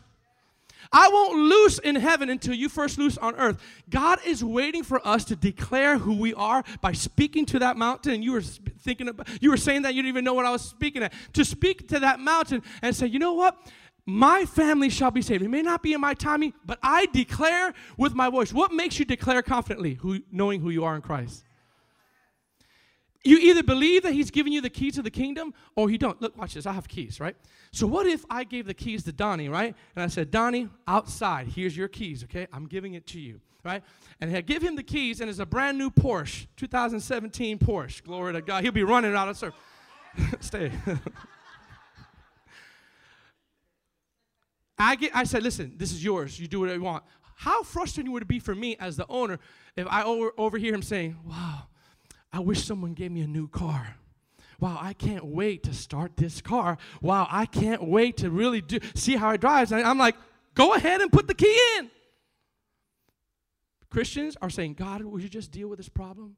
I 0.92 1.10
won't 1.10 1.38
loose 1.38 1.80
in 1.80 1.96
heaven 1.96 2.30
until 2.30 2.54
you 2.54 2.70
first 2.70 2.98
loose 2.98 3.18
on 3.18 3.36
earth. 3.36 3.62
God 3.90 4.20
is 4.26 4.44
waiting 4.44 4.84
for 4.84 5.06
us 5.06 5.26
to 5.26 5.36
declare 5.36 5.98
who 5.98 6.16
we 6.16 6.34
are 6.34 6.64
by 6.82 6.94
speaking 6.94 7.46
to 7.48 7.60
that 7.60 7.78
mountain. 7.78 8.14
And 8.14 8.24
you 8.24 8.32
were 8.34 8.42
thinking 8.42 9.10
about, 9.10 9.28
you 9.42 9.50
were 9.50 9.58
saying 9.58 9.82
that 9.84 9.96
you 9.96 10.02
didn't 10.02 10.10
even 10.10 10.24
know 10.24 10.34
what 10.34 10.46
I 10.46 10.52
was 10.52 10.62
speaking 10.62 11.04
at. 11.04 11.14
To 11.34 11.44
speak 11.44 11.88
to 11.90 12.00
that 12.00 12.20
mountain 12.20 12.64
and 12.82 12.96
say, 12.96 13.08
you 13.08 13.20
know 13.20 13.34
what? 13.34 13.58
My 14.10 14.46
family 14.46 14.90
shall 14.90 15.12
be 15.12 15.22
saved. 15.22 15.44
It 15.44 15.50
may 15.50 15.62
not 15.62 15.84
be 15.84 15.92
in 15.92 16.00
my 16.00 16.14
timing, 16.14 16.54
but 16.66 16.80
I 16.82 17.08
declare 17.08 17.74
with 17.98 18.14
my 18.14 18.30
voice. 18.30 18.54
What 18.54 18.72
makes 18.72 18.98
you 18.98 19.04
declare 19.04 19.42
confidently, 19.42 19.96
who, 19.96 20.22
knowing 20.32 20.62
who 20.62 20.70
you 20.70 20.86
are 20.86 20.96
in 20.96 21.02
Christ? 21.02 21.44
You 23.26 23.38
either 23.38 23.64
believe 23.64 24.04
that 24.04 24.14
he's 24.14 24.32
giving 24.32 24.54
you 24.54 24.62
the 24.62 24.70
keys 24.70 24.96
to 24.96 25.02
the 25.02 25.12
kingdom 25.12 25.54
or 25.76 25.90
you 25.90 25.98
don't. 25.98 26.22
Look, 26.22 26.38
watch 26.38 26.54
this. 26.54 26.66
I 26.66 26.72
have 26.72 26.88
keys, 26.88 27.20
right? 27.20 27.36
So 27.72 27.86
what 27.86 28.08
if 28.08 28.24
I 28.30 28.46
gave 28.46 28.66
the 28.66 28.74
keys 28.74 29.04
to 29.04 29.12
Donnie, 29.12 29.50
right? 29.50 29.76
And 29.98 30.04
I 30.04 30.08
said, 30.08 30.32
Donnie, 30.32 30.70
outside, 30.88 31.50
here's 31.50 31.76
your 31.76 31.90
keys, 31.90 32.24
okay? 32.24 32.48
I'm 32.54 32.66
giving 32.66 32.94
it 32.94 33.06
to 33.08 33.20
you, 33.20 33.42
right? 33.66 33.84
And 34.22 34.34
I 34.34 34.40
give 34.40 34.64
him 34.64 34.78
the 34.78 34.84
keys, 34.84 35.20
and 35.20 35.30
it's 35.30 35.40
a 35.40 35.46
brand 35.46 35.78
new 35.78 35.92
Porsche, 35.92 36.48
2017 36.56 37.60
Porsche. 37.60 38.02
Glory 38.04 38.32
to 38.32 38.42
God. 38.42 38.64
He'll 38.64 38.72
be 38.72 38.84
running 38.84 39.14
out 39.14 39.28
of 39.28 39.36
service. 39.36 39.60
Stay. 40.40 40.72
I, 44.78 44.96
get, 44.96 45.16
I 45.16 45.24
said, 45.24 45.44
listen, 45.44 45.74
this 45.78 45.92
is 45.92 46.04
yours. 46.04 46.40
You 46.40 46.48
do 46.48 46.60
whatever 46.60 46.78
you 46.78 46.84
want. 46.84 47.04
How 47.36 47.64
frustrating 47.64 48.12
would 48.14 48.24
it 48.24 48.28
be 48.28 48.40
for 48.40 48.56
me 48.56 48.76
as 48.80 48.98
the 48.98 49.06
owner 49.08 49.40
if 49.76 49.88
I 49.90 50.04
over, 50.04 50.32
overhear 50.38 50.74
him 50.74 50.82
saying, 50.82 51.18
wow, 51.26 51.68
I 52.34 52.40
wish 52.40 52.64
someone 52.64 52.94
gave 52.94 53.12
me 53.12 53.22
a 53.22 53.28
new 53.28 53.48
car. 53.48 53.96
Wow, 54.60 54.80
I 54.82 54.94
can't 54.94 55.24
wait 55.26 55.64
to 55.64 55.74
start 55.74 56.18
this 56.18 56.42
car. 56.42 56.78
Wow, 57.02 57.28
I 57.30 57.46
can't 57.46 57.88
wait 57.88 58.18
to 58.18 58.32
really 58.32 58.62
do, 58.62 58.80
see 58.96 59.16
how 59.16 59.30
it 59.32 59.42
drives. 59.42 59.72
And 59.72 59.84
I'm 59.84 60.00
like, 60.00 60.16
go 60.56 60.74
ahead 60.74 61.02
and 61.02 61.12
put 61.12 61.28
the 61.28 61.36
key 61.36 61.60
in. 61.78 61.92
Christians 63.90 64.36
are 64.42 64.50
saying, 64.50 64.74
God, 64.74 65.04
would 65.04 65.22
you 65.22 65.30
just 65.30 65.52
deal 65.52 65.68
with 65.68 65.78
this 65.78 65.90
problem? 65.90 66.36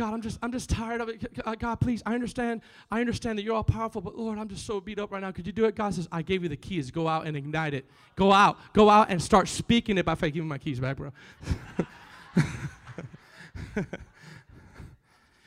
God, 0.00 0.14
I'm 0.14 0.22
just, 0.22 0.38
I'm 0.42 0.50
just 0.50 0.70
tired 0.70 1.02
of 1.02 1.10
it. 1.10 1.30
God, 1.58 1.76
please, 1.76 2.02
I 2.06 2.14
understand, 2.14 2.62
I 2.90 3.00
understand 3.00 3.38
that 3.38 3.42
you're 3.42 3.54
all 3.54 3.62
powerful, 3.62 4.00
but 4.00 4.16
Lord, 4.16 4.38
I'm 4.38 4.48
just 4.48 4.64
so 4.64 4.80
beat 4.80 4.98
up 4.98 5.12
right 5.12 5.20
now. 5.20 5.30
Could 5.30 5.46
you 5.46 5.52
do 5.52 5.66
it? 5.66 5.74
God 5.74 5.94
says, 5.94 6.08
I 6.10 6.22
gave 6.22 6.42
you 6.42 6.48
the 6.48 6.56
keys. 6.56 6.90
Go 6.90 7.06
out 7.06 7.26
and 7.26 7.36
ignite 7.36 7.74
it. 7.74 7.84
Go 8.16 8.32
out, 8.32 8.56
go 8.72 8.88
out 8.88 9.10
and 9.10 9.20
start 9.20 9.46
speaking 9.46 9.98
it 9.98 10.06
by 10.06 10.14
faith. 10.14 10.32
Give 10.32 10.42
me 10.42 10.48
my 10.48 10.56
keys 10.56 10.80
back, 10.80 10.96
bro. 10.96 11.12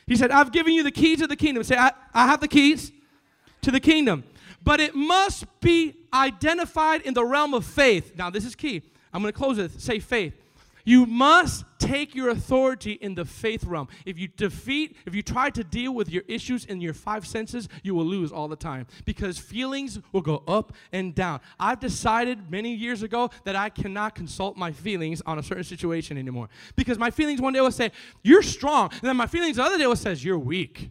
He 0.06 0.18
said, 0.18 0.30
I've 0.30 0.52
given 0.52 0.74
you 0.74 0.84
the 0.84 0.92
keys 0.92 1.22
of 1.22 1.30
the 1.30 1.36
kingdom. 1.36 1.63
Say, 1.63 1.78
I, 1.78 1.92
I 2.13 2.28
have 2.28 2.42
the 2.42 2.48
keys 2.48 2.92
to 3.62 3.72
the 3.72 3.80
kingdom. 3.80 4.24
But 4.63 4.80
it 4.80 4.94
must 4.94 5.46
be 5.62 5.96
identified 6.13 7.02
in 7.02 7.13
the 7.13 7.26
realm 7.26 7.54
of 7.54 7.66
faith. 7.66 8.13
Now, 8.16 8.30
this 8.30 8.46
is 8.46 8.54
key. 8.54 8.84
I'm 9.13 9.22
going 9.22 9.32
to 9.32 9.38
close 9.38 9.58
with 9.58 9.80
say 9.80 10.00
faith. 10.00 10.34
You 10.86 11.06
must 11.06 11.65
take 11.80 12.15
your 12.15 12.30
authority 12.30 12.93
in 12.93 13.15
the 13.15 13.26
faith 13.26 13.63
realm. 13.63 13.88
If 14.06 14.17
you 14.17 14.28
defeat, 14.28 14.98
if 15.06 15.15
you 15.15 15.22
try 15.22 15.50
to 15.52 15.63
deal 15.63 15.93
with 15.93 16.10
your 16.10 16.24
issues 16.28 16.65
in 16.65 16.82
your 16.82 16.93
five 16.93 17.26
senses, 17.26 17.69
you 17.84 17.96
will 17.96 18.06
lose 18.06 18.32
all 18.32 18.48
the 18.48 18.56
time 18.56 18.88
because 19.06 19.38
feelings 19.38 20.00
will 20.12 20.22
go 20.22 20.43
up 20.48 20.74
and 20.91 21.15
down. 21.15 21.39
I've 21.60 21.80
decided 21.80 22.52
many 22.52 22.74
years 22.74 23.04
ago 23.04 23.30
that 23.46 23.56
I 23.56 23.69
cannot 23.69 24.15
consult 24.15 24.58
my 24.58 24.72
feelings 24.72 25.22
on 25.26 25.39
a 25.39 25.43
certain 25.43 25.63
situation 25.63 26.17
anymore 26.17 26.50
because 26.76 26.98
my 26.98 27.12
feelings 27.12 27.39
one 27.39 27.54
day 27.54 27.62
will 27.62 27.72
say, 27.72 27.91
You're 28.22 28.43
strong. 28.43 28.89
And 28.91 29.02
then 29.02 29.17
my 29.17 29.28
feelings 29.28 29.58
the 29.58 29.63
other 29.63 29.78
day 29.78 29.88
will 29.88 29.96
say, 29.96 30.13
You're 30.13 30.39
weak. 30.39 30.89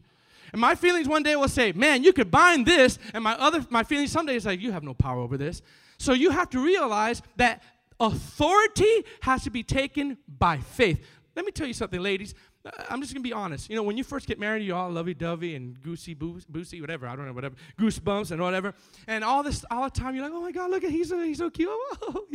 And 0.52 0.61
my 0.61 0.74
feelings 0.74 1.09
one 1.09 1.22
day 1.22 1.37
will 1.37 1.48
say, 1.48 1.72
Man, 1.72 2.02
you 2.02 2.12
could 2.12 2.31
bind 2.31 2.66
this. 2.66 2.98
And 3.14 3.24
my 3.24 3.35
other 3.35 3.64
my 3.70 3.83
feelings 3.83 4.12
some 4.12 4.26
days 4.26 4.46
like, 4.46 4.61
You 4.61 4.72
have 4.72 4.83
no 4.83 4.94
power 4.94 5.20
over 5.20 5.37
this. 5.37 5.62
So 5.98 6.14
you 6.14 6.31
have 6.31 6.50
to 6.50 6.59
realize 6.59 7.22
that 7.37 7.62
authority 8.02 9.04
has 9.22 9.44
to 9.44 9.50
be 9.50 9.62
taken 9.62 10.18
by 10.26 10.58
faith. 10.58 11.02
Let 11.34 11.46
me 11.46 11.52
tell 11.52 11.66
you 11.66 11.72
something, 11.72 12.00
ladies. 12.00 12.34
Uh, 12.64 12.70
I'm 12.90 13.00
just 13.00 13.14
gonna 13.14 13.22
be 13.22 13.32
honest. 13.32 13.70
You 13.70 13.76
know, 13.76 13.82
when 13.82 13.96
you 13.96 14.04
first 14.04 14.26
get 14.26 14.38
married, 14.38 14.64
you're 14.64 14.76
all 14.76 14.90
lovey-dovey 14.90 15.54
and 15.54 15.80
goosey, 15.80 16.14
boosey, 16.14 16.80
whatever. 16.80 17.06
I 17.06 17.16
don't 17.16 17.26
know, 17.26 17.32
whatever. 17.32 17.54
Goosebumps 17.78 18.32
and 18.32 18.42
whatever. 18.42 18.74
And 19.06 19.24
all 19.24 19.42
this, 19.42 19.64
all 19.70 19.84
the 19.84 19.90
time, 19.90 20.14
you're 20.14 20.24
like, 20.24 20.34
oh 20.34 20.42
my 20.42 20.52
God, 20.52 20.70
look 20.70 20.84
at 20.84 20.90
he's 20.90 21.08
so 21.08 21.22
he's 21.22 21.38
so 21.38 21.48
cute. 21.48 21.70
Oh, 22.02 22.26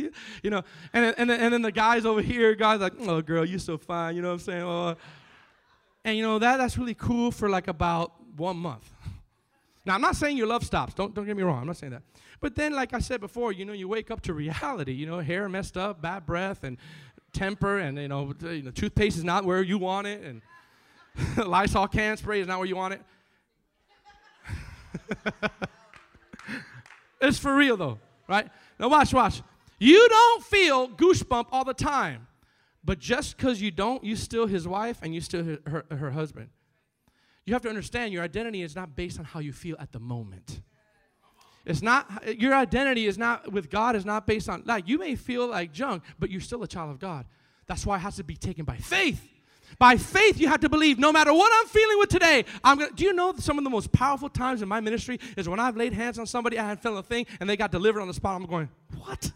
you 0.42 0.50
know. 0.50 0.62
And 0.92 1.14
and 1.18 1.30
and 1.30 1.52
then 1.52 1.62
the 1.62 1.72
guys 1.72 2.04
over 2.06 2.22
here, 2.22 2.54
guys 2.54 2.80
like, 2.80 2.94
oh 3.00 3.20
girl, 3.22 3.44
you're 3.44 3.58
so 3.58 3.76
fine. 3.78 4.16
You 4.16 4.22
know 4.22 4.28
what 4.28 4.34
I'm 4.34 4.40
saying? 4.40 4.62
Oh. 4.62 4.96
And 6.04 6.16
you 6.16 6.22
know 6.22 6.38
that 6.38 6.56
that's 6.56 6.78
really 6.78 6.94
cool 6.94 7.30
for 7.30 7.48
like 7.48 7.68
about 7.68 8.12
one 8.36 8.56
month. 8.56 8.88
Now 9.84 9.94
I'm 9.94 10.00
not 10.00 10.16
saying 10.16 10.36
your 10.36 10.46
love 10.46 10.64
stops. 10.64 10.94
Don't 10.94 11.14
don't 11.14 11.26
get 11.26 11.36
me 11.36 11.42
wrong. 11.42 11.60
I'm 11.60 11.66
not 11.66 11.76
saying 11.76 11.92
that. 11.92 12.02
But 12.40 12.54
then, 12.54 12.72
like 12.72 12.94
I 12.94 13.00
said 13.00 13.20
before, 13.20 13.52
you 13.52 13.64
know, 13.64 13.72
you 13.72 13.88
wake 13.88 14.10
up 14.10 14.20
to 14.22 14.34
reality. 14.34 14.92
You 14.92 15.06
know, 15.06 15.18
hair 15.18 15.48
messed 15.48 15.76
up, 15.76 16.00
bad 16.00 16.24
breath, 16.24 16.62
and 16.62 16.78
temper, 17.32 17.78
and 17.78 17.98
you 17.98 18.08
know, 18.08 18.34
you 18.42 18.62
know 18.62 18.70
toothpaste 18.70 19.18
is 19.18 19.24
not 19.24 19.44
where 19.44 19.62
you 19.62 19.78
want 19.78 20.06
it, 20.06 20.22
and 20.22 20.42
Lysol 21.46 21.88
can 21.88 22.16
spray 22.16 22.40
is 22.40 22.46
not 22.46 22.58
where 22.58 22.68
you 22.68 22.76
want 22.76 22.94
it. 22.94 23.02
it's 27.20 27.38
for 27.38 27.54
real 27.54 27.76
though, 27.76 27.98
right? 28.28 28.48
Now 28.78 28.88
watch, 28.88 29.12
watch. 29.12 29.42
You 29.78 30.08
don't 30.08 30.44
feel 30.44 30.88
goosebump 30.88 31.46
all 31.52 31.64
the 31.64 31.74
time, 31.74 32.26
but 32.84 32.98
just 32.98 33.36
because 33.36 33.60
you 33.60 33.70
don't, 33.70 34.02
you 34.02 34.16
still 34.16 34.46
his 34.46 34.66
wife 34.66 34.98
and 35.02 35.14
you 35.14 35.20
still 35.20 35.44
her, 35.44 35.58
her, 35.66 35.96
her 35.96 36.10
husband. 36.10 36.48
You 37.44 37.54
have 37.54 37.62
to 37.62 37.68
understand 37.68 38.12
your 38.12 38.22
identity 38.22 38.62
is 38.62 38.76
not 38.76 38.94
based 38.94 39.18
on 39.18 39.24
how 39.24 39.40
you 39.40 39.52
feel 39.52 39.76
at 39.78 39.92
the 39.92 40.00
moment. 40.00 40.60
It's 41.68 41.82
not 41.82 42.10
your 42.38 42.54
identity 42.54 43.06
is 43.06 43.18
not 43.18 43.52
with 43.52 43.68
God 43.68 43.94
is 43.94 44.06
not 44.06 44.26
based 44.26 44.48
on 44.48 44.62
like 44.64 44.88
you 44.88 44.98
may 44.98 45.14
feel 45.14 45.46
like 45.46 45.70
junk, 45.70 46.02
but 46.18 46.30
you're 46.30 46.40
still 46.40 46.62
a 46.62 46.66
child 46.66 46.90
of 46.90 46.98
God. 46.98 47.26
That's 47.66 47.84
why 47.84 47.96
it 47.96 48.00
has 48.00 48.16
to 48.16 48.24
be 48.24 48.36
taken 48.36 48.64
by 48.64 48.78
faith. 48.78 49.22
By 49.78 49.98
faith, 49.98 50.40
you 50.40 50.48
have 50.48 50.60
to 50.60 50.70
believe 50.70 50.98
no 50.98 51.12
matter 51.12 51.30
what 51.32 51.52
I'm 51.54 51.68
feeling 51.68 51.98
with 51.98 52.08
today, 52.08 52.46
I'm 52.64 52.78
gonna 52.78 52.90
do 52.92 53.04
you 53.04 53.12
know 53.12 53.34
some 53.36 53.58
of 53.58 53.64
the 53.64 53.70
most 53.70 53.92
powerful 53.92 54.30
times 54.30 54.62
in 54.62 54.68
my 54.68 54.80
ministry 54.80 55.20
is 55.36 55.46
when 55.46 55.60
I've 55.60 55.76
laid 55.76 55.92
hands 55.92 56.18
on 56.18 56.26
somebody, 56.26 56.58
I 56.58 56.66
had 56.66 56.80
felt 56.80 56.98
a 56.98 57.02
thing, 57.02 57.26
and 57.38 57.50
they 57.50 57.56
got 57.56 57.70
delivered 57.70 58.00
on 58.00 58.08
the 58.08 58.14
spot. 58.14 58.40
I'm 58.40 58.46
going, 58.46 58.70
what? 58.96 59.30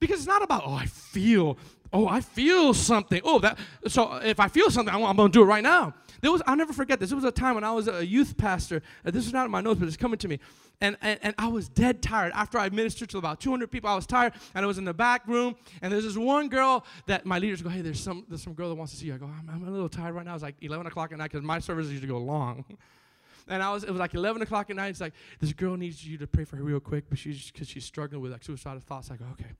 Because 0.00 0.18
it's 0.18 0.26
not 0.26 0.42
about, 0.42 0.64
oh, 0.66 0.74
I 0.74 0.86
feel, 0.86 1.58
oh, 1.92 2.08
I 2.08 2.22
feel 2.22 2.74
something. 2.74 3.20
Oh, 3.24 3.38
that 3.38 3.56
so 3.86 4.16
if 4.16 4.40
I 4.40 4.48
feel 4.48 4.68
something, 4.68 4.92
I'm 4.92 5.16
gonna 5.16 5.28
do 5.28 5.42
it 5.42 5.46
right 5.46 5.62
now. 5.62 5.94
There 6.20 6.32
was, 6.32 6.42
I'll 6.46 6.56
never 6.56 6.72
forget 6.72 7.00
this. 7.00 7.12
It 7.12 7.14
was 7.14 7.24
a 7.24 7.30
time 7.30 7.54
when 7.54 7.64
I 7.64 7.72
was 7.72 7.88
a 7.88 8.04
youth 8.04 8.36
pastor. 8.36 8.82
Uh, 9.04 9.10
this 9.10 9.26
is 9.26 9.32
not 9.32 9.44
in 9.44 9.50
my 9.50 9.60
notes, 9.60 9.80
but 9.80 9.88
it's 9.88 9.96
coming 9.96 10.18
to 10.18 10.28
me. 10.28 10.38
And, 10.80 10.96
and, 11.00 11.18
and 11.22 11.34
I 11.38 11.48
was 11.48 11.68
dead 11.68 12.02
tired. 12.02 12.32
After 12.34 12.58
I 12.58 12.68
ministered 12.68 13.08
to 13.10 13.18
about 13.18 13.40
200 13.40 13.70
people, 13.70 13.88
I 13.88 13.94
was 13.94 14.06
tired. 14.06 14.34
And 14.54 14.64
I 14.64 14.68
was 14.68 14.78
in 14.78 14.84
the 14.84 14.94
back 14.94 15.26
room. 15.26 15.56
And 15.82 15.92
there's 15.92 16.04
this 16.04 16.16
one 16.16 16.48
girl 16.48 16.84
that 17.06 17.26
my 17.26 17.38
leaders 17.38 17.62
go, 17.62 17.68
hey, 17.68 17.80
there's 17.80 18.00
some, 18.00 18.24
there's 18.28 18.42
some 18.42 18.54
girl 18.54 18.68
that 18.68 18.74
wants 18.74 18.92
to 18.92 18.98
see 18.98 19.06
you. 19.06 19.14
I 19.14 19.18
go, 19.18 19.26
I'm, 19.26 19.48
I'm 19.48 19.66
a 19.66 19.70
little 19.70 19.88
tired 19.88 20.14
right 20.14 20.24
now. 20.24 20.34
It's 20.34 20.42
like 20.42 20.56
11 20.60 20.86
o'clock 20.86 21.12
at 21.12 21.18
night 21.18 21.30
because 21.30 21.44
my 21.44 21.58
services 21.58 21.92
usually 21.92 22.08
go 22.08 22.18
long. 22.18 22.64
and 23.48 23.62
I 23.62 23.72
was, 23.72 23.84
it 23.84 23.90
was 23.90 24.00
like 24.00 24.14
11 24.14 24.42
o'clock 24.42 24.70
at 24.70 24.76
night. 24.76 24.88
It's 24.88 25.00
like, 25.00 25.14
this 25.40 25.52
girl 25.52 25.76
needs 25.76 26.06
you 26.06 26.18
to 26.18 26.26
pray 26.26 26.44
for 26.44 26.56
her 26.56 26.62
real 26.62 26.80
quick, 26.80 27.04
but 27.08 27.18
she's, 27.18 27.50
because 27.50 27.68
she's 27.68 27.84
struggling 27.84 28.20
with 28.20 28.32
like 28.32 28.44
suicidal 28.44 28.80
thoughts. 28.80 29.10
I 29.10 29.16
go, 29.16 29.24
okay. 29.32 29.52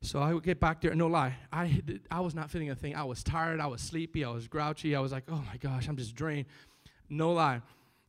So 0.00 0.20
I 0.20 0.32
would 0.32 0.44
get 0.44 0.60
back 0.60 0.80
there, 0.80 0.94
no 0.94 1.08
lie, 1.08 1.34
I, 1.52 1.82
I 2.10 2.20
was 2.20 2.34
not 2.34 2.50
feeling 2.50 2.70
a 2.70 2.74
thing. 2.74 2.94
I 2.94 3.02
was 3.02 3.24
tired, 3.24 3.58
I 3.58 3.66
was 3.66 3.80
sleepy, 3.80 4.24
I 4.24 4.30
was 4.30 4.46
grouchy, 4.46 4.94
I 4.94 5.00
was 5.00 5.10
like, 5.10 5.24
oh 5.28 5.42
my 5.50 5.56
gosh, 5.56 5.88
I'm 5.88 5.96
just 5.96 6.14
drained. 6.14 6.46
No 7.08 7.32
lie. 7.32 7.62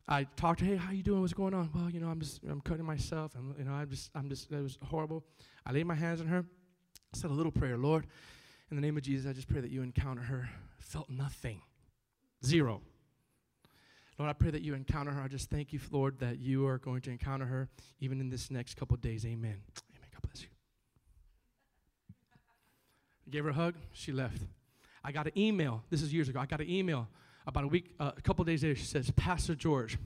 I 0.08 0.25
talked 0.36 0.60
to 0.60 0.65
hey, 0.65 0.75
how 0.75 0.91
you 0.91 1.04
doing? 1.04 1.21
What's 1.21 1.34
going 1.34 1.54
on? 1.54 1.69
Well, 1.73 1.89
you 1.89 1.99
know, 1.99 2.10
I'm 2.10 2.19
just, 2.19 2.41
I'm 2.43 2.62
cutting 2.62 2.86
myself. 2.86 3.32
I'm, 3.36 3.56
you 3.58 3.65
know, 3.65 3.73
I'm 3.73 3.89
just, 3.89 4.12
I'm 4.13 4.30
just, 4.30 4.52
it 4.52 4.62
was 4.62 4.78
horrible. 4.84 5.23
I 5.65 5.71
laid 5.71 5.86
my 5.86 5.95
hands 5.95 6.21
on 6.21 6.28
her, 6.28 6.45
said 7.13 7.32
a 7.32 7.34
little 7.34 7.52
prayer, 7.52 7.78
Lord, 7.78 8.06
in 8.69 8.75
the 8.75 8.82
name 8.82 8.97
of 8.97 9.04
Jesus, 9.04 9.30
I 9.30 9.34
just 9.34 9.47
pray 9.47 9.62
that 9.62 9.71
you 9.71 9.82
encounter 9.82 10.21
her. 10.21 10.49
Felt 10.78 11.10
nothing, 11.10 11.62
zero. 12.45 12.82
Lord, 14.17 14.30
I 14.30 14.34
pray 14.34 14.52
that 14.52 14.62
you 14.62 14.73
encounter 14.73 15.12
her. 15.12 15.21
I 15.21 15.28
just 15.28 15.49
thank 15.49 15.71
you, 15.71 15.80
Lord, 15.91 16.19
that 16.19 16.39
you 16.39 16.67
are 16.67 16.78
going 16.78 17.01
to 17.01 17.09
encounter 17.09 17.45
her 17.45 17.70
even 17.99 18.20
in 18.20 18.30
this 18.30 18.51
next 18.51 18.76
couple 18.76 18.97
days. 18.97 19.26
Amen. 19.26 19.61
I 23.30 23.32
gave 23.32 23.43
her 23.43 23.51
a 23.51 23.53
hug. 23.53 23.75
She 23.91 24.11
left. 24.11 24.41
I 25.03 25.11
got 25.11 25.27
an 25.27 25.38
email. 25.38 25.84
This 25.91 26.01
is 26.01 26.11
years 26.11 26.30
ago. 26.30 26.39
I 26.39 26.47
got 26.47 26.61
an 26.61 26.69
email 26.69 27.07
about 27.45 27.63
a 27.63 27.67
week, 27.67 27.93
uh, 27.99 28.09
a 28.17 28.21
couple 28.21 28.43
days 28.43 28.63
later. 28.63 28.73
She 28.73 28.86
says, 28.86 29.11
Pastor 29.11 29.53
George, 29.53 29.99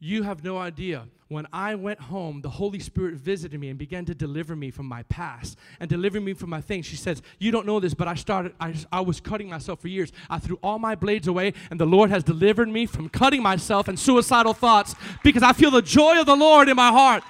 You 0.00 0.24
have 0.24 0.42
no 0.42 0.58
idea. 0.58 1.06
When 1.28 1.46
I 1.52 1.76
went 1.76 2.00
home, 2.00 2.40
the 2.40 2.50
Holy 2.50 2.80
Spirit 2.80 3.14
visited 3.14 3.60
me 3.60 3.68
and 3.68 3.78
began 3.78 4.04
to 4.06 4.14
deliver 4.14 4.56
me 4.56 4.72
from 4.72 4.86
my 4.86 5.04
past 5.04 5.56
and 5.78 5.88
deliver 5.88 6.20
me 6.20 6.34
from 6.34 6.50
my 6.50 6.60
things. 6.60 6.84
She 6.84 6.96
says, 6.96 7.22
You 7.38 7.52
don't 7.52 7.64
know 7.64 7.78
this, 7.78 7.94
but 7.94 8.08
I 8.08 8.16
started, 8.16 8.54
I, 8.58 8.74
I 8.90 9.02
was 9.02 9.20
cutting 9.20 9.48
myself 9.48 9.78
for 9.78 9.86
years. 9.86 10.10
I 10.28 10.40
threw 10.40 10.58
all 10.64 10.80
my 10.80 10.96
blades 10.96 11.28
away, 11.28 11.54
and 11.70 11.78
the 11.78 11.86
Lord 11.86 12.10
has 12.10 12.24
delivered 12.24 12.68
me 12.68 12.86
from 12.86 13.08
cutting 13.08 13.40
myself 13.40 13.86
and 13.86 13.96
suicidal 13.96 14.52
thoughts 14.52 14.96
because 15.22 15.44
I 15.44 15.52
feel 15.52 15.70
the 15.70 15.80
joy 15.80 16.18
of 16.18 16.26
the 16.26 16.34
Lord 16.34 16.68
in 16.68 16.74
my 16.74 16.90
heart. 16.90 17.22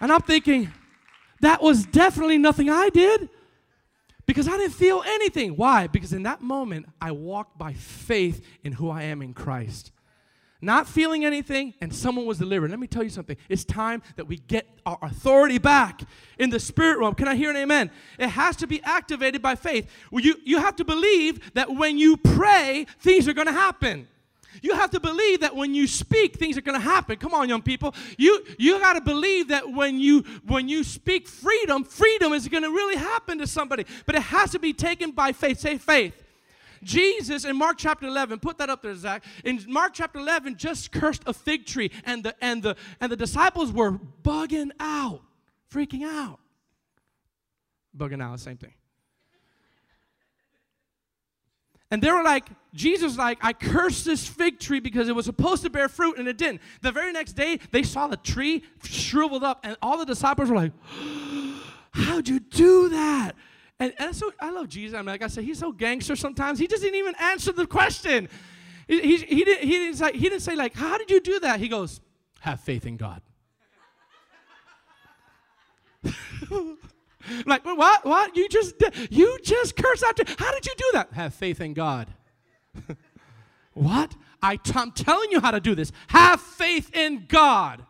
And 0.00 0.10
I'm 0.10 0.22
thinking, 0.22 0.72
that 1.40 1.60
was 1.60 1.84
definitely 1.84 2.38
nothing 2.38 2.70
I 2.70 2.88
did 2.88 3.28
because 4.26 4.48
I 4.48 4.56
didn't 4.56 4.74
feel 4.74 5.02
anything. 5.06 5.52
Why? 5.56 5.86
Because 5.86 6.12
in 6.12 6.22
that 6.24 6.40
moment, 6.40 6.86
I 7.00 7.12
walked 7.12 7.58
by 7.58 7.72
faith 7.74 8.44
in 8.62 8.72
who 8.72 8.90
I 8.90 9.02
am 9.04 9.22
in 9.22 9.34
Christ 9.34 9.92
not 10.64 10.88
feeling 10.88 11.24
anything, 11.24 11.74
and 11.80 11.94
someone 11.94 12.26
was 12.26 12.38
delivered. 12.38 12.70
Let 12.70 12.80
me 12.80 12.86
tell 12.86 13.02
you 13.02 13.10
something. 13.10 13.36
It's 13.48 13.64
time 13.64 14.02
that 14.16 14.26
we 14.26 14.38
get 14.38 14.66
our 14.86 14.98
authority 15.02 15.58
back 15.58 16.02
in 16.38 16.50
the 16.50 16.58
spirit 16.58 16.98
realm. 16.98 17.14
Can 17.14 17.28
I 17.28 17.36
hear 17.36 17.50
an 17.50 17.56
amen? 17.56 17.90
It 18.18 18.28
has 18.28 18.56
to 18.56 18.66
be 18.66 18.82
activated 18.82 19.42
by 19.42 19.54
faith. 19.54 19.90
You, 20.10 20.36
you 20.42 20.58
have 20.58 20.76
to 20.76 20.84
believe 20.84 21.52
that 21.54 21.74
when 21.74 21.98
you 21.98 22.16
pray, 22.16 22.86
things 22.98 23.28
are 23.28 23.34
going 23.34 23.46
to 23.46 23.52
happen. 23.52 24.08
You 24.62 24.74
have 24.74 24.90
to 24.90 25.00
believe 25.00 25.40
that 25.40 25.54
when 25.54 25.74
you 25.74 25.86
speak, 25.86 26.36
things 26.36 26.56
are 26.56 26.62
going 26.62 26.78
to 26.78 26.84
happen. 26.84 27.16
Come 27.16 27.34
on, 27.34 27.48
young 27.48 27.62
people. 27.62 27.94
You 28.18 28.44
you 28.58 28.78
got 28.78 28.94
to 28.94 29.00
believe 29.00 29.48
that 29.48 29.70
when 29.72 29.98
you 29.98 30.24
when 30.46 30.68
you 30.68 30.84
speak 30.84 31.28
freedom, 31.28 31.84
freedom 31.84 32.32
is 32.32 32.48
going 32.48 32.62
to 32.62 32.70
really 32.70 32.96
happen 32.96 33.38
to 33.38 33.46
somebody. 33.46 33.84
But 34.06 34.14
it 34.14 34.22
has 34.22 34.50
to 34.52 34.58
be 34.58 34.72
taken 34.72 35.10
by 35.10 35.32
faith. 35.32 35.60
Say 35.60 35.78
faith. 35.78 36.14
Jesus 36.82 37.44
in 37.44 37.56
Mark 37.56 37.78
chapter 37.78 38.06
11, 38.06 38.40
put 38.40 38.58
that 38.58 38.68
up 38.68 38.82
there, 38.82 38.94
Zach. 38.94 39.24
In 39.42 39.64
Mark 39.68 39.94
chapter 39.94 40.18
11, 40.18 40.56
just 40.56 40.92
cursed 40.92 41.22
a 41.26 41.32
fig 41.32 41.66
tree, 41.66 41.90
and 42.04 42.22
the 42.22 42.34
and 42.40 42.62
the 42.62 42.76
and 43.00 43.10
the 43.10 43.16
disciples 43.16 43.72
were 43.72 43.98
bugging 44.22 44.70
out, 44.78 45.22
freaking 45.72 46.02
out. 46.02 46.38
Bugging 47.96 48.22
out, 48.22 48.38
same 48.40 48.56
thing. 48.56 48.74
And 51.90 52.02
they 52.02 52.10
were 52.10 52.22
like, 52.22 52.48
Jesus, 52.72 53.16
like, 53.16 53.38
I 53.42 53.52
cursed 53.52 54.04
this 54.04 54.26
fig 54.26 54.58
tree 54.58 54.80
because 54.80 55.08
it 55.08 55.14
was 55.14 55.26
supposed 55.26 55.62
to 55.62 55.70
bear 55.70 55.88
fruit 55.88 56.18
and 56.18 56.26
it 56.26 56.36
didn't. 56.36 56.60
The 56.82 56.90
very 56.90 57.12
next 57.12 57.34
day, 57.34 57.60
they 57.70 57.82
saw 57.82 58.08
the 58.08 58.16
tree 58.16 58.64
shriveled 58.82 59.44
up, 59.44 59.60
and 59.62 59.76
all 59.80 59.96
the 59.96 60.04
disciples 60.04 60.50
were 60.50 60.56
like, 60.56 60.72
How'd 61.92 62.28
you 62.28 62.40
do 62.40 62.88
that? 62.88 63.32
And, 63.78 63.92
and 63.98 64.16
so 64.16 64.32
I 64.40 64.50
love 64.50 64.68
Jesus. 64.68 64.96
I 64.96 64.98
mean, 64.98 65.06
like 65.06 65.22
I 65.22 65.28
said, 65.28 65.44
he's 65.44 65.60
so 65.60 65.70
gangster 65.70 66.16
sometimes. 66.16 66.58
He 66.58 66.66
doesn't 66.66 66.94
even 66.94 67.14
answer 67.20 67.52
the 67.52 67.66
question. 67.66 68.28
He, 68.88 69.00
he, 69.00 69.16
he, 69.18 69.44
didn't, 69.44 69.68
he, 69.68 69.72
didn't 69.72 69.96
say, 69.96 70.12
he 70.12 70.28
didn't 70.28 70.40
say, 70.40 70.56
like, 70.56 70.74
how 70.74 70.98
did 70.98 71.10
you 71.10 71.20
do 71.20 71.38
that? 71.40 71.60
He 71.60 71.68
goes, 71.68 72.00
have 72.40 72.60
faith 72.60 72.86
in 72.86 72.96
God. 72.96 73.22
like, 77.46 77.64
what? 77.64 78.04
What? 78.04 78.36
You 78.36 78.48
just, 78.48 78.74
you 79.10 79.38
just 79.42 79.76
cursed 79.76 80.04
out. 80.04 80.18
How 80.38 80.52
did 80.52 80.66
you 80.66 80.74
do 80.76 80.90
that? 80.94 81.12
Have 81.12 81.34
faith 81.34 81.60
in 81.60 81.74
God. 81.74 82.08
what? 83.74 84.14
I 84.42 84.56
t- 84.56 84.72
I'm 84.74 84.92
telling 84.92 85.30
you 85.30 85.40
how 85.40 85.50
to 85.50 85.60
do 85.60 85.74
this. 85.74 85.90
Have 86.08 86.40
faith 86.40 86.94
in 86.94 87.24
God. 87.28 87.84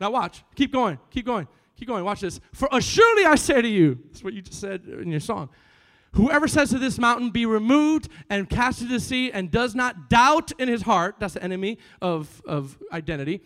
Now 0.00 0.10
watch. 0.10 0.44
Keep 0.54 0.72
going. 0.72 0.98
Keep 1.10 1.26
going. 1.26 1.48
Keep 1.82 1.88
going, 1.88 2.04
watch 2.04 2.20
this. 2.20 2.38
For 2.52 2.68
surely 2.80 3.24
I 3.24 3.34
say 3.34 3.60
to 3.60 3.66
you, 3.66 3.98
that's 4.06 4.22
what 4.22 4.34
you 4.34 4.40
just 4.40 4.60
said 4.60 4.82
in 4.84 5.10
your 5.10 5.18
song. 5.18 5.48
Whoever 6.12 6.46
says 6.46 6.70
to 6.70 6.78
this 6.78 6.96
mountain, 6.96 7.30
be 7.30 7.44
removed 7.44 8.08
and 8.30 8.48
cast 8.48 8.82
into 8.82 8.92
the 8.92 9.00
sea, 9.00 9.32
and 9.32 9.50
does 9.50 9.74
not 9.74 10.08
doubt 10.08 10.52
in 10.60 10.68
his 10.68 10.82
heart, 10.82 11.16
that's 11.18 11.34
the 11.34 11.42
enemy 11.42 11.78
of, 12.00 12.40
of 12.46 12.78
identity. 12.92 13.40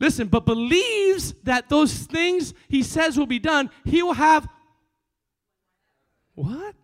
Listen, 0.00 0.28
but 0.28 0.44
believes 0.44 1.34
that 1.44 1.68
those 1.68 1.94
things 1.94 2.52
he 2.68 2.82
says 2.82 3.16
will 3.16 3.26
be 3.26 3.38
done, 3.38 3.70
he 3.84 4.02
will 4.02 4.14
have 4.14 4.48
what? 6.34 6.74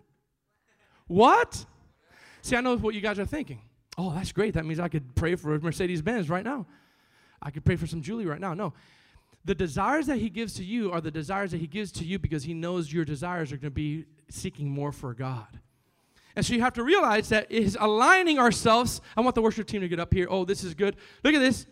What? 1.07 1.67
See, 2.43 2.57
I 2.57 2.61
know 2.61 2.77
what 2.77 2.95
you 2.95 3.01
guys 3.01 3.19
are 3.19 3.25
thinking. 3.25 3.61
Oh, 3.99 4.13
that's 4.15 4.33
great. 4.33 4.55
That 4.55 4.65
means 4.65 4.81
I 4.81 4.89
could 4.89 5.15
pray 5.15 5.35
for 5.35 5.55
a 5.55 5.61
Mercedes 5.61 6.03
Benz 6.03 6.31
right 6.31 6.45
now. 6.45 6.67
I 7.43 7.51
could 7.51 7.65
pray 7.65 7.77
for 7.77 7.87
some 7.87 8.01
Julie 8.01 8.27
right 8.27 8.41
now. 8.41 8.55
No. 8.55 8.73
The 9.45 9.55
desires 9.55 10.07
that 10.07 10.19
He 10.19 10.31
gives 10.31 10.55
to 10.55 10.65
you 10.65 10.93
are 10.93 11.01
the 11.01 11.11
desires 11.11 11.51
that 11.51 11.59
He 11.59 11.67
gives 11.67 11.91
to 11.93 12.05
you 12.05 12.19
because 12.19 12.45
He 12.45 12.55
knows 12.55 12.93
your 12.93 13.05
desires 13.05 13.53
are 13.53 13.57
going 13.57 13.63
to 13.63 13.71
be 13.71 14.05
seeking 14.29 14.71
more 14.71 14.93
for 14.93 15.15
God. 15.15 15.59
And 16.37 16.47
so 16.47 16.55
you 16.55 16.61
have 16.61 16.75
to 16.75 16.85
realize 16.85 17.29
that 17.31 17.51
is 17.51 17.77
aligning 17.81 18.39
ourselves. 18.39 19.01
I 19.17 19.21
want 19.21 19.35
the 19.35 19.43
worship 19.43 19.67
team 19.67 19.81
to 19.81 19.89
get 19.89 19.99
up 19.99 20.15
here. 20.15 20.29
Oh, 20.31 20.45
this 20.45 20.63
is 20.63 20.75
good. 20.75 20.97
Look 21.25 21.35
at 21.35 21.41
this. 21.41 21.67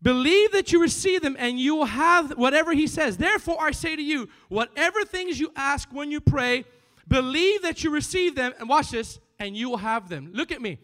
Believe 0.00 0.52
that 0.52 0.72
you 0.72 0.80
receive 0.80 1.22
them 1.22 1.36
and 1.38 1.58
you 1.58 1.74
will 1.74 1.84
have 1.86 2.38
whatever 2.38 2.72
he 2.72 2.86
says. 2.86 3.16
Therefore, 3.16 3.56
I 3.60 3.72
say 3.72 3.96
to 3.96 4.02
you, 4.02 4.28
whatever 4.48 5.04
things 5.04 5.40
you 5.40 5.52
ask 5.56 5.88
when 5.92 6.10
you 6.10 6.20
pray, 6.20 6.64
believe 7.08 7.62
that 7.62 7.82
you 7.82 7.90
receive 7.90 8.34
them, 8.34 8.52
and 8.60 8.68
watch 8.68 8.90
this, 8.90 9.18
and 9.38 9.56
you 9.56 9.70
will 9.70 9.78
have 9.78 10.08
them. 10.08 10.30
Look 10.32 10.52
at 10.52 10.62
me. 10.62 10.78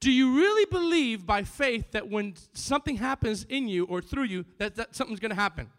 Do 0.00 0.12
you 0.12 0.36
really 0.36 0.64
believe 0.66 1.26
by 1.26 1.42
faith 1.42 1.90
that 1.92 2.08
when 2.08 2.34
something 2.52 2.96
happens 2.96 3.44
in 3.48 3.68
you 3.68 3.84
or 3.84 4.00
through 4.00 4.24
you, 4.24 4.44
that, 4.58 4.76
that 4.76 4.94
something's 4.94 5.20
going 5.20 5.30
to 5.30 5.40
happen? 5.40 5.70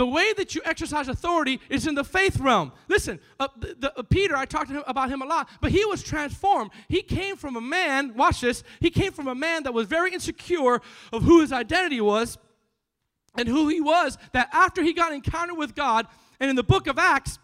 The 0.00 0.06
way 0.06 0.32
that 0.38 0.54
you 0.54 0.62
exercise 0.64 1.08
authority 1.08 1.60
is 1.68 1.86
in 1.86 1.94
the 1.94 2.04
faith 2.04 2.40
realm. 2.40 2.72
Listen, 2.88 3.20
uh, 3.38 3.48
the, 3.58 3.76
the, 3.78 3.98
uh, 3.98 4.02
Peter, 4.02 4.34
I 4.34 4.46
talked 4.46 4.68
to 4.68 4.76
him 4.76 4.84
about 4.86 5.10
him 5.10 5.20
a 5.20 5.26
lot, 5.26 5.50
but 5.60 5.72
he 5.72 5.84
was 5.84 6.02
transformed. 6.02 6.70
He 6.88 7.02
came 7.02 7.36
from 7.36 7.54
a 7.54 7.60
man, 7.60 8.14
watch 8.14 8.40
this, 8.40 8.64
he 8.80 8.88
came 8.88 9.12
from 9.12 9.28
a 9.28 9.34
man 9.34 9.64
that 9.64 9.74
was 9.74 9.86
very 9.86 10.14
insecure 10.14 10.80
of 11.12 11.22
who 11.24 11.42
his 11.42 11.52
identity 11.52 12.00
was 12.00 12.38
and 13.36 13.46
who 13.46 13.68
he 13.68 13.82
was, 13.82 14.16
that 14.32 14.48
after 14.54 14.82
he 14.82 14.94
got 14.94 15.12
encountered 15.12 15.58
with 15.58 15.74
God, 15.74 16.06
and 16.40 16.48
in 16.48 16.56
the 16.56 16.62
book 16.62 16.86
of 16.86 16.98
Acts, 16.98 17.38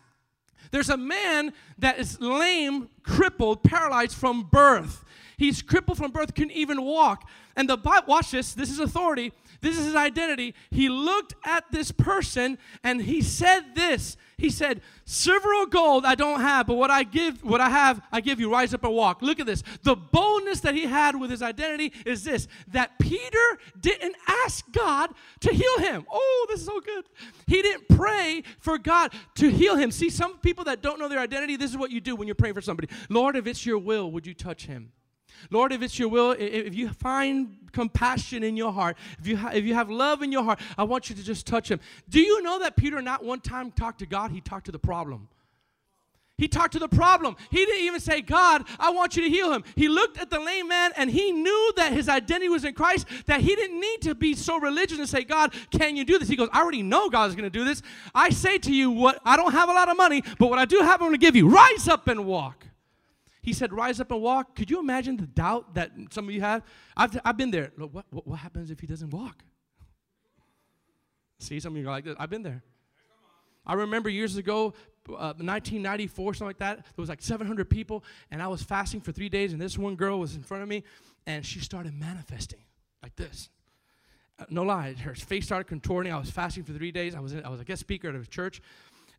there's 0.70 0.88
a 0.88 0.96
man 0.96 1.52
that 1.76 1.98
is 1.98 2.18
lame, 2.22 2.88
crippled, 3.02 3.64
paralyzed 3.64 4.16
from 4.16 4.44
birth. 4.50 5.04
He's 5.36 5.61
crippled 5.61 5.98
from 5.98 6.11
birth, 6.11 6.34
couldn't 6.34 6.52
even 6.52 6.80
walk. 6.80 7.28
And 7.54 7.68
the 7.68 7.76
Bible, 7.76 8.07
watch 8.09 8.30
this, 8.30 8.54
this 8.54 8.70
is 8.70 8.78
authority, 8.78 9.34
this 9.67 9.79
is 9.79 9.87
his 9.87 9.97
identity. 9.97 10.55
He 10.71 10.89
looked 10.89 11.35
at 11.45 11.64
this 11.73 11.91
person 11.91 12.57
and 12.85 13.03
he 13.03 13.21
said 13.21 13.75
this. 13.75 14.17
He 14.39 14.49
said, 14.49 14.81
Silver 15.05 15.53
or 15.55 15.67
gold 15.67 16.05
I 16.05 16.14
don't 16.14 16.41
have, 16.41 16.69
but 16.69 16.77
what 16.77 16.91
I 16.91 17.03
give, 17.03 17.43
what 17.43 17.61
I 17.61 17.69
have, 17.69 18.01
I 18.12 18.21
give 18.21 18.39
you. 18.39 18.49
Rise 18.49 18.73
up 18.73 18.85
and 18.85 18.95
walk. 18.95 19.23
Look 19.23 19.41
at 19.41 19.47
this. 19.47 19.64
The 19.83 19.97
boldness 19.97 20.61
that 20.61 20.77
he 20.77 20.85
had 20.85 21.19
with 21.19 21.31
his 21.31 21.43
identity 21.43 21.93
is 22.05 22.23
this 22.23 22.47
that 22.69 22.97
Peter 23.01 23.59
didn't 23.81 24.14
ask 24.29 24.64
God 24.71 25.11
to 25.41 25.53
heal 25.53 25.79
him. 25.79 26.07
Oh, 26.12 26.47
this 26.49 26.61
is 26.61 26.67
so 26.67 26.79
good. 26.81 27.05
He 27.49 27.61
didn't 27.61 27.89
pray 27.89 28.45
for 28.61 28.79
God 28.79 29.12
to 29.37 29.51
heal 29.51 29.75
him. 29.75 29.91
See, 29.91 30.11
some 30.11 30.39
people 30.39 30.62
that 30.64 30.81
don't 30.81 31.01
know 31.01 31.09
their 31.09 31.19
identity, 31.19 31.57
this 31.57 31.73
is 31.73 31.77
what 31.77 31.91
you 31.91 32.01
do 32.01 32.14
when 32.14 32.29
you're 32.29 32.37
praying 32.37 32.55
for 32.55 32.61
somebody. 32.62 32.89
Lord, 33.09 33.35
if 33.35 33.49
it's 33.49 33.67
your 33.67 33.79
will, 33.79 34.12
would 34.12 34.29
you 34.29 34.35
touch 34.35 34.67
him? 34.67 34.93
Lord, 35.51 35.72
if 35.72 35.82
it's 35.82 35.99
your 35.99 36.09
will, 36.09 36.32
if 36.39 36.74
you 36.74 36.89
find 36.89 37.59
compassion 37.72 38.43
in 38.43 38.57
your 38.57 38.72
heart, 38.72 38.97
if 39.18 39.26
you, 39.26 39.37
ha- 39.37 39.51
if 39.53 39.64
you 39.64 39.74
have 39.74 39.91
love 39.91 40.22
in 40.22 40.32
your 40.32 40.43
heart, 40.43 40.61
I 40.78 40.84
want 40.84 41.11
you 41.11 41.16
to 41.16 41.22
just 41.22 41.47
touch 41.47 41.70
him. 41.70 41.80
Do 42.09 42.20
you 42.20 42.43
know 42.43 42.59
that 42.61 42.76
Peter 42.76 43.01
not 43.03 43.24
one 43.24 43.41
time 43.41 43.70
talked 43.70 43.99
to 44.01 44.07
God, 44.07 44.30
he 44.30 44.41
talked 44.41 44.66
to 44.66 44.72
the 44.72 44.78
problem? 44.78 45.28
He 46.39 46.49
talked 46.49 46.72
to 46.74 46.78
the 46.78 46.89
problem. 46.89 47.34
He 47.51 47.64
didn't 47.64 47.84
even 47.84 48.01
say, 48.01 48.20
God, 48.20 48.64
I 48.78 48.91
want 48.91 49.16
you 49.16 49.22
to 49.22 49.28
heal 49.30 49.53
him. 49.53 49.64
He 49.74 49.89
looked 49.89 50.18
at 50.18 50.28
the 50.28 50.39
lame 50.39 50.68
man 50.68 50.93
and 50.95 51.11
he 51.11 51.32
knew 51.32 51.72
that 51.76 51.93
his 51.93 52.11
identity 52.11 52.51
was 52.51 52.66
in 52.66 52.74
Christ, 52.74 53.07
that 53.24 53.41
he 53.41 53.55
didn't 53.57 53.80
need 53.80 54.03
to 54.03 54.14
be 54.14 54.34
so 54.34 54.61
religious 54.61 54.99
and 54.99 55.09
say, 55.09 55.24
God, 55.24 55.55
can 55.70 55.97
you 55.97 56.05
do 56.05 56.18
this? 56.18 56.28
He 56.28 56.37
goes, 56.37 56.51
I 56.53 56.61
already 56.61 56.82
know 56.82 57.09
God 57.09 57.30
is 57.30 57.37
going 57.37 57.51
to 57.51 57.59
do 57.59 57.64
this. 57.64 57.80
I 58.14 58.28
say 58.28 58.59
to 58.59 58.72
you, 58.72 58.91
what 58.91 59.18
I 59.24 59.37
don't 59.39 59.53
have 59.53 59.70
a 59.70 59.72
lot 59.72 59.89
of 59.89 59.97
money, 59.97 60.22
but 60.39 60.51
what 60.51 60.59
I 60.59 60.66
do 60.66 60.78
have, 60.80 61.01
I'm 61.01 61.09
going 61.09 61.12
to 61.12 61.18
give 61.18 61.37
you. 61.37 61.49
Rise 61.49 61.89
up 61.89 62.07
and 62.07 62.26
walk. 62.26 62.66
He 63.47 63.53
said, 63.53 63.72
Rise 63.72 64.01
up 64.01 64.11
and 64.11 64.20
walk. 64.20 64.57
Could 64.57 64.70
you 64.72 64.80
imagine 64.80 65.16
the 65.16 65.26
doubt 65.28 65.74
that 65.74 65.92
some 66.11 66.28
of 66.28 66.34
you 66.34 66.40
have? 66.40 66.64
I've, 66.97 67.16
I've 67.24 67.36
been 67.36 67.53
there. 67.53 67.70
Look, 67.78 67.94
what, 67.94 68.05
what, 68.11 68.26
what 68.26 68.40
happens 68.40 68.72
if 68.72 68.80
he 68.80 68.88
doesn't 68.88 69.11
walk? 69.11 69.44
See, 71.38 71.61
some 71.61 71.74
of 71.74 71.80
you 71.80 71.86
are 71.86 71.92
like 71.92 72.05
this. 72.05 72.16
I've 72.18 72.28
been 72.28 72.42
there. 72.42 72.64
I 73.64 73.74
remember 73.74 74.11
years 74.11 74.36
ago, 74.36 74.74
uh, 75.09 75.38
1994, 75.38 76.34
something 76.34 76.47
like 76.49 76.59
that. 76.59 76.78
There 76.78 76.92
was 76.97 77.09
like 77.09 77.22
700 77.22 77.70
people, 77.70 78.03
and 78.32 78.42
I 78.42 78.49
was 78.49 78.64
fasting 78.64 79.01
for 79.01 79.12
three 79.12 79.28
days, 79.28 79.53
and 79.53 79.62
this 79.62 79.78
one 79.78 79.94
girl 79.94 80.18
was 80.18 80.34
in 80.34 80.42
front 80.42 80.64
of 80.64 80.68
me, 80.68 80.82
and 81.24 81.47
she 81.47 81.61
started 81.61 81.94
manifesting 81.94 82.64
like 83.01 83.14
this. 83.14 83.49
Uh, 84.40 84.44
no 84.51 84.64
lie, 84.64 84.92
her 84.94 85.14
face 85.14 85.47
started 85.47 85.68
contorting. 85.68 86.12
I 86.12 86.18
was 86.18 86.30
fasting 86.30 86.64
for 86.64 86.72
three 86.72 86.90
days. 86.90 87.14
I 87.14 87.20
was 87.20 87.32
in, 87.32 87.44
I 87.44 87.49
was 87.49 87.61
a 87.61 87.64
guest 87.64 87.78
speaker 87.78 88.09
at 88.09 88.16
a 88.16 88.26
church, 88.26 88.61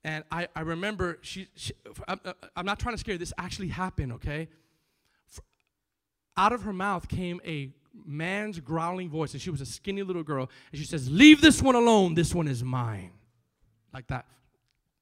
and 0.04 0.24
I, 0.32 0.48
I 0.56 0.62
remember, 0.62 1.20
she, 1.22 1.48
she 1.56 1.74
I'm, 2.08 2.66
not 2.66 2.80
trying 2.80 2.96
to 2.96 3.00
scare 3.00 3.14
you, 3.14 3.20
this 3.20 3.34
actually 3.38 3.70
happened, 3.70 4.14
okay? 4.14 4.48
Out 6.36 6.54
of 6.54 6.64
her 6.64 6.74
mouth 6.74 7.08
came 7.08 7.42
a 7.46 7.72
man's 8.06 8.60
growling 8.60 9.10
voice, 9.10 9.34
and 9.34 9.42
she 9.42 9.50
was 9.50 9.62
a 9.62 9.66
skinny 9.66 10.04
little 10.04 10.24
girl, 10.24 10.50
and 10.72 10.80
she 10.80 10.86
says, 10.86 11.10
Leave 11.10 11.42
this 11.42 11.62
one 11.62 11.76
alone, 11.76 12.14
this 12.14 12.34
one 12.34 12.48
is 12.48 12.64
mine. 12.64 13.12
Like 13.94 14.08
that. 14.08 14.26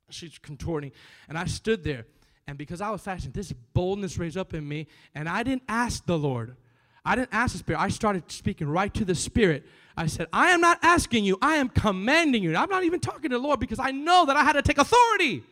She's 0.09 0.37
contorting. 0.37 0.91
And 1.27 1.37
I 1.37 1.45
stood 1.45 1.83
there, 1.83 2.05
and 2.47 2.57
because 2.57 2.79
I 2.79 2.89
was 2.89 3.01
fasting, 3.01 3.31
this 3.31 3.51
boldness 3.73 4.17
raised 4.17 4.37
up 4.37 4.53
in 4.53 4.67
me, 4.67 4.87
and 5.13 5.27
I 5.27 5.43
didn't 5.43 5.63
ask 5.67 6.05
the 6.05 6.17
Lord. 6.17 6.55
I 7.03 7.15
didn't 7.15 7.29
ask 7.31 7.53
the 7.53 7.59
Spirit. 7.59 7.79
I 7.79 7.89
started 7.89 8.31
speaking 8.31 8.67
right 8.67 8.93
to 8.93 9.05
the 9.05 9.15
Spirit. 9.15 9.65
I 9.97 10.07
said, 10.07 10.27
I 10.33 10.49
am 10.51 10.61
not 10.61 10.79
asking 10.81 11.23
you, 11.23 11.37
I 11.41 11.55
am 11.55 11.69
commanding 11.69 12.43
you. 12.43 12.55
I'm 12.55 12.69
not 12.69 12.83
even 12.83 12.99
talking 12.99 13.29
to 13.29 13.37
the 13.37 13.41
Lord 13.41 13.59
because 13.59 13.79
I 13.79 13.91
know 13.91 14.25
that 14.25 14.35
I 14.35 14.43
had 14.43 14.53
to 14.53 14.61
take 14.61 14.77
authority. 14.77 15.43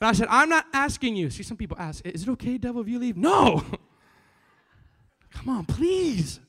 And 0.00 0.08
I 0.08 0.12
said, 0.12 0.28
I'm 0.30 0.48
not 0.48 0.66
asking 0.72 1.16
you. 1.16 1.28
See, 1.28 1.42
some 1.42 1.58
people 1.58 1.76
ask, 1.78 2.04
Is 2.06 2.22
it 2.22 2.28
okay, 2.30 2.56
devil, 2.56 2.80
if 2.80 2.88
you 2.88 2.98
leave? 2.98 3.16
No. 3.16 3.62
Come 5.32 5.48
on, 5.50 5.66
please. 5.66 6.40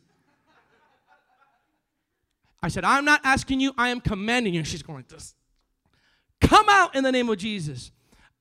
I 2.64 2.70
said, 2.70 2.86
I'm 2.86 3.06
not 3.06 3.22
asking 3.24 3.60
you, 3.60 3.74
I 3.78 3.90
am 3.90 4.00
commanding 4.00 4.54
you. 4.54 4.64
She's 4.64 4.84
going 4.84 5.00
like 5.00 5.08
this. 5.08 5.36
Come 6.40 6.68
out 6.70 6.96
in 6.96 7.04
the 7.04 7.12
name 7.12 7.30
of 7.30 7.38
Jesus. 7.38 7.92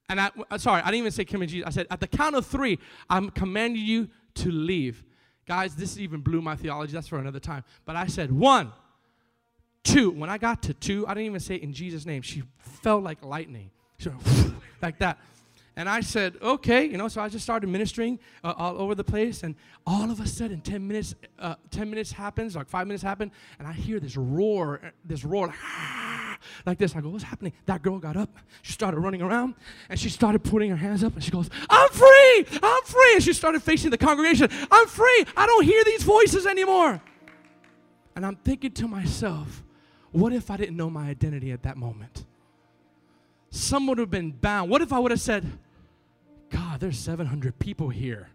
And 0.08 0.20
I, 0.20 0.30
uh, 0.50 0.58
sorry, 0.58 0.82
I 0.82 0.86
didn't 0.86 1.00
even 1.00 1.12
say 1.12 1.24
come 1.24 1.42
in 1.42 1.48
Jesus. 1.48 1.66
I 1.66 1.70
said, 1.70 1.86
at 1.90 2.00
the 2.00 2.06
count 2.06 2.36
of 2.36 2.46
three, 2.46 2.78
I'm 3.08 3.30
commanding 3.30 3.84
you 3.84 4.08
to 4.34 4.50
leave. 4.50 5.04
Guys, 5.50 5.74
this 5.74 5.98
even 5.98 6.20
blew 6.20 6.40
my 6.40 6.54
theology. 6.54 6.92
That's 6.92 7.08
for 7.08 7.18
another 7.18 7.40
time. 7.40 7.64
But 7.84 7.96
I 7.96 8.06
said, 8.06 8.30
one, 8.30 8.70
two. 9.82 10.12
When 10.12 10.30
I 10.30 10.38
got 10.38 10.62
to 10.62 10.74
two, 10.74 11.04
I 11.08 11.10
didn't 11.14 11.26
even 11.26 11.40
say 11.40 11.56
in 11.56 11.72
Jesus' 11.72 12.06
name. 12.06 12.22
She 12.22 12.44
felt 12.84 13.02
like 13.02 13.24
lightning. 13.24 13.72
She 13.98 14.10
went, 14.10 14.22
like 14.80 15.00
that. 15.00 15.18
And 15.74 15.88
I 15.88 16.02
said, 16.02 16.36
okay, 16.40 16.84
you 16.84 16.96
know, 16.96 17.08
so 17.08 17.20
I 17.20 17.28
just 17.28 17.42
started 17.42 17.66
ministering 17.66 18.20
uh, 18.44 18.54
all 18.56 18.80
over 18.80 18.94
the 18.94 19.02
place. 19.02 19.42
And 19.42 19.56
all 19.84 20.08
of 20.12 20.20
a 20.20 20.26
sudden, 20.28 20.60
10 20.60 20.86
minutes, 20.86 21.16
uh, 21.40 21.56
10 21.72 21.90
minutes 21.90 22.12
happens, 22.12 22.54
like 22.54 22.68
five 22.68 22.86
minutes 22.86 23.02
happen, 23.02 23.32
and 23.58 23.66
I 23.66 23.72
hear 23.72 23.98
this 23.98 24.16
roar, 24.16 24.92
this 25.04 25.24
roar, 25.24 25.48
like, 25.48 25.56
like 26.66 26.78
this. 26.78 26.94
I 26.96 27.00
go, 27.00 27.08
what's 27.08 27.24
happening? 27.24 27.52
That 27.66 27.82
girl 27.82 27.98
got 27.98 28.16
up. 28.16 28.30
She 28.62 28.72
started 28.72 28.98
running 28.98 29.22
around, 29.22 29.54
and 29.88 29.98
she 29.98 30.08
started 30.08 30.42
putting 30.44 30.70
her 30.70 30.76
hands 30.76 31.04
up, 31.04 31.14
and 31.14 31.22
she 31.22 31.30
goes, 31.30 31.48
I'm 31.68 31.90
free! 31.90 32.46
I'm 32.62 32.82
free! 32.84 33.14
And 33.14 33.22
she 33.22 33.32
started 33.32 33.62
facing 33.62 33.90
the 33.90 33.98
congregation. 33.98 34.48
I'm 34.70 34.86
free! 34.86 35.26
I 35.36 35.46
don't 35.46 35.64
hear 35.64 35.84
these 35.84 36.02
voices 36.02 36.46
anymore. 36.46 37.00
And 38.16 38.26
I'm 38.26 38.36
thinking 38.36 38.72
to 38.72 38.88
myself, 38.88 39.62
what 40.12 40.32
if 40.32 40.50
I 40.50 40.56
didn't 40.56 40.76
know 40.76 40.90
my 40.90 41.08
identity 41.08 41.52
at 41.52 41.62
that 41.62 41.76
moment? 41.76 42.24
some 43.50 43.86
would 43.88 43.98
have 43.98 44.10
been 44.10 44.30
bound. 44.30 44.70
What 44.70 44.80
if 44.80 44.92
I 44.92 44.98
would 44.98 45.10
have 45.10 45.20
said, 45.20 45.44
God, 46.48 46.80
there's 46.80 46.98
700 46.98 47.58
people 47.58 47.88
here. 47.88 48.28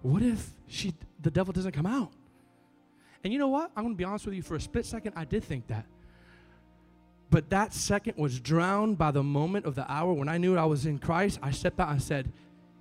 What 0.00 0.22
if 0.22 0.50
she, 0.66 0.94
the 1.20 1.30
devil 1.30 1.52
doesn't 1.52 1.72
come 1.72 1.86
out? 1.86 2.10
And 3.22 3.32
you 3.32 3.38
know 3.38 3.48
what? 3.48 3.70
I'm 3.76 3.84
going 3.84 3.94
to 3.94 3.98
be 3.98 4.04
honest 4.04 4.26
with 4.26 4.34
you. 4.34 4.42
For 4.42 4.56
a 4.56 4.60
split 4.60 4.84
second, 4.84 5.12
I 5.14 5.24
did 5.24 5.44
think 5.44 5.68
that. 5.68 5.86
But 7.32 7.48
that 7.48 7.72
second 7.72 8.18
was 8.18 8.38
drowned 8.38 8.98
by 8.98 9.10
the 9.10 9.22
moment 9.22 9.64
of 9.64 9.74
the 9.74 9.90
hour 9.90 10.12
when 10.12 10.28
I 10.28 10.36
knew 10.36 10.58
I 10.58 10.66
was 10.66 10.84
in 10.84 10.98
Christ. 10.98 11.38
I 11.42 11.50
stepped 11.50 11.80
out 11.80 11.88
and 11.88 12.00
said, 12.00 12.30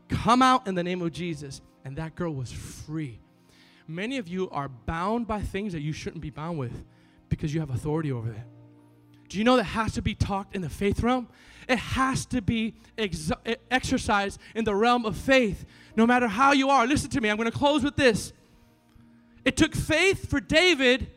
Come 0.09 0.41
out 0.41 0.67
in 0.67 0.75
the 0.75 0.83
name 0.83 1.01
of 1.01 1.13
Jesus. 1.13 1.61
And 1.85 1.95
that 1.95 2.15
girl 2.15 2.33
was 2.33 2.51
free. 2.51 3.17
Many 3.87 4.17
of 4.17 4.27
you 4.27 4.49
are 4.49 4.67
bound 4.67 5.25
by 5.25 5.41
things 5.41 5.71
that 5.71 5.79
you 5.79 5.93
shouldn't 5.93 6.21
be 6.21 6.31
bound 6.31 6.59
with 6.59 6.83
because 7.29 7.53
you 7.53 7.61
have 7.61 7.69
authority 7.69 8.11
over 8.11 8.29
it. 8.29 8.41
Do 9.29 9.37
you 9.37 9.45
know 9.45 9.55
that 9.55 9.63
has 9.63 9.93
to 9.93 10.01
be 10.01 10.15
talked 10.15 10.53
in 10.53 10.61
the 10.61 10.69
faith 10.69 11.01
realm? 11.01 11.29
It 11.69 11.79
has 11.79 12.25
to 12.27 12.41
be 12.41 12.73
ex- 12.97 13.31
exercised 13.71 14.37
in 14.53 14.65
the 14.65 14.75
realm 14.75 15.05
of 15.05 15.15
faith, 15.15 15.65
no 15.95 16.05
matter 16.05 16.27
how 16.27 16.51
you 16.51 16.69
are. 16.69 16.85
Listen 16.85 17.09
to 17.11 17.21
me, 17.21 17.29
I'm 17.29 17.37
going 17.37 17.49
to 17.49 17.57
close 17.57 17.83
with 17.83 17.95
this. 17.95 18.33
It 19.45 19.55
took 19.55 19.73
faith 19.73 20.29
for 20.29 20.41
David 20.41 21.09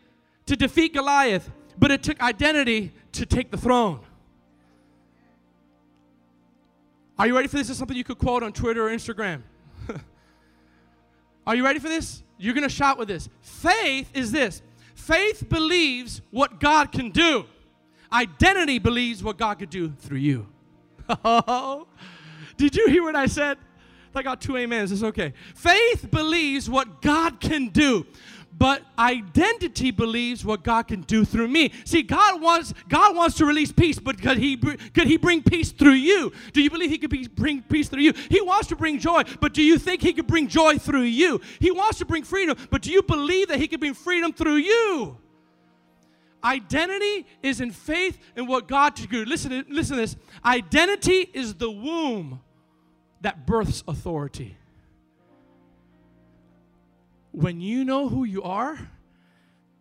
to 0.47 0.55
defeat 0.55 0.95
Goliath, 0.95 1.51
but 1.77 1.91
it 1.91 2.05
took 2.05 2.23
identity 2.23 2.93
to 3.15 3.27
take 3.27 3.51
the 3.51 3.57
throne. 3.57 4.01
Are 7.19 7.27
you 7.27 7.35
ready 7.35 7.49
for 7.49 7.57
this? 7.57 7.71
Is 7.71 7.79
something 7.79 7.97
you 7.97 8.05
could 8.05 8.19
quote 8.19 8.43
on 8.43 8.53
Twitter 8.53 8.89
or 8.89 8.91
Instagram. 8.91 9.43
Are 11.47 11.55
you 11.55 11.65
ready 11.65 11.79
for 11.79 11.89
this? 11.89 12.23
You're 12.39 12.55
going 12.55 12.69
to 12.69 12.75
shout 12.75 12.99
with 12.99 13.09
this. 13.09 13.29
Faith 13.41 14.11
is 14.15 14.33
this 14.33 14.63
faith 14.95 15.49
believes 15.49 16.23
what 16.31 16.61
God 16.61 16.91
can 16.91 17.11
do. 17.11 17.45
Identity 18.13 18.79
believes 18.79 19.23
what 19.23 19.39
God 19.39 19.59
could 19.59 19.71
do 19.71 19.93
through 19.99 20.19
you. 20.19 20.47
Did 22.57 22.77
you 22.77 22.89
hear 22.89 23.03
what 23.03 23.17
I 23.17 23.27
said? 23.27 23.59
I 24.17 24.23
got 24.23 24.41
two 24.41 24.57
amens. 24.57 24.93
It's 24.93 25.03
okay. 25.03 25.33
Faith 25.57 26.09
believes 26.11 26.71
what 26.71 27.03
God 27.03 27.41
can 27.41 27.69
do 27.69 28.07
but 28.65 28.83
identity 28.99 29.91
believes 29.91 30.43
what 30.43 30.65
God 30.65 30.85
can 30.85 31.03
do 31.03 31.27
through 31.27 31.49
me. 31.49 31.71
See, 31.85 32.03
God 32.03 32.41
wants 32.41 32.73
God 32.89 33.15
wants 33.15 33.37
to 33.37 33.45
release 33.45 33.71
peace, 33.71 33.99
but 33.99 34.19
could 34.23 34.39
He 34.39 34.57
could 34.57 35.07
He 35.07 35.19
bring 35.19 35.43
peace 35.43 35.71
through 35.71 35.93
you? 35.93 36.33
Do 36.55 36.63
you 36.63 36.71
believe 36.71 36.89
He 36.89 36.97
could 36.97 37.11
be, 37.11 37.29
bring 37.29 37.61
peace 37.61 37.91
through 37.91 38.01
you? 38.01 38.15
He 38.31 38.41
wants 38.41 38.69
to 38.69 38.77
bring 38.77 38.99
joy, 38.99 39.25
but 39.39 39.53
do 39.53 39.63
you 39.63 39.77
think 39.77 40.01
He 40.01 40.15
could 40.15 40.27
bring 40.27 40.49
joy 40.49 40.79
through 40.79 41.03
you? 41.03 41.43
He 41.61 41.73
wants 41.73 41.99
to 41.99 42.07
bring 42.07 42.25
freedom, 42.25 42.57
but 42.71 42.81
do 42.81 42.91
you 42.91 43.03
believe 43.03 43.49
that 43.49 43.59
He 43.59 43.69
could 43.69 43.81
bring 43.81 43.93
freedom 43.93 44.33
through 44.33 44.57
you? 44.57 45.19
Identity 46.43 47.27
is 47.43 47.61
in 47.61 47.71
faith 47.71 48.19
in 48.35 48.47
what 48.47 48.67
God 48.67 48.97
can 48.97 49.11
do. 49.11 49.27
Listen, 49.27 49.67
listen 49.69 49.97
to 49.97 50.01
this. 50.01 50.17
Identity 50.43 51.29
is 51.35 51.53
the 51.53 51.71
womb 51.71 52.41
that 53.21 53.47
births 53.47 53.85
authority. 53.87 54.57
When 57.35 57.61
you 57.61 57.85
know 57.85 58.09
who 58.09 58.23
you 58.23 58.45
are, 58.45 58.79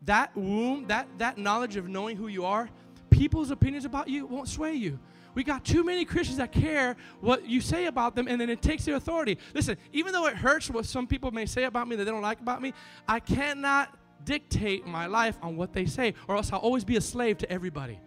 that 0.06 0.36
womb, 0.36 0.88
that, 0.88 1.08
that 1.20 1.38
knowledge 1.38 1.76
of 1.76 1.88
knowing 1.88 2.18
who 2.18 2.28
you 2.28 2.46
are, 2.46 2.68
people's 3.12 3.52
opinions 3.52 3.86
about 3.86 4.08
you 4.08 4.26
won't 4.26 4.48
sway 4.48 4.74
you. 4.74 4.98
We 5.36 5.44
got 5.44 5.64
too 5.64 5.84
many 5.84 6.04
Christians 6.04 6.38
that 6.38 6.52
care 6.52 6.96
what 7.22 7.48
you 7.48 7.62
say 7.62 7.86
about 7.86 8.16
them, 8.16 8.28
and 8.28 8.42
then 8.42 8.50
it 8.50 8.64
takes 8.64 8.86
their 8.86 8.96
authority. 8.96 9.38
Listen, 9.54 9.78
even 9.92 10.14
though 10.14 10.26
it 10.26 10.36
hurts 10.36 10.72
what 10.72 10.88
some 10.88 11.06
people 11.06 11.30
may 11.30 11.46
say 11.46 11.66
about 11.66 11.88
me 11.88 11.96
that 11.96 12.06
they 12.06 12.12
don't 12.12 12.24
like 12.24 12.40
about 12.40 12.60
me, 12.60 12.74
I 13.08 13.20
cannot 13.20 13.96
dictate 14.26 14.88
my 14.88 15.06
life 15.06 15.38
on 15.44 15.56
what 15.56 15.74
they 15.74 15.86
say, 15.86 16.16
or 16.28 16.36
else 16.36 16.52
I'll 16.52 16.60
always 16.60 16.84
be 16.84 16.98
a 16.98 17.02
slave 17.02 17.38
to 17.40 17.52
everybody. 17.52 18.00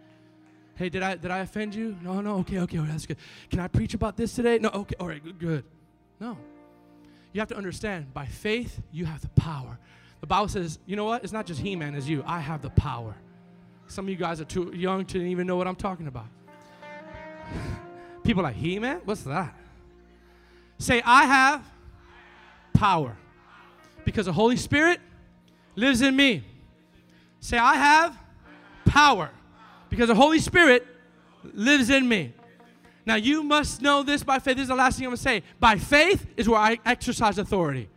Hey, 0.75 0.89
did 0.89 1.03
I 1.03 1.15
did 1.15 1.31
I 1.31 1.39
offend 1.39 1.73
you? 1.73 1.95
No, 2.03 2.19
no, 2.19 2.39
okay, 2.39 2.59
okay, 2.59 2.77
that's 2.79 3.05
good. 3.05 3.17
Can 3.49 3.61
I 3.61 3.69
preach 3.69 3.93
about 3.93 4.17
this 4.17 4.35
today? 4.35 4.59
No, 4.59 4.69
okay, 4.69 4.95
all 4.99 5.07
right, 5.07 5.23
good, 5.23 5.39
good. 5.39 5.63
No. 6.19 6.37
You 7.37 7.41
have 7.41 7.49
to 7.49 7.55
understand, 7.55 8.11
by 8.15 8.25
faith, 8.25 8.81
you 8.91 9.05
have 9.05 9.21
the 9.21 9.27
power. 9.39 9.77
The 10.21 10.25
Bible 10.25 10.47
says, 10.47 10.79
you 10.87 10.95
know 10.95 11.05
what? 11.05 11.23
It's 11.23 11.31
not 11.31 11.45
just 11.45 11.59
He 11.59 11.75
Man, 11.75 11.93
it's 11.93 12.07
you. 12.07 12.23
I 12.25 12.39
have 12.39 12.63
the 12.63 12.71
power. 12.71 13.13
Some 13.85 14.05
of 14.05 14.09
you 14.09 14.15
guys 14.15 14.41
are 14.41 14.45
too 14.45 14.73
young 14.73 15.05
to 15.05 15.21
even 15.21 15.45
know 15.45 15.55
what 15.55 15.67
I'm 15.67 15.75
talking 15.75 16.07
about. 16.07 16.25
People 18.23 18.41
like, 18.41 18.55
He 18.55 18.79
Man? 18.79 19.01
What's 19.05 19.21
that? 19.21 19.53
Say, 20.79 20.99
I 21.05 21.25
have 21.25 21.63
power. 22.73 23.15
Because 24.03 24.25
the 24.25 24.33
Holy 24.33 24.57
Spirit 24.57 24.99
lives 25.75 26.01
in 26.01 26.15
me. 26.15 26.43
Say, 27.39 27.59
I 27.59 27.75
have 27.75 28.17
power 28.83 29.29
because 29.91 30.07
the 30.07 30.15
Holy 30.15 30.39
Spirit 30.39 30.87
lives 31.43 31.91
in 31.91 32.09
me. 32.09 32.33
Now, 33.07 33.15
you 33.15 33.41
must 33.41 33.81
know 33.81 34.03
this 34.03 34.21
by 34.21 34.37
faith. 34.37 34.57
This 34.57 34.63
is 34.63 34.67
the 34.67 34.75
last 34.75 34.97
thing 34.97 35.05
I'm 35.05 35.11
going 35.11 35.15
to 35.15 35.23
say. 35.23 35.41
By 35.61 35.77
faith 35.77 36.27
is 36.35 36.49
where 36.49 36.59
I 36.59 36.77
exercise 36.85 37.37
authority. 37.37 37.87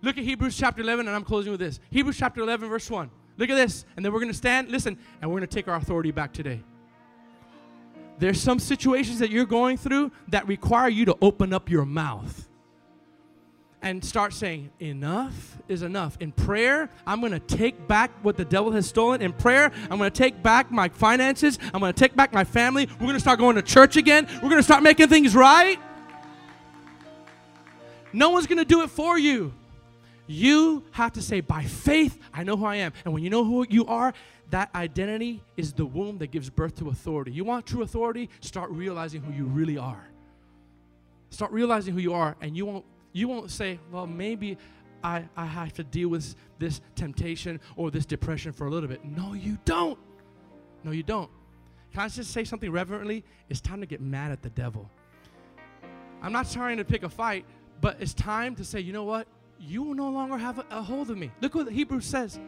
Look 0.00 0.16
at 0.16 0.22
Hebrews 0.22 0.56
chapter 0.56 0.80
11, 0.80 1.08
and 1.08 1.16
I'm 1.16 1.24
closing 1.24 1.50
with 1.50 1.58
this. 1.58 1.80
Hebrews 1.90 2.16
chapter 2.16 2.40
11, 2.40 2.68
verse 2.68 2.88
1. 2.88 3.10
Look 3.36 3.50
at 3.50 3.56
this. 3.56 3.84
And 3.96 4.04
then 4.04 4.12
we're 4.12 4.20
going 4.20 4.30
to 4.30 4.38
stand, 4.38 4.68
listen, 4.68 4.96
and 5.20 5.28
we're 5.28 5.40
going 5.40 5.48
to 5.48 5.52
take 5.52 5.66
our 5.66 5.74
authority 5.74 6.12
back 6.12 6.32
today. 6.32 6.62
There's 8.20 8.40
some 8.40 8.60
situations 8.60 9.18
that 9.18 9.30
you're 9.30 9.44
going 9.44 9.76
through 9.76 10.12
that 10.28 10.46
require 10.46 10.88
you 10.88 11.04
to 11.06 11.18
open 11.20 11.52
up 11.52 11.68
your 11.68 11.84
mouth 11.84 12.48
and 13.84 14.02
start 14.02 14.32
saying, 14.32 14.70
Enough 14.80 15.58
is 15.68 15.82
enough. 15.82 16.16
In 16.18 16.32
prayer, 16.32 16.90
I'm 17.06 17.20
going 17.20 17.32
to 17.32 17.38
take 17.38 17.86
back 17.86 18.10
what 18.22 18.36
the 18.36 18.44
devil 18.44 18.72
has 18.72 18.86
stolen. 18.86 19.22
In 19.22 19.32
prayer, 19.32 19.70
I'm 19.90 19.98
going 19.98 20.10
to 20.10 20.18
take 20.18 20.42
back 20.42 20.72
my 20.72 20.88
finances. 20.88 21.58
I'm 21.72 21.80
going 21.80 21.92
to 21.92 21.98
take 21.98 22.16
back 22.16 22.32
my 22.32 22.44
family. 22.44 22.86
We're 22.86 23.06
going 23.06 23.12
to 23.14 23.20
start 23.20 23.38
going 23.38 23.56
to 23.56 23.62
church 23.62 23.96
again. 23.96 24.26
We're 24.42 24.48
going 24.48 24.56
to 24.56 24.62
start 24.62 24.82
making 24.82 25.08
things 25.08 25.36
right. 25.36 25.78
No 28.12 28.30
one's 28.30 28.46
going 28.46 28.58
to 28.58 28.64
do 28.64 28.82
it 28.82 28.90
for 28.90 29.18
you. 29.18 29.52
You 30.26 30.82
have 30.92 31.12
to 31.12 31.22
say, 31.22 31.42
By 31.42 31.64
faith, 31.64 32.18
I 32.32 32.42
know 32.42 32.56
who 32.56 32.64
I 32.64 32.76
am. 32.76 32.92
And 33.04 33.12
when 33.12 33.22
you 33.22 33.28
know 33.28 33.44
who 33.44 33.66
you 33.68 33.84
are, 33.86 34.14
that 34.48 34.74
identity 34.74 35.42
is 35.58 35.74
the 35.74 35.84
womb 35.84 36.18
that 36.18 36.28
gives 36.28 36.48
birth 36.48 36.76
to 36.78 36.88
authority. 36.88 37.32
You 37.32 37.44
want 37.44 37.66
true 37.66 37.82
authority? 37.82 38.30
Start 38.40 38.70
realizing 38.70 39.20
who 39.20 39.32
you 39.32 39.44
really 39.44 39.76
are. 39.76 40.08
Start 41.28 41.52
realizing 41.52 41.92
who 41.92 42.00
you 42.00 42.14
are, 42.14 42.36
and 42.40 42.56
you 42.56 42.64
won't 42.64 42.84
you 43.14 43.28
won't 43.28 43.50
say, 43.50 43.78
well, 43.90 44.06
maybe 44.06 44.58
I, 45.02 45.24
I 45.36 45.46
have 45.46 45.72
to 45.74 45.84
deal 45.84 46.08
with 46.08 46.34
this 46.58 46.82
temptation 46.96 47.60
or 47.76 47.90
this 47.90 48.04
depression 48.04 48.52
for 48.52 48.66
a 48.66 48.70
little 48.70 48.88
bit. 48.88 49.04
No, 49.04 49.32
you 49.32 49.56
don't. 49.64 49.98
No, 50.82 50.90
you 50.90 51.04
don't. 51.04 51.30
Can 51.92 52.02
I 52.02 52.08
just 52.08 52.32
say 52.32 52.44
something 52.44 52.70
reverently? 52.70 53.24
It's 53.48 53.60
time 53.60 53.80
to 53.80 53.86
get 53.86 54.00
mad 54.00 54.32
at 54.32 54.42
the 54.42 54.50
devil. 54.50 54.90
I'm 56.20 56.32
not 56.32 56.50
trying 56.50 56.76
to 56.78 56.84
pick 56.84 57.04
a 57.04 57.08
fight, 57.08 57.46
but 57.80 57.98
it's 58.00 58.14
time 58.14 58.56
to 58.56 58.64
say, 58.64 58.80
you 58.80 58.92
know 58.92 59.04
what? 59.04 59.28
You 59.60 59.84
will 59.84 59.94
no 59.94 60.10
longer 60.10 60.36
have 60.36 60.58
a, 60.58 60.66
a 60.70 60.82
hold 60.82 61.08
of 61.10 61.16
me. 61.16 61.30
Look 61.40 61.54
what 61.54 61.66
the 61.66 61.72
Hebrew 61.72 62.00
says. 62.00 62.40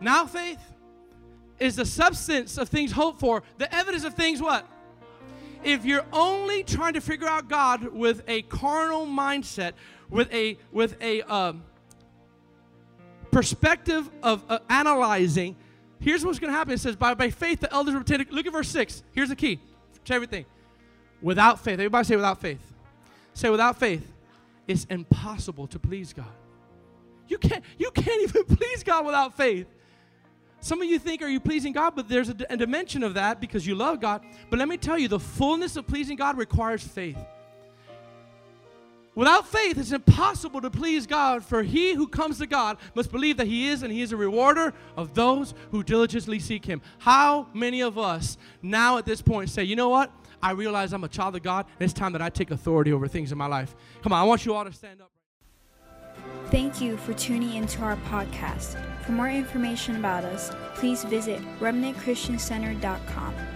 Now 0.00 0.26
faith 0.26 0.60
is 1.58 1.74
the 1.74 1.86
substance 1.86 2.56
of 2.56 2.68
things 2.68 2.92
hoped 2.92 3.18
for, 3.18 3.42
the 3.58 3.74
evidence 3.74 4.04
of 4.04 4.14
things 4.14 4.40
what? 4.40 4.64
If 5.64 5.84
you're 5.84 6.04
only 6.12 6.62
trying 6.64 6.94
to 6.94 7.00
figure 7.00 7.28
out 7.28 7.48
God 7.48 7.84
with 7.88 8.22
a 8.28 8.42
carnal 8.42 9.06
mindset, 9.06 9.72
with 10.10 10.32
a 10.32 10.58
with 10.70 11.00
a 11.00 11.22
um, 11.22 11.62
perspective 13.30 14.08
of 14.22 14.44
uh, 14.48 14.58
analyzing, 14.68 15.56
here's 15.98 16.24
what's 16.24 16.38
going 16.38 16.52
to 16.52 16.56
happen. 16.56 16.74
It 16.74 16.80
says, 16.80 16.94
by, 16.94 17.14
by 17.14 17.30
faith, 17.30 17.60
the 17.60 17.72
elders 17.72 17.94
were 17.94 18.00
obtained. 18.00 18.26
Look 18.30 18.46
at 18.46 18.52
verse 18.52 18.68
6. 18.68 19.02
Here's 19.12 19.30
the 19.30 19.36
key 19.36 19.58
to 20.04 20.14
everything. 20.14 20.44
Without 21.20 21.60
faith, 21.60 21.74
everybody 21.74 22.04
say 22.04 22.16
without 22.16 22.40
faith. 22.40 22.60
Say 23.34 23.48
without 23.48 23.78
faith, 23.78 24.06
it's 24.68 24.84
impossible 24.84 25.66
to 25.68 25.78
please 25.78 26.12
God. 26.12 26.26
You 27.28 27.38
can't, 27.38 27.64
you 27.78 27.90
can't 27.90 28.22
even 28.28 28.44
please 28.44 28.82
God 28.82 29.06
without 29.06 29.36
faith. 29.36 29.66
Some 30.62 30.80
of 30.80 30.88
you 30.88 31.00
think, 31.00 31.22
are 31.22 31.28
you 31.28 31.40
pleasing 31.40 31.72
God? 31.72 31.96
But 31.96 32.08
there's 32.08 32.28
a, 32.28 32.34
dimension 32.34 33.02
of 33.02 33.14
that 33.14 33.40
because 33.40 33.66
you 33.66 33.74
love 33.74 34.00
God. 34.00 34.22
But 34.48 34.60
let 34.60 34.68
me 34.68 34.76
tell 34.76 34.96
you, 34.96 35.08
the 35.08 35.18
fullness 35.18 35.76
of 35.76 35.88
pleasing 35.88 36.16
God 36.16 36.38
requires 36.38 36.82
faith. 36.86 37.18
Without 39.16 39.46
faith, 39.48 39.76
it's 39.76 39.90
impossible 39.90 40.60
to 40.60 40.70
please 40.70 41.06
God, 41.06 41.44
for 41.44 41.64
he 41.64 41.94
who 41.94 42.06
comes 42.06 42.38
to 42.38 42.46
God 42.46 42.78
must 42.94 43.10
believe 43.10 43.36
that 43.38 43.48
he 43.48 43.68
is 43.68 43.82
and 43.82 43.92
he 43.92 44.02
is 44.02 44.12
a 44.12 44.16
rewarder 44.16 44.72
of 44.96 45.14
those 45.14 45.52
who 45.72 45.82
diligently 45.82 46.38
seek 46.38 46.64
him. 46.64 46.80
How 46.98 47.48
many 47.52 47.82
of 47.82 47.98
us 47.98 48.38
now 48.62 48.98
at 48.98 49.04
this 49.04 49.20
point 49.20 49.50
say, 49.50 49.64
you 49.64 49.76
know 49.76 49.88
what? 49.88 50.12
I 50.40 50.52
realize 50.52 50.92
I'm 50.92 51.04
a 51.04 51.08
child 51.08 51.34
of 51.34 51.42
God, 51.42 51.66
and 51.78 51.84
it's 51.84 51.92
time 51.92 52.12
that 52.12 52.22
I 52.22 52.30
take 52.30 52.52
authority 52.52 52.92
over 52.92 53.08
things 53.08 53.32
in 53.32 53.38
my 53.38 53.46
life. 53.46 53.74
Come 54.02 54.12
on, 54.12 54.20
I 54.20 54.24
want 54.24 54.46
you 54.46 54.54
all 54.54 54.64
to 54.64 54.72
stand 54.72 55.02
up. 55.02 55.11
Thank 56.50 56.80
you 56.80 56.96
for 56.96 57.14
tuning 57.14 57.54
into 57.54 57.82
our 57.82 57.96
podcast. 57.96 58.76
For 59.04 59.12
more 59.12 59.30
information 59.30 59.96
about 59.96 60.24
us, 60.24 60.50
please 60.74 61.04
visit 61.04 61.40
remnantchristiancenter.com. 61.60 63.51